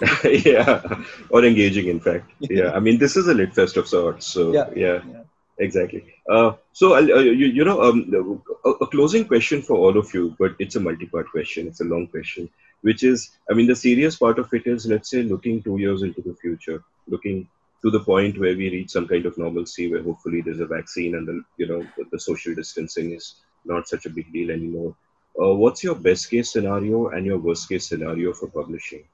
yeah, 0.24 0.82
or 1.28 1.44
engaging, 1.44 1.88
in 1.88 2.00
fact. 2.00 2.30
Yeah, 2.40 2.70
I 2.72 2.80
mean, 2.80 2.98
this 2.98 3.16
is 3.16 3.28
a 3.28 3.34
lit 3.34 3.54
fest 3.54 3.76
of 3.76 3.86
sorts. 3.86 4.26
So, 4.26 4.52
yeah. 4.52 4.68
yeah. 4.74 5.00
yeah. 5.10 5.22
exactly. 5.58 6.04
Uh, 6.28 6.52
so, 6.72 6.94
uh, 6.94 7.00
you, 7.00 7.46
you 7.46 7.64
know, 7.64 7.82
um, 7.82 8.40
a, 8.64 8.70
a, 8.70 8.86
closing 8.86 9.26
question 9.26 9.60
for 9.62 9.76
all 9.76 9.98
of 9.98 10.12
you, 10.14 10.34
but 10.38 10.54
it's 10.58 10.76
a 10.76 10.80
multi-part 10.80 11.30
question. 11.30 11.66
It's 11.66 11.80
a 11.80 11.84
long 11.84 12.06
question, 12.06 12.48
which 12.82 13.02
is, 13.02 13.30
I 13.50 13.54
mean, 13.54 13.66
the 13.66 13.76
serious 13.76 14.16
part 14.16 14.38
of 14.38 14.52
it 14.54 14.66
is, 14.66 14.86
let's 14.86 15.10
say, 15.10 15.22
looking 15.22 15.62
two 15.62 15.78
years 15.78 16.02
into 16.02 16.22
the 16.22 16.34
future, 16.34 16.82
looking 17.06 17.48
to 17.82 17.90
the 17.90 18.00
point 18.00 18.38
where 18.38 18.56
we 18.56 18.70
reach 18.70 18.90
some 18.90 19.06
kind 19.06 19.26
of 19.26 19.36
normalcy, 19.36 19.90
where 19.90 20.02
hopefully 20.02 20.40
there's 20.40 20.60
a 20.60 20.66
vaccine 20.66 21.14
and 21.14 21.28
the, 21.28 21.42
you 21.58 21.66
know, 21.66 21.86
the, 21.96 22.04
the 22.12 22.20
social 22.20 22.54
distancing 22.54 23.12
is 23.12 23.36
not 23.64 23.88
such 23.88 24.06
a 24.06 24.10
big 24.10 24.32
deal 24.32 24.50
anymore. 24.50 24.94
Uh, 25.40 25.54
what's 25.54 25.84
your 25.84 25.94
best 25.94 26.30
case 26.30 26.52
scenario 26.52 27.08
and 27.08 27.24
your 27.24 27.38
worst 27.38 27.68
case 27.68 27.86
scenario 27.88 28.32
for 28.32 28.48
publishing? 28.48 29.04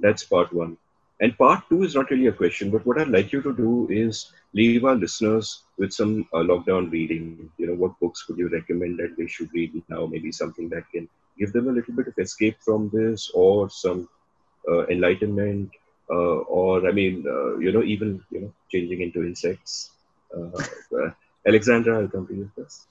That's 0.00 0.24
part 0.24 0.52
one. 0.52 0.76
And 1.20 1.36
part 1.36 1.64
two 1.68 1.82
is 1.82 1.94
not 1.94 2.10
really 2.10 2.28
a 2.28 2.32
question, 2.32 2.70
but 2.70 2.84
what 2.86 2.98
I'd 2.98 3.08
like 3.08 3.32
you 3.32 3.42
to 3.42 3.54
do 3.54 3.86
is 3.90 4.32
leave 4.54 4.84
our 4.84 4.94
listeners 4.94 5.62
with 5.76 5.92
some 5.92 6.26
uh, 6.32 6.38
lockdown 6.38 6.90
reading. 6.90 7.50
You 7.58 7.66
know, 7.68 7.74
what 7.74 8.00
books 8.00 8.26
would 8.26 8.38
you 8.38 8.48
recommend 8.48 8.98
that 8.98 9.16
they 9.18 9.26
should 9.26 9.52
read 9.52 9.82
now? 9.88 10.06
Maybe 10.06 10.32
something 10.32 10.70
that 10.70 10.90
can 10.90 11.08
give 11.38 11.52
them 11.52 11.68
a 11.68 11.72
little 11.72 11.94
bit 11.94 12.08
of 12.08 12.18
escape 12.18 12.56
from 12.60 12.90
this, 12.92 13.30
or 13.34 13.68
some 13.68 14.08
uh, 14.68 14.86
enlightenment, 14.86 15.70
uh, 16.10 16.38
or 16.58 16.88
I 16.88 16.92
mean, 16.92 17.24
uh, 17.28 17.58
you 17.58 17.72
know, 17.72 17.82
even 17.82 18.22
you 18.30 18.40
know, 18.40 18.52
changing 18.72 19.02
into 19.02 19.22
insects. 19.22 19.90
Uh, 20.34 20.56
uh, 20.96 21.10
Alexandra, 21.46 22.00
I'll 22.00 22.08
come 22.08 22.26
to 22.28 22.34
you 22.34 22.50
first. 22.56 22.86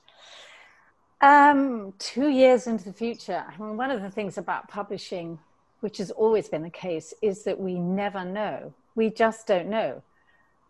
Um, 1.21 1.93
two 1.99 2.29
years 2.29 2.67
into 2.67 2.85
the 2.85 2.93
future. 2.93 3.43
I 3.47 3.57
mean, 3.61 3.75
one 3.75 3.91
of 3.91 4.01
the 4.01 4.09
things 4.09 4.37
about 4.37 4.69
publishing, 4.69 5.39
which 5.81 5.97
has 5.97 6.11
always 6.11 6.47
been 6.47 6.63
the 6.63 6.69
case, 6.69 7.13
is 7.21 7.43
that 7.43 7.59
we 7.59 7.75
never 7.75 8.25
know. 8.25 8.73
We 8.95 9.09
just 9.09 9.47
don't 9.47 9.69
know. 9.69 10.01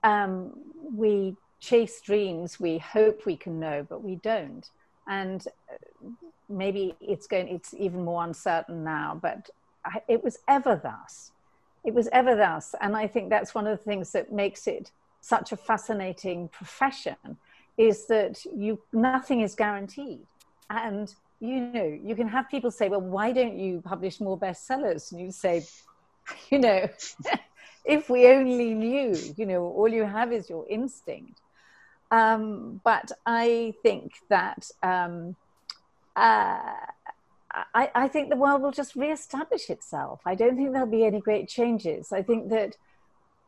Um, 0.04 0.54
we 0.96 1.36
chase 1.60 2.00
dreams. 2.02 2.60
We 2.60 2.78
hope 2.78 3.26
we 3.26 3.36
can 3.36 3.60
know, 3.60 3.86
but 3.88 4.04
we 4.04 4.16
don't. 4.16 4.70
And 5.08 5.46
uh, 5.72 6.08
maybe 6.48 6.96
it's 7.02 7.28
going. 7.28 7.48
It's 7.50 7.74
even 7.74 8.04
more 8.04 8.24
uncertain 8.24 8.84
now. 8.84 9.20
But 9.22 9.50
I, 9.84 10.02
it 10.08 10.24
was 10.24 10.38
ever 10.48 10.80
thus. 10.82 11.32
It 11.84 11.94
was 11.94 12.10
ever 12.12 12.36
thus, 12.36 12.76
and 12.82 12.96
I 12.96 13.08
think 13.08 13.30
that's 13.30 13.56
one 13.56 13.66
of 13.66 13.78
the 13.78 13.84
things 13.84 14.12
that 14.12 14.32
makes 14.32 14.68
it 14.68 14.92
such 15.22 15.52
a 15.52 15.58
fascinating 15.58 16.50
profession. 16.50 17.38
Is 17.78 18.08
that 18.08 18.44
you 18.54 18.80
nothing 18.92 19.42
is 19.42 19.56
guaranteed 19.56 20.20
and 20.70 21.14
you 21.40 21.60
know 21.62 22.00
you 22.04 22.16
can 22.16 22.28
have 22.28 22.50
people 22.50 22.72
say 22.72 22.90
well 22.90 23.02
why 23.02 23.32
don't 23.32 23.58
you 23.58 23.82
publish 23.82 24.20
more 24.20 24.38
bestsellers? 24.38 25.12
And 25.12 25.22
you 25.22 25.32
say 25.32 25.66
you 26.50 26.60
know 26.60 26.88
if 27.86 28.10
we 28.10 28.28
only 28.28 28.74
knew 28.74 29.16
you 29.38 29.46
know 29.46 29.64
all 29.66 29.88
you 29.88 30.04
have 30.04 30.32
is 30.32 30.50
your 30.50 30.66
instinct. 30.70 31.42
Um, 32.12 32.82
but 32.84 33.12
i 33.28 33.76
think 33.84 34.14
that 34.30 34.72
um, 34.82 35.36
uh, 36.16 36.74
I, 37.74 37.90
I 37.96 38.08
think 38.08 38.30
the 38.30 38.36
world 38.36 38.62
will 38.62 38.72
just 38.72 38.96
reestablish 38.96 39.70
itself. 39.70 40.22
I 40.26 40.36
don't 40.36 40.56
think 40.56 40.72
there'll 40.72 40.88
be 40.88 41.06
any 41.06 41.20
great 41.20 41.48
changes. 41.48 42.12
I 42.12 42.22
think 42.22 42.50
that 42.50 42.76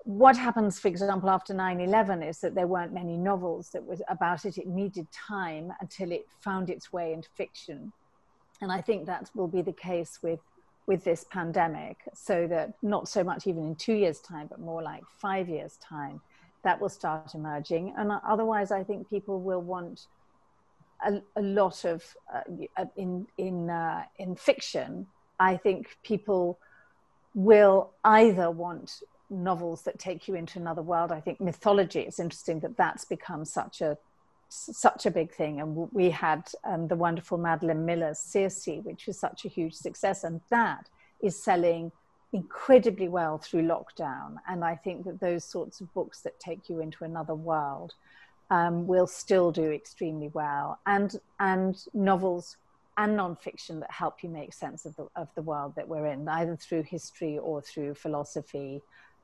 what 0.04 0.36
happens, 0.36 0.80
for 0.80 0.88
example, 0.88 1.30
after 1.30 1.54
9 1.54 1.80
11 1.80 2.24
is 2.24 2.39
that 2.39 2.56
there 2.56 2.68
weren't 2.68 2.93
many 2.93 3.18
novels 3.18 3.70
that 3.70 3.86
was 3.86 4.02
about 4.08 4.45
it. 4.45 4.58
It 4.58 4.68
needed 4.68 5.08
time 5.12 5.72
until 5.80 6.12
it 6.12 6.26
found 6.39 6.70
its 6.70 6.91
way 6.91 7.14
into 7.14 7.30
fiction. 7.30 7.93
And 8.62 8.72
I 8.72 8.82
think 8.82 9.06
that 9.06 9.30
will 9.36 9.47
be 9.47 9.62
the 9.62 9.74
case 9.74 10.20
with, 10.22 10.39
with 10.88 11.04
this 11.04 11.26
pandemic, 11.30 11.97
so 12.14 12.47
that 12.47 12.74
not 12.82 13.08
so 13.08 13.24
much 13.24 13.47
even 13.47 13.64
in 13.64 13.76
two 13.76 13.93
years' 13.93 14.20
time, 14.20 14.47
but 14.47 14.60
more 14.60 14.82
like 14.82 15.04
five 15.20 15.47
years' 15.49 15.78
time, 15.78 16.22
that 16.64 16.80
will 16.80 16.89
start 16.89 17.34
emerging. 17.34 17.93
And 17.97 18.12
otherwise, 18.28 18.72
I 18.72 18.84
think 18.84 19.10
people 19.10 19.39
will 19.39 19.62
want 19.62 20.08
a, 21.06 21.22
a 21.36 21.41
lot 21.41 21.86
of, 21.86 22.04
uh, 22.34 22.86
in, 22.95 23.28
in, 23.38 23.70
uh, 23.70 24.04
in 24.18 24.36
fiction, 24.36 25.08
I 25.39 25.58
think 25.58 25.97
people 26.04 26.60
will 27.34 27.91
either 28.04 28.52
want 28.52 29.02
novels 29.32 29.84
that 29.84 29.97
take 29.97 30.27
you 30.27 30.36
into 30.36 30.59
another 30.59 30.82
world. 30.82 31.11
I 31.11 31.21
think 31.21 31.39
mythology 31.39 32.01
is 32.01 32.19
interesting 32.19 32.59
that 32.59 32.77
that's 32.77 33.05
become 33.05 33.45
such 33.45 33.82
a 33.82 33.97
such 34.53 35.05
a 35.05 35.11
big 35.11 35.32
thing. 35.32 35.61
And 35.61 35.89
we 35.93 36.09
had 36.09 36.49
um, 36.65 36.89
the 36.89 36.95
wonderful 36.95 37.38
Madeline 37.38 37.86
Miller's 37.86 38.19
Circe, 38.19 38.67
which 38.84 39.07
was 39.07 39.17
such 39.17 39.45
a 39.45 39.47
huge 39.47 39.73
success, 39.73 40.25
and 40.25 40.41
that 40.49 40.89
is 41.21 41.41
selling 41.41 41.91
incredibly 42.34 43.07
well 43.07 43.38
through 43.38 43.63
lockdown. 43.63 44.36
And 44.49 44.63
I 44.63 44.75
think 44.75 45.05
that 45.05 45.19
those 45.21 45.45
sorts 45.45 45.79
of 45.79 45.93
books 45.93 46.21
that 46.21 46.39
take 46.39 46.69
you 46.69 46.82
into 46.82 47.05
another 47.05 47.36
world 47.36 47.93
um, 48.49 48.88
will 48.88 49.07
still 49.07 49.51
do 49.51 49.71
extremely 49.71 50.29
well. 50.34 50.79
And 50.86 51.15
and 51.39 51.82
novels 51.93 52.57
and 52.97 53.17
nonfiction 53.17 53.79
that 53.79 53.91
help 53.91 54.21
you 54.21 54.29
make 54.29 54.53
sense 54.53 54.86
of 54.86 54.95
the, 54.97 55.07
of 55.15 55.29
the 55.36 55.41
world 55.41 55.73
that 55.75 55.88
we're 55.88 56.07
in, 56.07 56.27
either 56.27 56.57
through 56.57 56.84
history 56.84 57.38
or 57.38 57.61
through 57.61 57.95
philosophy 57.95 58.82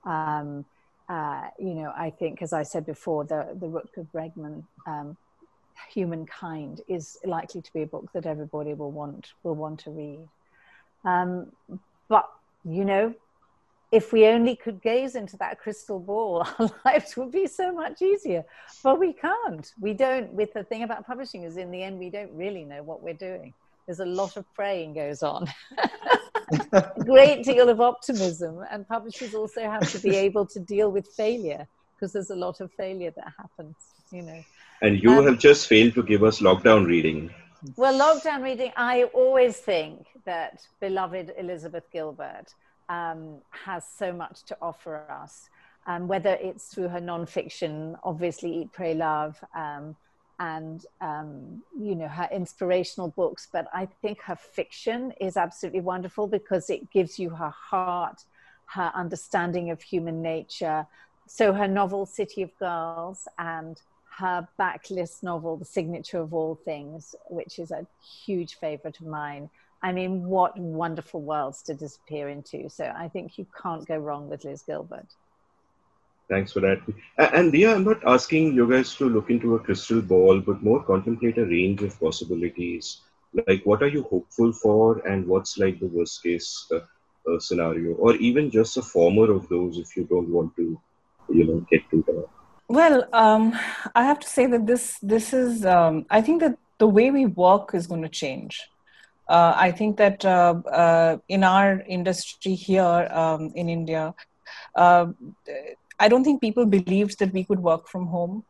um, 0.07 0.65
uh, 1.09 1.43
you 1.59 1.73
know, 1.73 1.93
I 1.95 2.09
think, 2.09 2.41
as 2.41 2.53
I 2.53 2.63
said 2.63 2.85
before, 2.85 3.23
the, 3.23 3.55
the 3.59 3.67
Rutger 3.67 4.07
Bregman, 4.13 4.63
um, 4.85 5.17
Humankind, 5.93 6.81
is 6.87 7.17
likely 7.23 7.61
to 7.61 7.73
be 7.73 7.83
a 7.83 7.87
book 7.87 8.11
that 8.13 8.25
everybody 8.25 8.73
will 8.73 8.91
want, 8.91 9.33
will 9.43 9.55
want 9.55 9.79
to 9.81 9.91
read. 9.91 10.27
Um, 11.05 11.51
but, 12.09 12.29
you 12.65 12.83
know, 12.83 13.13
if 13.91 14.11
we 14.11 14.27
only 14.27 14.55
could 14.55 14.81
gaze 14.81 15.15
into 15.15 15.37
that 15.37 15.59
crystal 15.59 15.99
ball, 15.99 16.45
our 16.59 16.69
lives 16.83 17.15
would 17.15 17.31
be 17.31 17.47
so 17.47 17.71
much 17.71 18.01
easier. 18.01 18.43
But 18.83 18.99
we 18.99 19.13
can't. 19.13 19.71
We 19.79 19.93
don't. 19.93 20.33
With 20.33 20.53
the 20.53 20.63
thing 20.63 20.83
about 20.83 21.05
publishing 21.05 21.43
is, 21.43 21.57
in 21.57 21.71
the 21.71 21.83
end, 21.83 21.99
we 21.99 22.09
don't 22.09 22.31
really 22.33 22.65
know 22.65 22.83
what 22.83 23.01
we're 23.01 23.13
doing. 23.13 23.53
There's 23.85 24.01
a 24.01 24.05
lot 24.05 24.35
of 24.35 24.45
praying 24.53 24.93
goes 24.93 25.23
on. 25.23 25.47
great 27.05 27.43
deal 27.43 27.69
of 27.69 27.81
optimism, 27.81 28.63
and 28.71 28.87
publishers 28.87 29.33
also 29.33 29.61
have 29.61 29.89
to 29.91 29.99
be 29.99 30.15
able 30.15 30.45
to 30.45 30.59
deal 30.59 30.91
with 30.91 31.07
failure 31.07 31.67
because 31.95 32.13
there's 32.13 32.29
a 32.29 32.35
lot 32.35 32.61
of 32.61 32.71
failure 32.71 33.11
that 33.11 33.33
happens, 33.37 33.75
you 34.11 34.21
know. 34.21 34.43
And 34.81 35.01
you 35.01 35.11
um, 35.11 35.25
have 35.25 35.39
just 35.39 35.67
failed 35.67 35.95
to 35.95 36.03
give 36.03 36.23
us 36.23 36.39
lockdown 36.39 36.85
reading. 36.85 37.33
Well, 37.75 37.97
lockdown 37.99 38.43
reading, 38.43 38.71
I 38.77 39.05
always 39.05 39.57
think 39.57 40.05
that 40.25 40.61
beloved 40.79 41.33
Elizabeth 41.37 41.85
Gilbert 41.91 42.53
um, 42.87 43.39
has 43.49 43.83
so 43.97 44.13
much 44.13 44.43
to 44.43 44.57
offer 44.61 45.03
us. 45.09 45.49
Um, 45.87 46.07
whether 46.07 46.37
it's 46.41 46.67
through 46.67 46.89
her 46.89 46.99
nonfiction, 46.99 47.97
obviously 48.03 48.61
Eat, 48.61 48.73
Pray, 48.73 48.93
Love, 48.93 49.41
um, 49.55 49.95
and 50.39 50.85
um, 51.01 51.63
you 51.79 51.95
know 51.95 52.07
her 52.07 52.29
inspirational 52.31 53.07
books 53.09 53.47
but 53.51 53.67
i 53.73 53.87
think 54.01 54.21
her 54.21 54.35
fiction 54.35 55.11
is 55.19 55.35
absolutely 55.35 55.81
wonderful 55.81 56.27
because 56.27 56.69
it 56.69 56.91
gives 56.91 57.17
you 57.17 57.29
her 57.29 57.49
heart 57.49 58.23
her 58.67 58.91
understanding 58.93 59.71
of 59.71 59.81
human 59.81 60.21
nature. 60.21 60.85
So 61.27 61.53
her 61.53 61.67
novel 61.67 62.05
city 62.05 62.41
of 62.41 62.57
girls 62.57 63.27
and 63.39 63.81
her 64.17 64.47
backlist 64.59 65.23
novel 65.23 65.57
the 65.57 65.65
signature 65.65 66.19
of 66.19 66.33
all 66.33 66.55
things 66.55 67.15
which 67.29 67.59
is 67.59 67.71
a 67.71 67.85
huge 68.25 68.55
favorite 68.55 68.99
of 68.99 69.05
mine. 69.05 69.49
I 69.83 69.91
mean 69.91 70.25
what 70.25 70.57
wonderful 70.57 71.21
worlds 71.21 71.61
to 71.63 71.73
disappear 71.73 72.29
into. 72.29 72.69
So 72.69 72.91
i 72.95 73.07
think 73.07 73.37
you 73.37 73.45
can't 73.61 73.85
go 73.85 73.97
wrong 73.97 74.27
with 74.27 74.43
liz 74.43 74.63
gilbert 74.63 75.07
Thanks 76.29 76.51
for 76.51 76.59
that. 76.59 76.81
And 77.17 77.53
yeah, 77.53 77.73
I'm 77.73 77.85
not 77.85 78.05
asking 78.05 78.53
you 78.53 78.69
guys 78.69 78.95
to 78.95 79.07
look 79.07 79.29
into 79.29 79.55
a 79.55 79.59
crystal 79.59 80.01
ball, 80.01 80.41
but 80.41 80.61
more 80.61 80.83
contemplate 80.83 81.37
a 81.37 81.45
range 81.45 81.81
of 81.83 81.97
possibilities. 81.99 83.01
Like, 83.47 83.65
what 83.65 83.81
are 83.81 83.87
you 83.87 84.03
hopeful 84.03 84.51
for, 84.51 84.99
and 85.07 85.25
what's 85.25 85.57
like 85.57 85.79
the 85.79 85.87
worst 85.87 86.23
case 86.23 86.67
uh, 86.71 86.79
uh, 87.29 87.39
scenario, 87.39 87.93
or 87.95 88.15
even 88.15 88.51
just 88.51 88.77
a 88.77 88.81
former 88.81 89.31
of 89.31 89.47
those 89.47 89.77
if 89.77 89.95
you 89.95 90.03
don't 90.05 90.29
want 90.29 90.55
to, 90.57 90.79
you 91.29 91.45
know, 91.45 91.65
get 91.69 91.89
to 91.91 92.03
that. 92.07 92.27
Well, 92.69 93.07
um, 93.13 93.57
I 93.95 94.03
have 94.03 94.19
to 94.19 94.27
say 94.27 94.47
that 94.47 94.65
this 94.67 94.97
this 95.01 95.33
is. 95.33 95.65
Um, 95.65 96.05
I 96.09 96.21
think 96.21 96.41
that 96.41 96.57
the 96.77 96.87
way 96.87 97.11
we 97.11 97.25
work 97.25 97.73
is 97.73 97.87
going 97.87 98.01
to 98.01 98.09
change. 98.09 98.61
Uh, 99.29 99.53
I 99.55 99.71
think 99.71 99.97
that 99.97 100.23
uh, 100.25 100.55
uh, 100.71 101.17
in 101.27 101.43
our 101.43 101.81
industry 101.81 102.55
here 102.55 103.07
um, 103.11 103.51
in 103.55 103.67
India, 103.69 104.13
uh, 104.75 105.07
I 105.99 106.07
don't 106.07 106.23
think 106.23 106.41
people 106.41 106.65
believed 106.65 107.19
that 107.19 107.33
we 107.33 107.43
could 107.43 107.59
work 107.59 107.87
from 107.87 108.07
home. 108.07 108.43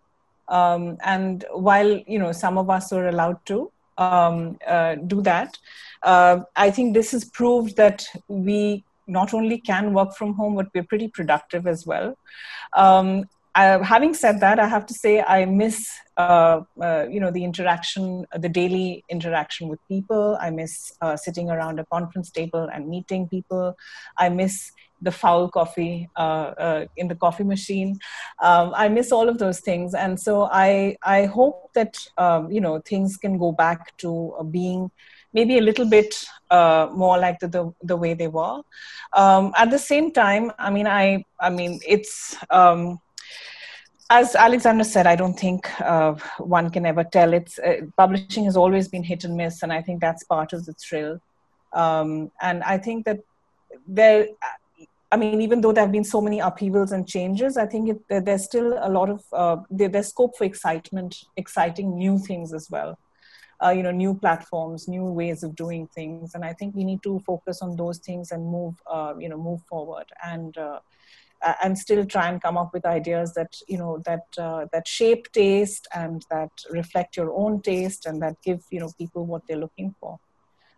Um, 0.48 0.98
and 1.04 1.46
while 1.52 1.90
you 2.08 2.20
know 2.20 2.32
some 2.32 2.58
of 2.58 2.70
us 2.70 2.92
are 2.94 3.08
allowed 3.08 3.46
to 3.48 3.72
um, 3.98 4.58
uh, 4.66 4.96
do 4.96 5.22
that, 5.22 5.58
uh, 6.04 6.42
I 6.56 6.72
think 6.72 6.94
this 6.94 7.12
has 7.12 7.26
proved 7.26 7.76
that 7.78 8.06
we 8.28 8.84
not 9.08 9.34
only 9.34 9.58
can 9.60 9.94
work 9.94 10.14
from 10.16 10.34
home, 10.34 10.56
but 10.56 10.68
we're 10.74 10.84
pretty 10.84 11.08
productive 11.08 11.68
as 11.68 11.86
well. 11.86 12.18
Um, 12.74 13.30
I, 13.56 13.84
having 13.84 14.14
said 14.14 14.40
that, 14.42 14.60
I 14.60 14.68
have 14.68 14.86
to 14.86 14.94
say 14.94 15.22
I 15.22 15.46
miss 15.46 15.90
uh, 16.16 16.62
uh, 16.80 17.06
you 17.10 17.20
know 17.20 17.32
the 17.32 17.44
interaction, 17.44 18.28
the 18.38 18.50
daily 18.50 19.04
interaction 19.10 19.68
with 19.68 19.80
people. 19.88 20.38
I 20.40 20.52
miss 20.52 20.94
uh, 21.02 21.18
sitting 21.18 21.50
around 21.50 21.80
a 21.80 21.86
conference 21.86 22.30
table 22.30 22.70
and 22.72 22.88
meeting 22.88 23.28
people. 23.28 23.76
I 24.18 24.30
miss 24.30 24.72
the 25.02 25.12
foul 25.12 25.50
coffee 25.50 26.10
uh, 26.16 26.54
uh, 26.58 26.86
in 26.98 27.08
the 27.08 27.16
coffee 27.16 27.44
machine. 27.44 28.00
Um, 28.42 28.74
I 28.76 28.90
miss 28.90 29.12
all 29.12 29.30
of 29.30 29.38
those 29.38 29.60
things, 29.60 29.94
and 29.94 30.20
so 30.20 30.50
I 30.52 30.98
I 31.04 31.26
hope 31.26 31.72
that 31.74 31.98
um, 32.18 32.52
you 32.52 32.62
know 32.62 32.80
things 32.80 33.18
can 33.18 33.38
go 33.38 33.52
back 33.52 33.96
to 33.98 34.36
uh, 34.40 34.44
being 34.44 34.92
maybe 35.34 35.58
a 35.58 35.62
little 35.62 35.88
bit 35.88 36.26
uh, 36.50 36.88
more 36.94 37.18
like 37.18 37.38
the, 37.40 37.48
the, 37.48 37.72
the 37.84 37.96
way 37.96 38.14
they 38.14 38.28
were. 38.28 38.62
Um, 39.14 39.54
at 39.58 39.70
the 39.70 39.78
same 39.78 40.12
time, 40.12 40.52
I 40.58 40.70
mean, 40.72 40.88
I 40.88 41.24
I 41.40 41.50
mean, 41.50 41.80
it's 41.86 42.36
um, 42.50 43.00
as 44.10 44.36
Alexandra 44.36 44.86
said, 44.86 45.06
I 45.06 45.16
don't 45.16 45.38
think 45.38 45.70
uh, 45.82 46.16
one 46.40 46.70
can 46.70 46.86
ever 46.86 47.04
tell. 47.04 47.34
It's 47.34 47.60
uh, 47.60 47.82
publishing 47.98 48.46
has 48.46 48.56
always 48.56 48.88
been 48.88 49.04
hit 49.04 49.26
and 49.26 49.36
miss, 49.36 49.64
and 49.64 49.74
I 49.74 49.82
think 49.82 50.02
that's 50.02 50.24
part 50.24 50.54
of 50.54 50.66
the 50.66 50.74
thrill. 50.74 51.20
Um, 51.74 52.32
and 52.42 52.64
I 52.64 52.78
think 52.78 53.06
that 53.06 53.20
there, 53.88 54.28
I 55.12 55.18
mean, 55.18 55.42
even 55.42 55.62
though 55.62 55.72
there 55.72 55.84
have 55.84 55.92
been 55.92 56.04
so 56.04 56.20
many 56.20 56.40
upheavals 56.40 56.92
and 56.92 57.08
changes, 57.08 57.56
I 57.56 57.66
think 57.66 57.90
it, 57.90 58.26
there's 58.26 58.44
still 58.44 58.78
a 58.82 58.90
lot 58.90 59.10
of 59.10 59.24
uh, 59.32 59.58
there, 59.70 59.88
there's 59.88 60.10
scope 60.10 60.38
for 60.38 60.44
excitement, 60.44 61.16
exciting 61.38 61.98
new 61.98 62.20
things 62.20 62.54
as 62.54 62.70
well. 62.70 63.00
Uh, 63.64 63.70
you 63.70 63.82
know, 63.82 63.92
new 63.92 64.14
platforms, 64.14 64.88
new 64.88 65.06
ways 65.06 65.44
of 65.44 65.56
doing 65.56 65.88
things, 65.88 66.36
and 66.36 66.46
I 66.46 66.54
think 66.54 66.76
we 66.76 66.84
need 66.84 67.02
to 67.04 67.20
focus 67.26 67.62
on 67.62 67.76
those 67.76 67.98
things 67.98 68.32
and 68.32 68.46
move, 68.46 68.76
uh, 68.86 69.16
you 69.18 69.30
know, 69.30 69.38
move 69.38 69.62
forward 69.64 70.06
and 70.24 70.56
uh, 70.58 70.80
and 71.64 71.78
still 71.78 72.06
try 72.06 72.30
and 72.30 72.42
come 72.42 72.58
up 72.58 72.74
with 72.74 72.86
ideas 72.86 73.34
that 73.34 73.56
you 73.68 73.78
know 73.78 74.02
that 74.06 74.26
uh, 74.38 74.66
that 74.72 74.88
shape 74.88 75.32
taste 75.32 75.88
and 75.96 76.26
that 76.30 76.52
reflect 76.70 77.16
your 77.16 77.32
own 77.34 77.62
taste 77.62 78.06
and 78.06 78.22
that 78.22 78.36
give 78.44 78.64
you 78.70 78.80
know 78.80 78.92
people 78.98 79.26
what 79.26 79.42
they're 79.48 79.58
looking 79.58 79.94
for 80.00 80.20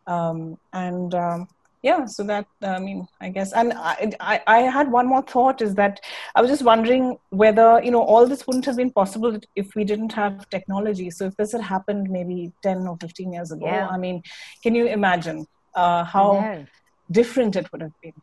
um, 0.07 0.57
and 0.73 1.13
um, 1.15 1.47
yeah 1.81 2.05
so 2.05 2.23
that 2.23 2.45
i 2.61 2.79
mean 2.79 3.07
i 3.21 3.29
guess 3.29 3.53
and 3.53 3.73
I, 3.73 4.11
I, 4.19 4.41
I 4.47 4.59
had 4.59 4.91
one 4.91 5.07
more 5.07 5.21
thought 5.21 5.61
is 5.61 5.75
that 5.75 5.99
i 6.35 6.41
was 6.41 6.49
just 6.49 6.63
wondering 6.63 7.17
whether 7.29 7.81
you 7.83 7.91
know 7.91 8.01
all 8.01 8.27
this 8.27 8.45
wouldn't 8.45 8.65
have 8.65 8.75
been 8.75 8.91
possible 8.91 9.39
if 9.55 9.75
we 9.75 9.83
didn't 9.83 10.11
have 10.13 10.49
technology 10.49 11.09
so 11.09 11.25
if 11.25 11.35
this 11.37 11.53
had 11.53 11.61
happened 11.61 12.09
maybe 12.09 12.51
10 12.63 12.87
or 12.87 12.97
15 12.99 13.33
years 13.33 13.51
ago 13.51 13.65
yeah. 13.65 13.87
i 13.87 13.97
mean 13.97 14.21
can 14.63 14.75
you 14.75 14.87
imagine 14.87 15.45
uh, 15.75 16.03
how 16.03 16.65
different 17.11 17.55
it 17.55 17.71
would 17.71 17.81
have 17.81 18.01
been 18.01 18.13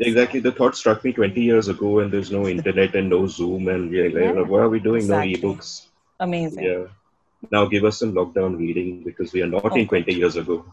Exactly. 0.00 0.38
The 0.38 0.52
thought 0.52 0.76
struck 0.76 1.02
me 1.02 1.12
20 1.12 1.40
years 1.40 1.66
ago, 1.66 1.98
and 1.98 2.12
there's 2.12 2.30
no 2.30 2.46
internet 2.46 2.94
and 2.94 3.10
no 3.10 3.26
Zoom, 3.26 3.66
and 3.66 3.92
yeah, 3.92 4.04
yeah. 4.04 4.30
Like, 4.30 4.46
what 4.46 4.60
are 4.60 4.68
we 4.68 4.78
doing? 4.78 5.00
Exactly. 5.00 5.32
No 5.32 5.54
ebooks. 5.54 5.88
Amazing. 6.20 6.64
Yeah. 6.64 6.84
Now 7.50 7.66
give 7.66 7.84
us 7.84 7.98
some 7.98 8.12
lockdown 8.12 8.58
reading 8.58 9.02
because 9.02 9.32
we 9.32 9.42
are 9.42 9.48
not 9.48 9.64
oh. 9.64 9.74
in 9.74 9.88
20 9.88 10.14
years 10.14 10.36
ago. 10.36 10.64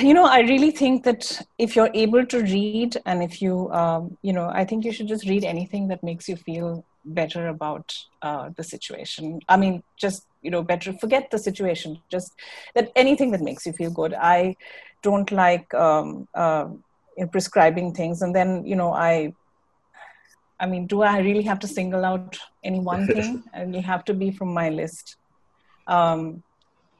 You 0.00 0.14
know, 0.14 0.26
I 0.26 0.40
really 0.40 0.70
think 0.70 1.04
that 1.04 1.40
if 1.58 1.74
you're 1.74 1.90
able 1.94 2.26
to 2.26 2.42
read, 2.42 2.96
and 3.06 3.22
if 3.22 3.40
you, 3.40 3.70
um, 3.72 4.16
you 4.22 4.32
know, 4.32 4.50
I 4.52 4.64
think 4.64 4.84
you 4.84 4.92
should 4.92 5.08
just 5.08 5.26
read 5.28 5.44
anything 5.44 5.88
that 5.88 6.02
makes 6.02 6.28
you 6.28 6.36
feel 6.36 6.84
better 7.04 7.48
about 7.48 7.96
uh, 8.22 8.50
the 8.56 8.64
situation. 8.64 9.40
I 9.48 9.56
mean, 9.56 9.82
just 9.96 10.26
you 10.42 10.50
know, 10.50 10.62
better 10.62 10.92
forget 10.92 11.30
the 11.30 11.38
situation. 11.38 12.00
Just 12.10 12.32
that 12.74 12.92
anything 12.94 13.30
that 13.32 13.40
makes 13.40 13.66
you 13.66 13.72
feel 13.72 13.90
good. 13.90 14.14
I 14.14 14.56
don't 15.02 15.30
like. 15.30 15.72
Um, 15.74 16.28
uh, 16.34 16.68
in 17.16 17.28
prescribing 17.28 17.92
things 17.92 18.22
and 18.22 18.34
then 18.34 18.64
you 18.66 18.76
know 18.76 18.92
i 18.92 19.32
i 20.60 20.66
mean 20.66 20.86
do 20.86 21.02
i 21.02 21.18
really 21.18 21.42
have 21.42 21.58
to 21.58 21.66
single 21.66 22.04
out 22.04 22.38
any 22.62 22.78
one 22.78 23.06
thing 23.14 23.42
it'll 23.58 23.82
have 23.82 24.04
to 24.04 24.14
be 24.14 24.30
from 24.30 24.52
my 24.52 24.68
list 24.68 25.16
um 25.86 26.42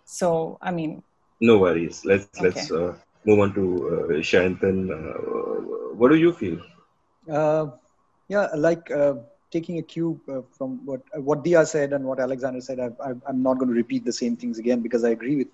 so 0.05 0.59
i 0.63 0.71
mean 0.71 1.03
no 1.41 1.59
worries 1.59 2.05
let's 2.05 2.27
okay. 2.37 2.45
let's 2.45 2.71
uh, 2.71 2.95
move 3.25 3.41
on 3.41 3.53
to 3.55 3.65
uh, 3.89 4.21
Sayantan. 4.23 4.91
Uh, 4.91 5.95
what 5.95 6.11
do 6.11 6.17
you 6.17 6.33
feel 6.33 6.59
uh, 7.31 7.67
yeah 8.29 8.49
like 8.55 8.91
uh, 8.91 9.15
taking 9.51 9.79
a 9.79 9.83
cue 9.83 10.21
uh, 10.29 10.43
from 10.57 10.85
what 10.85 11.03
what 11.29 11.45
Diya 11.45 11.67
said 11.67 11.93
and 11.93 12.05
what 12.05 12.21
Alexandra 12.21 12.61
said, 12.61 12.81
I, 12.81 13.11
am 13.29 13.43
not 13.43 13.59
going 13.59 13.69
to 13.69 13.75
repeat 13.75 14.05
the 14.05 14.13
same 14.13 14.37
things 14.37 14.59
again 14.59 14.81
because 14.81 15.05
I 15.05 15.11
agree 15.11 15.37
with 15.37 15.49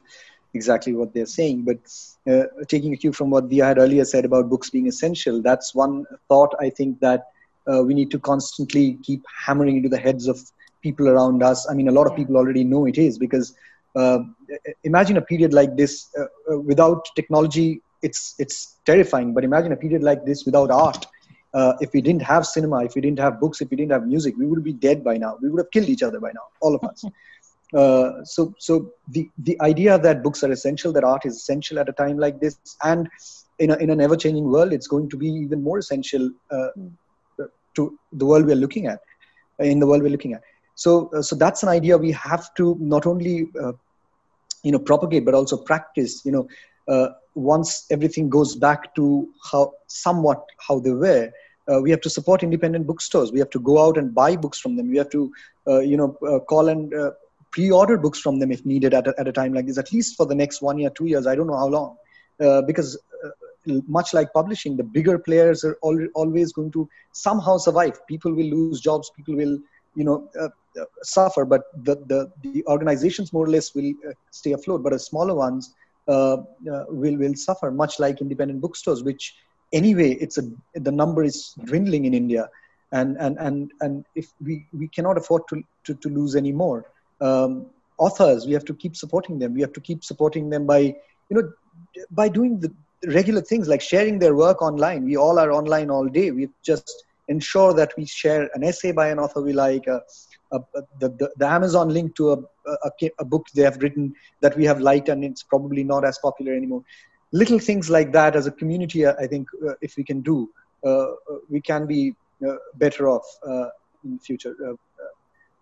exactly 0.54 0.92
what 0.94 1.12
they're 1.14 1.26
saying. 1.26 1.64
But 1.64 1.78
uh, 2.30 2.44
taking 2.68 2.92
a 2.92 2.96
cue 2.96 3.12
from 3.12 3.30
what 3.30 3.48
Diya 3.48 3.66
had 3.68 3.78
earlier 3.78 4.04
said 4.04 4.24
about 4.24 4.48
books 4.48 4.70
being 4.70 4.86
essential, 4.86 5.42
that's 5.42 5.74
one 5.74 6.04
thought 6.28 6.54
I 6.60 6.70
think 6.70 7.00
that 7.00 7.28
uh, 7.70 7.82
we 7.82 7.94
need 7.94 8.10
to 8.10 8.18
constantly 8.18 8.98
keep 9.02 9.24
hammering 9.46 9.76
into 9.76 9.88
the 9.88 9.98
heads 9.98 10.26
of 10.26 10.40
people 10.82 11.08
around 11.08 11.42
us. 11.42 11.68
I 11.70 11.74
mean, 11.74 11.88
a 11.88 11.92
lot 11.92 12.06
of 12.06 12.16
people 12.16 12.36
already 12.36 12.64
know 12.64 12.86
it 12.86 12.98
is 12.98 13.18
because 13.18 13.54
uh, 13.94 14.20
imagine 14.84 15.16
a 15.16 15.22
period 15.22 15.52
like 15.52 15.76
this 15.76 16.08
uh, 16.18 16.24
uh, 16.52 16.58
without 16.58 17.06
technology. 17.14 17.82
It's 18.02 18.34
it's 18.38 18.78
terrifying. 18.84 19.34
But 19.34 19.44
imagine 19.44 19.72
a 19.72 19.76
period 19.76 20.02
like 20.02 20.24
this 20.24 20.44
without 20.44 20.70
art. 20.70 21.06
Uh, 21.54 21.74
if 21.80 21.92
we 21.92 22.00
didn't 22.00 22.22
have 22.22 22.46
cinema, 22.46 22.84
if 22.84 22.94
we 22.94 23.02
didn't 23.02 23.18
have 23.18 23.38
books, 23.38 23.60
if 23.60 23.70
we 23.70 23.76
didn't 23.76 23.92
have 23.92 24.06
music, 24.06 24.34
we 24.38 24.46
would 24.46 24.64
be 24.64 24.72
dead 24.72 25.04
by 25.04 25.18
now. 25.18 25.36
We 25.42 25.50
would 25.50 25.60
have 25.60 25.70
killed 25.70 25.88
each 25.88 26.02
other 26.02 26.18
by 26.18 26.32
now, 26.32 26.46
all 26.60 26.74
of 26.74 26.82
us. 26.84 27.04
Uh, 27.74 28.22
so 28.22 28.54
so 28.58 28.92
the 29.08 29.30
the 29.44 29.58
idea 29.62 29.98
that 29.98 30.22
books 30.22 30.44
are 30.44 30.52
essential 30.52 30.92
that 30.92 31.04
art 31.04 31.24
is 31.24 31.36
essential 31.36 31.78
at 31.78 31.88
a 31.88 31.92
time 31.92 32.18
like 32.18 32.38
this 32.38 32.58
and 32.84 33.08
in, 33.60 33.70
a, 33.70 33.76
in 33.76 33.88
an 33.88 33.98
ever 33.98 34.14
changing 34.14 34.44
world 34.44 34.74
it's 34.74 34.86
going 34.86 35.08
to 35.08 35.16
be 35.16 35.26
even 35.26 35.62
more 35.62 35.78
essential 35.78 36.30
uh, 36.50 36.68
to 37.74 37.98
the 38.12 38.26
world 38.26 38.44
we're 38.44 38.54
looking 38.54 38.88
at 38.88 39.00
in 39.58 39.78
the 39.78 39.86
world 39.86 40.02
we're 40.02 40.10
looking 40.10 40.34
at 40.34 40.42
so 40.74 41.10
uh, 41.14 41.22
so 41.22 41.36
that's 41.36 41.62
an 41.62 41.68
idea 41.68 41.96
we 41.96 42.12
have 42.12 42.52
to 42.54 42.76
not 42.80 43.06
only 43.06 43.48
uh, 43.62 43.72
you 44.62 44.72
know 44.72 44.78
propagate 44.78 45.24
but 45.24 45.34
also 45.34 45.56
practice 45.56 46.24
you 46.24 46.32
know 46.32 46.46
uh, 46.88 47.08
once 47.34 47.86
everything 47.90 48.28
goes 48.28 48.54
back 48.54 48.94
to 48.94 49.28
how 49.50 49.72
somewhat 49.86 50.44
how 50.66 50.78
they 50.78 50.92
were 50.92 51.30
uh, 51.70 51.80
we 51.80 51.90
have 51.90 52.00
to 52.00 52.10
support 52.10 52.42
independent 52.42 52.86
bookstores 52.86 53.32
we 53.32 53.38
have 53.38 53.50
to 53.50 53.60
go 53.60 53.84
out 53.84 53.96
and 53.96 54.14
buy 54.14 54.36
books 54.36 54.58
from 54.58 54.76
them 54.76 54.88
we 54.88 54.96
have 54.96 55.10
to 55.10 55.32
uh, 55.68 55.80
you 55.80 55.96
know 55.96 56.16
uh, 56.28 56.38
call 56.40 56.68
and 56.68 56.92
pre-order 57.52 57.98
books 57.98 58.18
from 58.18 58.38
them 58.38 58.50
if 58.50 58.64
needed 58.66 58.94
at 58.94 59.06
a, 59.06 59.14
at 59.18 59.28
a 59.28 59.32
time 59.32 59.52
like 59.52 59.66
this, 59.66 59.78
at 59.78 59.92
least 59.92 60.16
for 60.16 60.26
the 60.26 60.34
next 60.34 60.62
one 60.62 60.78
year, 60.78 60.90
two 60.90 61.06
years. 61.06 61.26
I 61.26 61.34
don't 61.34 61.46
know 61.46 61.56
how 61.56 61.68
long, 61.68 61.96
because 62.66 62.98
much 63.86 64.12
like 64.14 64.32
publishing, 64.32 64.76
the 64.76 64.82
bigger 64.82 65.18
players 65.18 65.62
are 65.62 65.76
al- 65.84 66.08
always 66.14 66.52
going 66.52 66.72
to 66.72 66.88
somehow 67.12 67.58
survive. 67.58 68.04
People 68.06 68.32
will 68.32 68.46
lose 68.46 68.80
jobs. 68.80 69.10
People 69.14 69.36
will, 69.36 69.58
you 69.94 70.04
know, 70.04 70.28
uh, 70.38 70.48
uh 70.80 70.84
suffer. 71.02 71.44
But 71.44 71.62
the, 71.84 71.96
the 72.06 72.32
the 72.42 72.64
organizations 72.66 73.32
more 73.32 73.44
or 73.44 73.50
less 73.50 73.74
will 73.74 73.92
uh, 74.08 74.12
stay 74.30 74.52
afloat. 74.52 74.82
But 74.82 74.92
the 74.92 74.98
smaller 74.98 75.34
ones 75.34 75.74
uh, 76.08 76.38
will 76.88 77.16
will 77.16 77.34
suffer, 77.34 77.70
much 77.70 77.98
like 77.98 78.20
independent 78.20 78.60
bookstores, 78.60 79.02
which 79.02 79.36
anyway, 79.72 80.12
it's 80.12 80.38
a 80.38 80.42
the 80.74 80.92
number 80.92 81.22
is 81.22 81.54
dwindling 81.64 82.04
in 82.04 82.14
India. 82.14 82.48
And, 82.94 83.16
and, 83.16 83.38
and, 83.38 83.72
and 83.80 84.04
if 84.14 84.34
we, 84.44 84.66
we 84.74 84.86
cannot 84.86 85.16
afford 85.16 85.48
to, 85.48 85.62
to, 85.84 85.94
to 85.94 86.10
lose 86.10 86.36
any 86.36 86.52
more 86.52 86.84
um, 87.22 87.66
authors 87.98 88.46
we 88.46 88.52
have 88.52 88.64
to 88.64 88.74
keep 88.74 88.96
supporting 88.96 89.38
them 89.38 89.54
we 89.54 89.60
have 89.60 89.72
to 89.72 89.80
keep 89.80 90.04
supporting 90.04 90.50
them 90.50 90.66
by 90.66 90.80
you 91.28 91.34
know 91.36 91.52
by 92.10 92.28
doing 92.28 92.58
the 92.58 92.70
regular 93.06 93.40
things 93.40 93.68
like 93.68 93.80
sharing 93.80 94.18
their 94.18 94.34
work 94.34 94.60
online 94.62 95.04
we 95.04 95.16
all 95.16 95.38
are 95.38 95.52
online 95.52 95.90
all 95.90 96.06
day 96.06 96.30
we 96.30 96.48
just 96.62 97.04
ensure 97.34 97.72
that 97.80 97.92
we 97.98 98.04
share 98.20 98.42
an 98.54 98.62
essay 98.70 98.92
by 99.00 99.08
an 99.14 99.18
author 99.24 99.42
we 99.48 99.52
like 99.52 99.86
uh, 99.88 100.00
uh, 100.52 100.60
the, 101.00 101.08
the, 101.40 101.48
amazon 101.58 101.88
link 101.96 102.14
to 102.20 102.32
a, 102.32 102.38
a, 103.18 103.24
book 103.32 103.46
they 103.54 103.66
have 103.68 103.78
written 103.84 104.14
that 104.40 104.56
we 104.60 104.64
have 104.70 104.80
liked 104.90 105.08
and 105.08 105.24
it's 105.28 105.44
probably 105.54 105.84
not 105.92 106.04
as 106.10 106.18
popular 106.26 106.52
anymore 106.60 106.82
little 107.42 107.60
things 107.68 107.88
like 107.96 108.12
that 108.18 108.36
as 108.40 108.46
a 108.46 108.54
community 108.62 109.06
i 109.06 109.26
think 109.34 109.48
uh, 109.68 109.74
if 109.80 109.96
we 109.96 110.04
can 110.10 110.20
do 110.20 110.36
uh, 110.84 111.12
uh, 111.30 111.38
we 111.48 111.60
can 111.70 111.86
be 111.94 112.00
uh, 112.48 112.56
better 112.84 113.08
off 113.08 113.26
in 114.04 114.16
the 114.16 114.22
future 114.28 114.54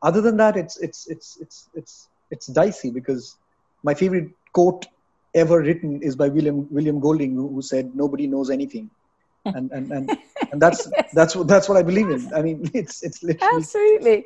other 0.03 0.21
than 0.21 0.37
that, 0.39 0.57
it's 0.57 0.79
it's 0.79 1.07
it's 1.09 1.39
it's 1.41 1.69
it's 1.75 2.09
it's 2.31 2.47
dicey 2.47 2.91
because 2.91 3.37
my 3.83 3.95
favorite 3.95 4.31
quote 4.53 4.87
ever 5.35 5.61
written 5.61 6.03
is 6.03 6.17
by 6.17 6.29
William 6.29 6.67
William 6.71 7.01
Golding, 7.01 7.35
who 7.35 7.61
said, 7.63 7.95
"Nobody 7.95 8.27
knows 8.27 8.51
anything." 8.51 8.91
And 9.45 9.71
and 9.73 9.91
and, 9.91 10.11
and 10.53 10.61
that's 10.61 10.89
yes. 10.97 11.11
that's 11.15 11.37
what 11.37 11.49
that's 11.49 11.69
what 11.69 11.79
I 11.79 11.83
believe 11.83 12.11
in. 12.11 12.33
I 12.35 12.43
mean, 12.43 12.71
it's 12.75 13.03
it's 13.03 13.23
literally 13.23 13.57
absolutely. 13.57 14.25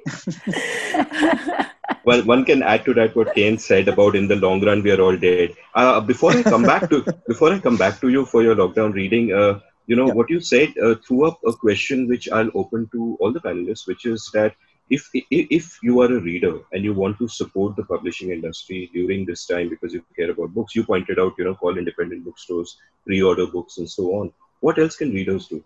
well, 2.05 2.23
one 2.25 2.45
can 2.45 2.63
add 2.63 2.85
to 2.87 2.95
that 2.95 3.15
what 3.15 3.35
Keynes 3.35 3.65
said 3.65 3.89
about 3.89 4.17
in 4.17 4.27
the 4.27 4.37
long 4.37 4.65
run 4.65 4.83
we 4.83 4.91
are 4.91 5.01
all 5.01 5.17
dead. 5.17 5.55
Uh, 5.75 6.01
before 6.01 6.33
I 6.33 6.43
come 6.43 6.63
back 6.63 6.91
to 6.91 7.05
before 7.29 7.53
I 7.53 7.59
come 7.61 7.77
back 7.77 8.01
to 8.01 8.09
you 8.09 8.25
for 8.27 8.43
your 8.43 8.57
lockdown 8.57 8.93
reading, 8.93 9.33
uh, 9.33 9.61
you 9.87 9.97
know 9.97 10.09
yeah. 10.09 10.15
what 10.15 10.31
you 10.31 10.41
said 10.41 10.77
uh, 10.83 10.95
threw 11.07 11.27
up 11.29 11.39
a 11.47 11.53
question 11.53 12.09
which 12.09 12.29
I'll 12.31 12.51
open 12.55 12.89
to 12.93 13.17
all 13.21 13.33
the 13.33 13.41
panelists, 13.41 13.87
which 13.87 14.07
is 14.07 14.31
that 14.35 14.55
if 14.91 15.09
if 15.31 15.79
you 15.83 16.01
are 16.01 16.13
a 16.13 16.21
reader 16.21 16.59
and 16.73 16.85
you 16.85 16.93
want 16.93 17.19
to 17.19 17.27
support 17.27 17.75
the 17.77 17.85
publishing 17.85 18.31
industry 18.31 18.91
during 18.93 19.25
this 19.25 19.47
time 19.47 19.69
because 19.69 19.95
you 19.95 20.05
care 20.17 20.31
about 20.31 20.53
books 20.53 20.75
you 20.75 20.85
pointed 20.85 21.19
out 21.19 21.33
you 21.39 21.45
know 21.45 21.55
call 21.55 21.79
independent 21.79 22.23
bookstores 22.25 22.77
pre-order 23.07 23.47
books 23.47 23.79
and 23.79 23.91
so 23.91 24.15
on 24.17 24.31
what 24.65 24.79
else 24.79 24.97
can 24.97 25.13
readers 25.13 25.47
do? 25.49 25.63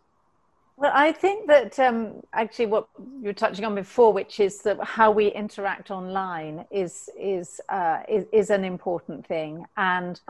Well 0.77 0.93
i 0.95 1.11
think 1.23 1.39
that 1.55 1.79
um, 1.87 1.99
actually 2.33 2.67
what 2.75 2.85
you 3.21 3.29
were 3.31 3.41
touching 3.45 3.65
on 3.69 3.75
before 3.75 4.13
which 4.21 4.35
is 4.49 4.55
that 4.67 4.77
how 4.97 5.09
we 5.21 5.27
interact 5.43 5.91
online 5.91 6.57
is 6.83 6.95
is 7.35 7.61
uh, 7.69 7.99
is, 8.17 8.25
is 8.41 8.49
an 8.51 8.65
important 8.65 9.21
thing. 9.27 9.53
And 9.77 10.21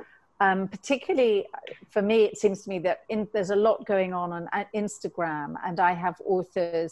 um, 0.41 0.69
particularly 0.69 1.47
for 1.95 2.03
me, 2.11 2.19
it 2.29 2.39
seems 2.39 2.63
to 2.63 2.71
me 2.71 2.79
that 2.81 2.99
in, 3.09 3.27
there's 3.33 3.55
a 3.59 3.61
lot 3.69 3.85
going 3.95 4.13
on 4.23 4.29
on 4.33 4.49
Instagram, 4.75 5.51
and 5.67 5.77
I 5.81 5.93
have 6.05 6.17
authors 6.25 6.91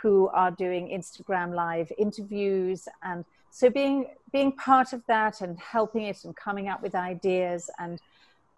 who 0.00 0.28
are 0.42 0.52
doing 0.64 0.82
Instagram 0.98 1.54
live 1.54 1.88
interviews, 1.98 2.88
and 3.02 3.24
so 3.50 3.68
being 3.68 3.96
being 4.32 4.52
part 4.52 4.92
of 4.92 5.02
that 5.06 5.34
and 5.44 5.58
helping 5.58 6.04
it 6.12 6.24
and 6.24 6.34
coming 6.46 6.66
up 6.72 6.80
with 6.82 6.94
ideas 6.94 7.70
and 7.78 8.00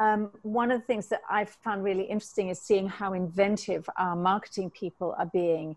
um, 0.00 0.30
one 0.42 0.70
of 0.70 0.80
the 0.80 0.86
things 0.86 1.08
that 1.08 1.22
I've 1.28 1.50
found 1.50 1.82
really 1.82 2.04
interesting 2.04 2.48
is 2.48 2.60
seeing 2.60 2.88
how 2.88 3.12
inventive 3.14 3.88
our 3.96 4.14
marketing 4.14 4.70
people 4.70 5.14
are 5.18 5.26
being 5.26 5.76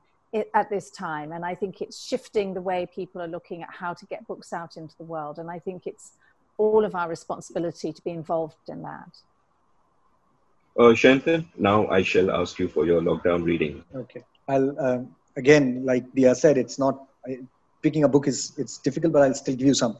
at 0.53 0.69
this 0.69 0.89
time. 0.91 1.31
And 1.31 1.43
I 1.43 1.55
think 1.55 1.81
it's 1.81 2.05
shifting 2.05 2.53
the 2.53 2.61
way 2.61 2.87
people 2.93 3.21
are 3.21 3.27
looking 3.27 3.63
at 3.63 3.69
how 3.71 3.93
to 3.93 4.05
get 4.05 4.25
books 4.27 4.53
out 4.53 4.77
into 4.77 4.95
the 4.97 5.03
world. 5.03 5.39
And 5.39 5.49
I 5.49 5.59
think 5.59 5.87
it's 5.87 6.11
all 6.57 6.85
of 6.85 6.95
our 6.95 7.09
responsibility 7.09 7.91
to 7.91 8.01
be 8.03 8.11
involved 8.11 8.69
in 8.69 8.81
that. 8.83 9.17
Uh, 10.77 10.93
Sayantan, 10.93 11.45
now 11.57 11.87
I 11.87 12.01
shall 12.01 12.31
ask 12.31 12.57
you 12.59 12.67
for 12.67 12.85
your 12.85 13.01
lockdown 13.01 13.43
reading. 13.43 13.83
Okay. 13.93 14.23
I'll, 14.47 14.79
um, 14.79 15.15
again, 15.35 15.83
like 15.83 16.09
Diya 16.13 16.35
said, 16.35 16.57
it's 16.57 16.79
not, 16.79 17.07
I, 17.27 17.39
picking 17.81 18.03
a 18.05 18.07
book 18.07 18.27
is, 18.27 18.53
it's 18.57 18.77
difficult, 18.77 19.11
but 19.11 19.23
I'll 19.23 19.33
still 19.33 19.55
give 19.55 19.67
you 19.67 19.73
some 19.73 19.97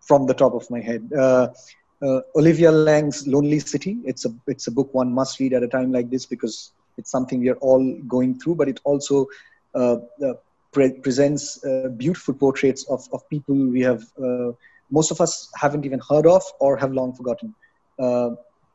from 0.00 0.26
the 0.26 0.34
top 0.34 0.54
of 0.54 0.70
my 0.70 0.80
head. 0.80 1.10
Uh, 1.12 1.48
uh, 2.02 2.20
Olivia 2.34 2.70
Laing's 2.70 3.26
Lonely 3.26 3.58
City. 3.58 3.98
It's 4.04 4.24
a 4.24 4.34
it's 4.46 4.66
a 4.66 4.70
book 4.70 4.92
one 4.92 5.12
must 5.12 5.40
read 5.40 5.52
at 5.52 5.62
a 5.62 5.68
time 5.68 5.92
like 5.92 6.10
this 6.10 6.26
because 6.26 6.72
it's 6.98 7.10
something 7.10 7.40
we 7.40 7.48
are 7.48 7.56
all 7.56 7.96
going 8.06 8.38
through. 8.38 8.56
But 8.56 8.68
it 8.68 8.80
also 8.84 9.26
uh, 9.74 9.96
uh, 10.22 10.34
pre- 10.72 10.92
presents 11.00 11.64
uh, 11.64 11.88
beautiful 11.96 12.34
portraits 12.34 12.84
of 12.90 13.06
of 13.12 13.28
people 13.28 13.54
we 13.54 13.80
have 13.80 14.02
uh, 14.22 14.52
most 14.90 15.10
of 15.10 15.20
us 15.20 15.50
haven't 15.56 15.84
even 15.86 16.00
heard 16.08 16.26
of 16.26 16.42
or 16.60 16.76
have 16.76 16.92
long 16.92 17.12
forgotten. 17.14 17.54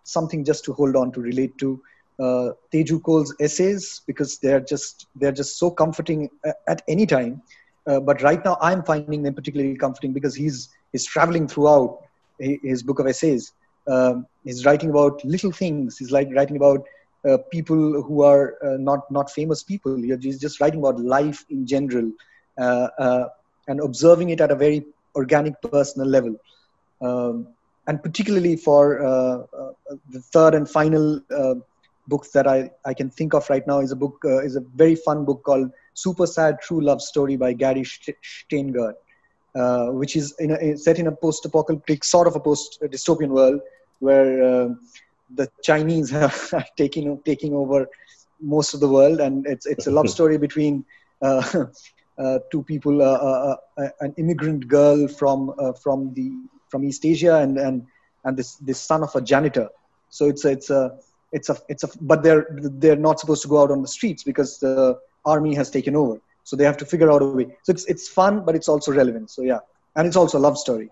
Something 0.04 0.44
just 0.44 0.66
to 0.66 0.74
hold 0.74 0.96
on 0.96 1.12
to, 1.12 1.22
relate 1.22 1.58
to. 1.60 1.80
Teju 2.20 3.04
Cole's 3.04 3.34
essays 3.40 4.02
because 4.08 4.40
they're 4.40 4.60
just 4.60 5.08
they're 5.16 5.32
just 5.32 5.58
so 5.60 5.70
comforting 5.70 6.30
at 6.68 6.82
any 6.88 7.06
time. 7.06 7.42
but 7.86 8.22
right 8.22 8.44
now, 8.44 8.58
I'm 8.62 8.84
finding 8.84 9.24
them 9.24 9.34
particularly 9.36 9.76
comforting 9.76 10.12
because 10.12 10.36
he's 10.36 10.70
he's 10.92 11.06
traveling 11.06 11.48
throughout 11.48 12.00
his 12.42 12.84
book 12.84 13.00
of 13.00 13.08
essays. 13.08 13.54
Um, 13.88 14.26
he's 14.44 14.66
writing 14.66 14.90
about 14.90 15.24
little 15.24 15.52
things. 15.52 15.98
He's 15.98 16.12
like 16.12 16.30
writing 16.36 16.58
about 16.58 16.86
uh, 17.28 17.38
people 17.52 18.02
who 18.02 18.24
are 18.24 18.58
uh, 18.64 18.78
not 18.78 19.10
not 19.12 19.30
famous 19.30 19.64
people. 19.64 19.96
He's 19.96 20.40
just 20.40 20.60
writing 20.60 20.80
about 20.80 21.00
life 21.00 21.46
in 21.50 21.68
general 21.68 22.12
uh, 22.58 22.88
uh 22.98 23.26
and 23.68 23.80
observing 23.80 24.32
it 24.32 24.42
at 24.42 24.52
a 24.52 24.56
very 24.56 24.86
organic, 25.16 25.62
personal 25.62 26.08
level. 26.08 26.36
Um, 27.02 27.48
and 27.88 28.02
particularly 28.02 28.56
for 28.56 29.04
uh, 29.04 29.44
uh, 29.56 29.72
the 30.10 30.20
third 30.20 30.56
and 30.56 30.70
final 30.70 31.22
book 32.08 32.26
that 32.34 32.48
I, 32.48 32.72
I 32.86 32.94
can 32.94 33.10
think 33.10 33.34
of 33.34 33.50
right 33.50 33.66
now 33.68 33.80
is 33.80 33.92
a 33.92 33.96
book 33.96 34.18
is 34.24 34.56
a 34.56 34.62
very 34.62 34.96
fun 34.96 35.24
book 35.26 35.44
called 35.44 35.72
Super 35.94 36.26
Sad 36.26 36.60
True 36.62 36.82
Love 36.82 37.02
Story 37.02 37.38
by 37.38 37.54
Gary 37.54 37.84
Shteyngart. 37.84 38.94
Uh, 39.54 39.88
which 39.88 40.16
is 40.16 40.34
in 40.40 40.52
a, 40.52 40.78
set 40.78 40.98
in 40.98 41.08
a 41.08 41.12
post-apocalyptic 41.12 42.06
sort 42.06 42.26
of 42.26 42.38
a 42.38 42.40
post-dystopian 42.40 43.28
world 43.28 43.60
where 44.00 44.42
uh, 44.42 44.70
the 45.36 45.46
Chinese 45.62 46.14
are 46.54 46.64
taking 46.78 47.22
taking 47.24 47.54
over 47.54 47.86
most 48.40 48.74
of 48.74 48.80
the 48.80 48.88
world, 48.88 49.20
and 49.20 49.46
it's 49.46 49.66
it's 49.66 49.88
a 49.88 49.92
love 49.92 50.10
story 50.18 50.38
between 50.38 50.86
uh, 51.22 51.66
uh 52.18 52.40
two 52.50 52.64
people, 52.64 53.02
uh, 53.02 53.58
an 54.00 54.14
immigrant 54.18 54.70
girl 54.70 55.06
from 55.06 55.54
from 55.84 56.14
the 56.14 56.32
from 56.70 56.86
East 56.86 57.06
Asia, 57.06 57.36
and 57.36 57.58
and 57.58 57.86
and 58.24 58.38
this 58.38 58.56
this 58.56 58.80
son 58.80 59.04
of 59.04 59.14
a 59.18 59.22
janitor. 59.22 59.68
So 60.12 60.30
it's 60.30 60.46
a, 60.46 60.52
it's 60.52 60.70
a 60.70 60.98
it's 61.34 61.50
a 61.50 61.58
it's 61.68 61.84
a 61.84 61.90
but 62.00 62.24
they're 62.24 62.48
they're 62.52 62.96
not 62.96 63.20
supposed 63.20 63.42
to 63.42 63.50
go 63.50 63.62
out 63.62 63.72
on 63.72 63.82
the 63.82 63.88
streets 63.90 64.24
because 64.24 64.60
the 64.60 64.98
army 65.26 65.54
has 65.56 65.70
taken 65.70 65.98
over 65.98 66.22
so 66.52 66.58
they 66.58 66.66
have 66.66 66.76
to 66.76 66.86
figure 66.86 67.10
out 67.10 67.22
a 67.22 67.26
way. 67.26 67.46
So 67.64 67.72
it's 67.72 67.86
it's 67.86 68.10
fun 68.10 68.44
but 68.46 68.56
it's 68.58 68.68
also 68.68 68.92
relevant. 68.92 69.30
So 69.32 69.42
yeah. 69.42 69.60
And 69.96 70.06
it's 70.06 70.18
also 70.18 70.38
a 70.38 70.44
love 70.48 70.58
story. 70.58 70.90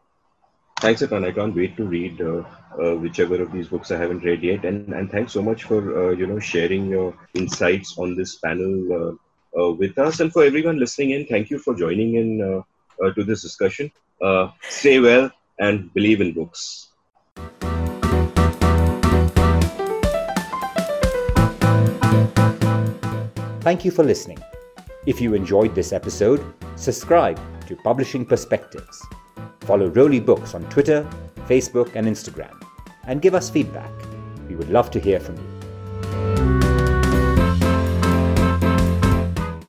Thanks 0.84 1.02
Irfan. 1.02 1.26
i 1.30 1.32
can't 1.38 1.54
wait 1.62 1.76
to 1.80 1.86
read 1.94 2.22
uh, 2.22 2.44
uh, 2.82 2.94
whichever 3.04 3.38
of 3.46 3.52
these 3.56 3.68
books 3.74 3.92
i 3.92 3.98
haven't 4.04 4.24
read 4.30 4.42
yet. 4.50 4.64
And 4.70 4.94
and 5.00 5.12
thanks 5.16 5.34
so 5.38 5.42
much 5.50 5.66
for 5.70 5.80
uh, 6.02 6.12
you 6.22 6.28
know 6.30 6.40
sharing 6.52 6.86
your 6.96 7.10
insights 7.42 7.98
on 8.04 8.16
this 8.20 8.36
panel 8.46 8.74
uh, 9.00 9.62
uh, 9.62 9.72
with 9.82 9.98
us. 10.06 10.22
And 10.22 10.32
for 10.36 10.46
everyone 10.50 10.80
listening 10.84 11.12
in 11.18 11.26
thank 11.34 11.50
you 11.54 11.60
for 11.66 11.76
joining 11.84 12.16
in 12.22 12.30
uh, 12.50 13.12
to 13.18 13.26
this 13.32 13.42
discussion. 13.48 13.92
Stay 14.82 14.98
well 15.08 15.26
and 15.68 15.94
believe 15.94 16.22
in 16.28 16.32
books. 16.40 16.64
Thank 23.68 23.84
you 23.84 23.92
for 23.92 24.06
listening. 24.14 24.40
If 25.10 25.20
you 25.20 25.34
enjoyed 25.34 25.74
this 25.74 25.92
episode, 25.92 26.40
subscribe 26.76 27.40
to 27.66 27.76
Publishing 27.76 28.24
Perspectives. 28.24 29.04
Follow 29.62 29.90
Roli 29.90 30.24
Books 30.24 30.54
on 30.54 30.62
Twitter, 30.70 31.04
Facebook, 31.48 31.96
and 31.96 32.06
Instagram, 32.06 32.54
and 33.08 33.20
give 33.20 33.34
us 33.34 33.50
feedback. 33.50 33.90
We 34.48 34.56
would 34.56 34.70
love 34.70 34.92
to 34.92 35.00
hear 35.00 35.20
from 35.20 35.38
you. 35.38 35.49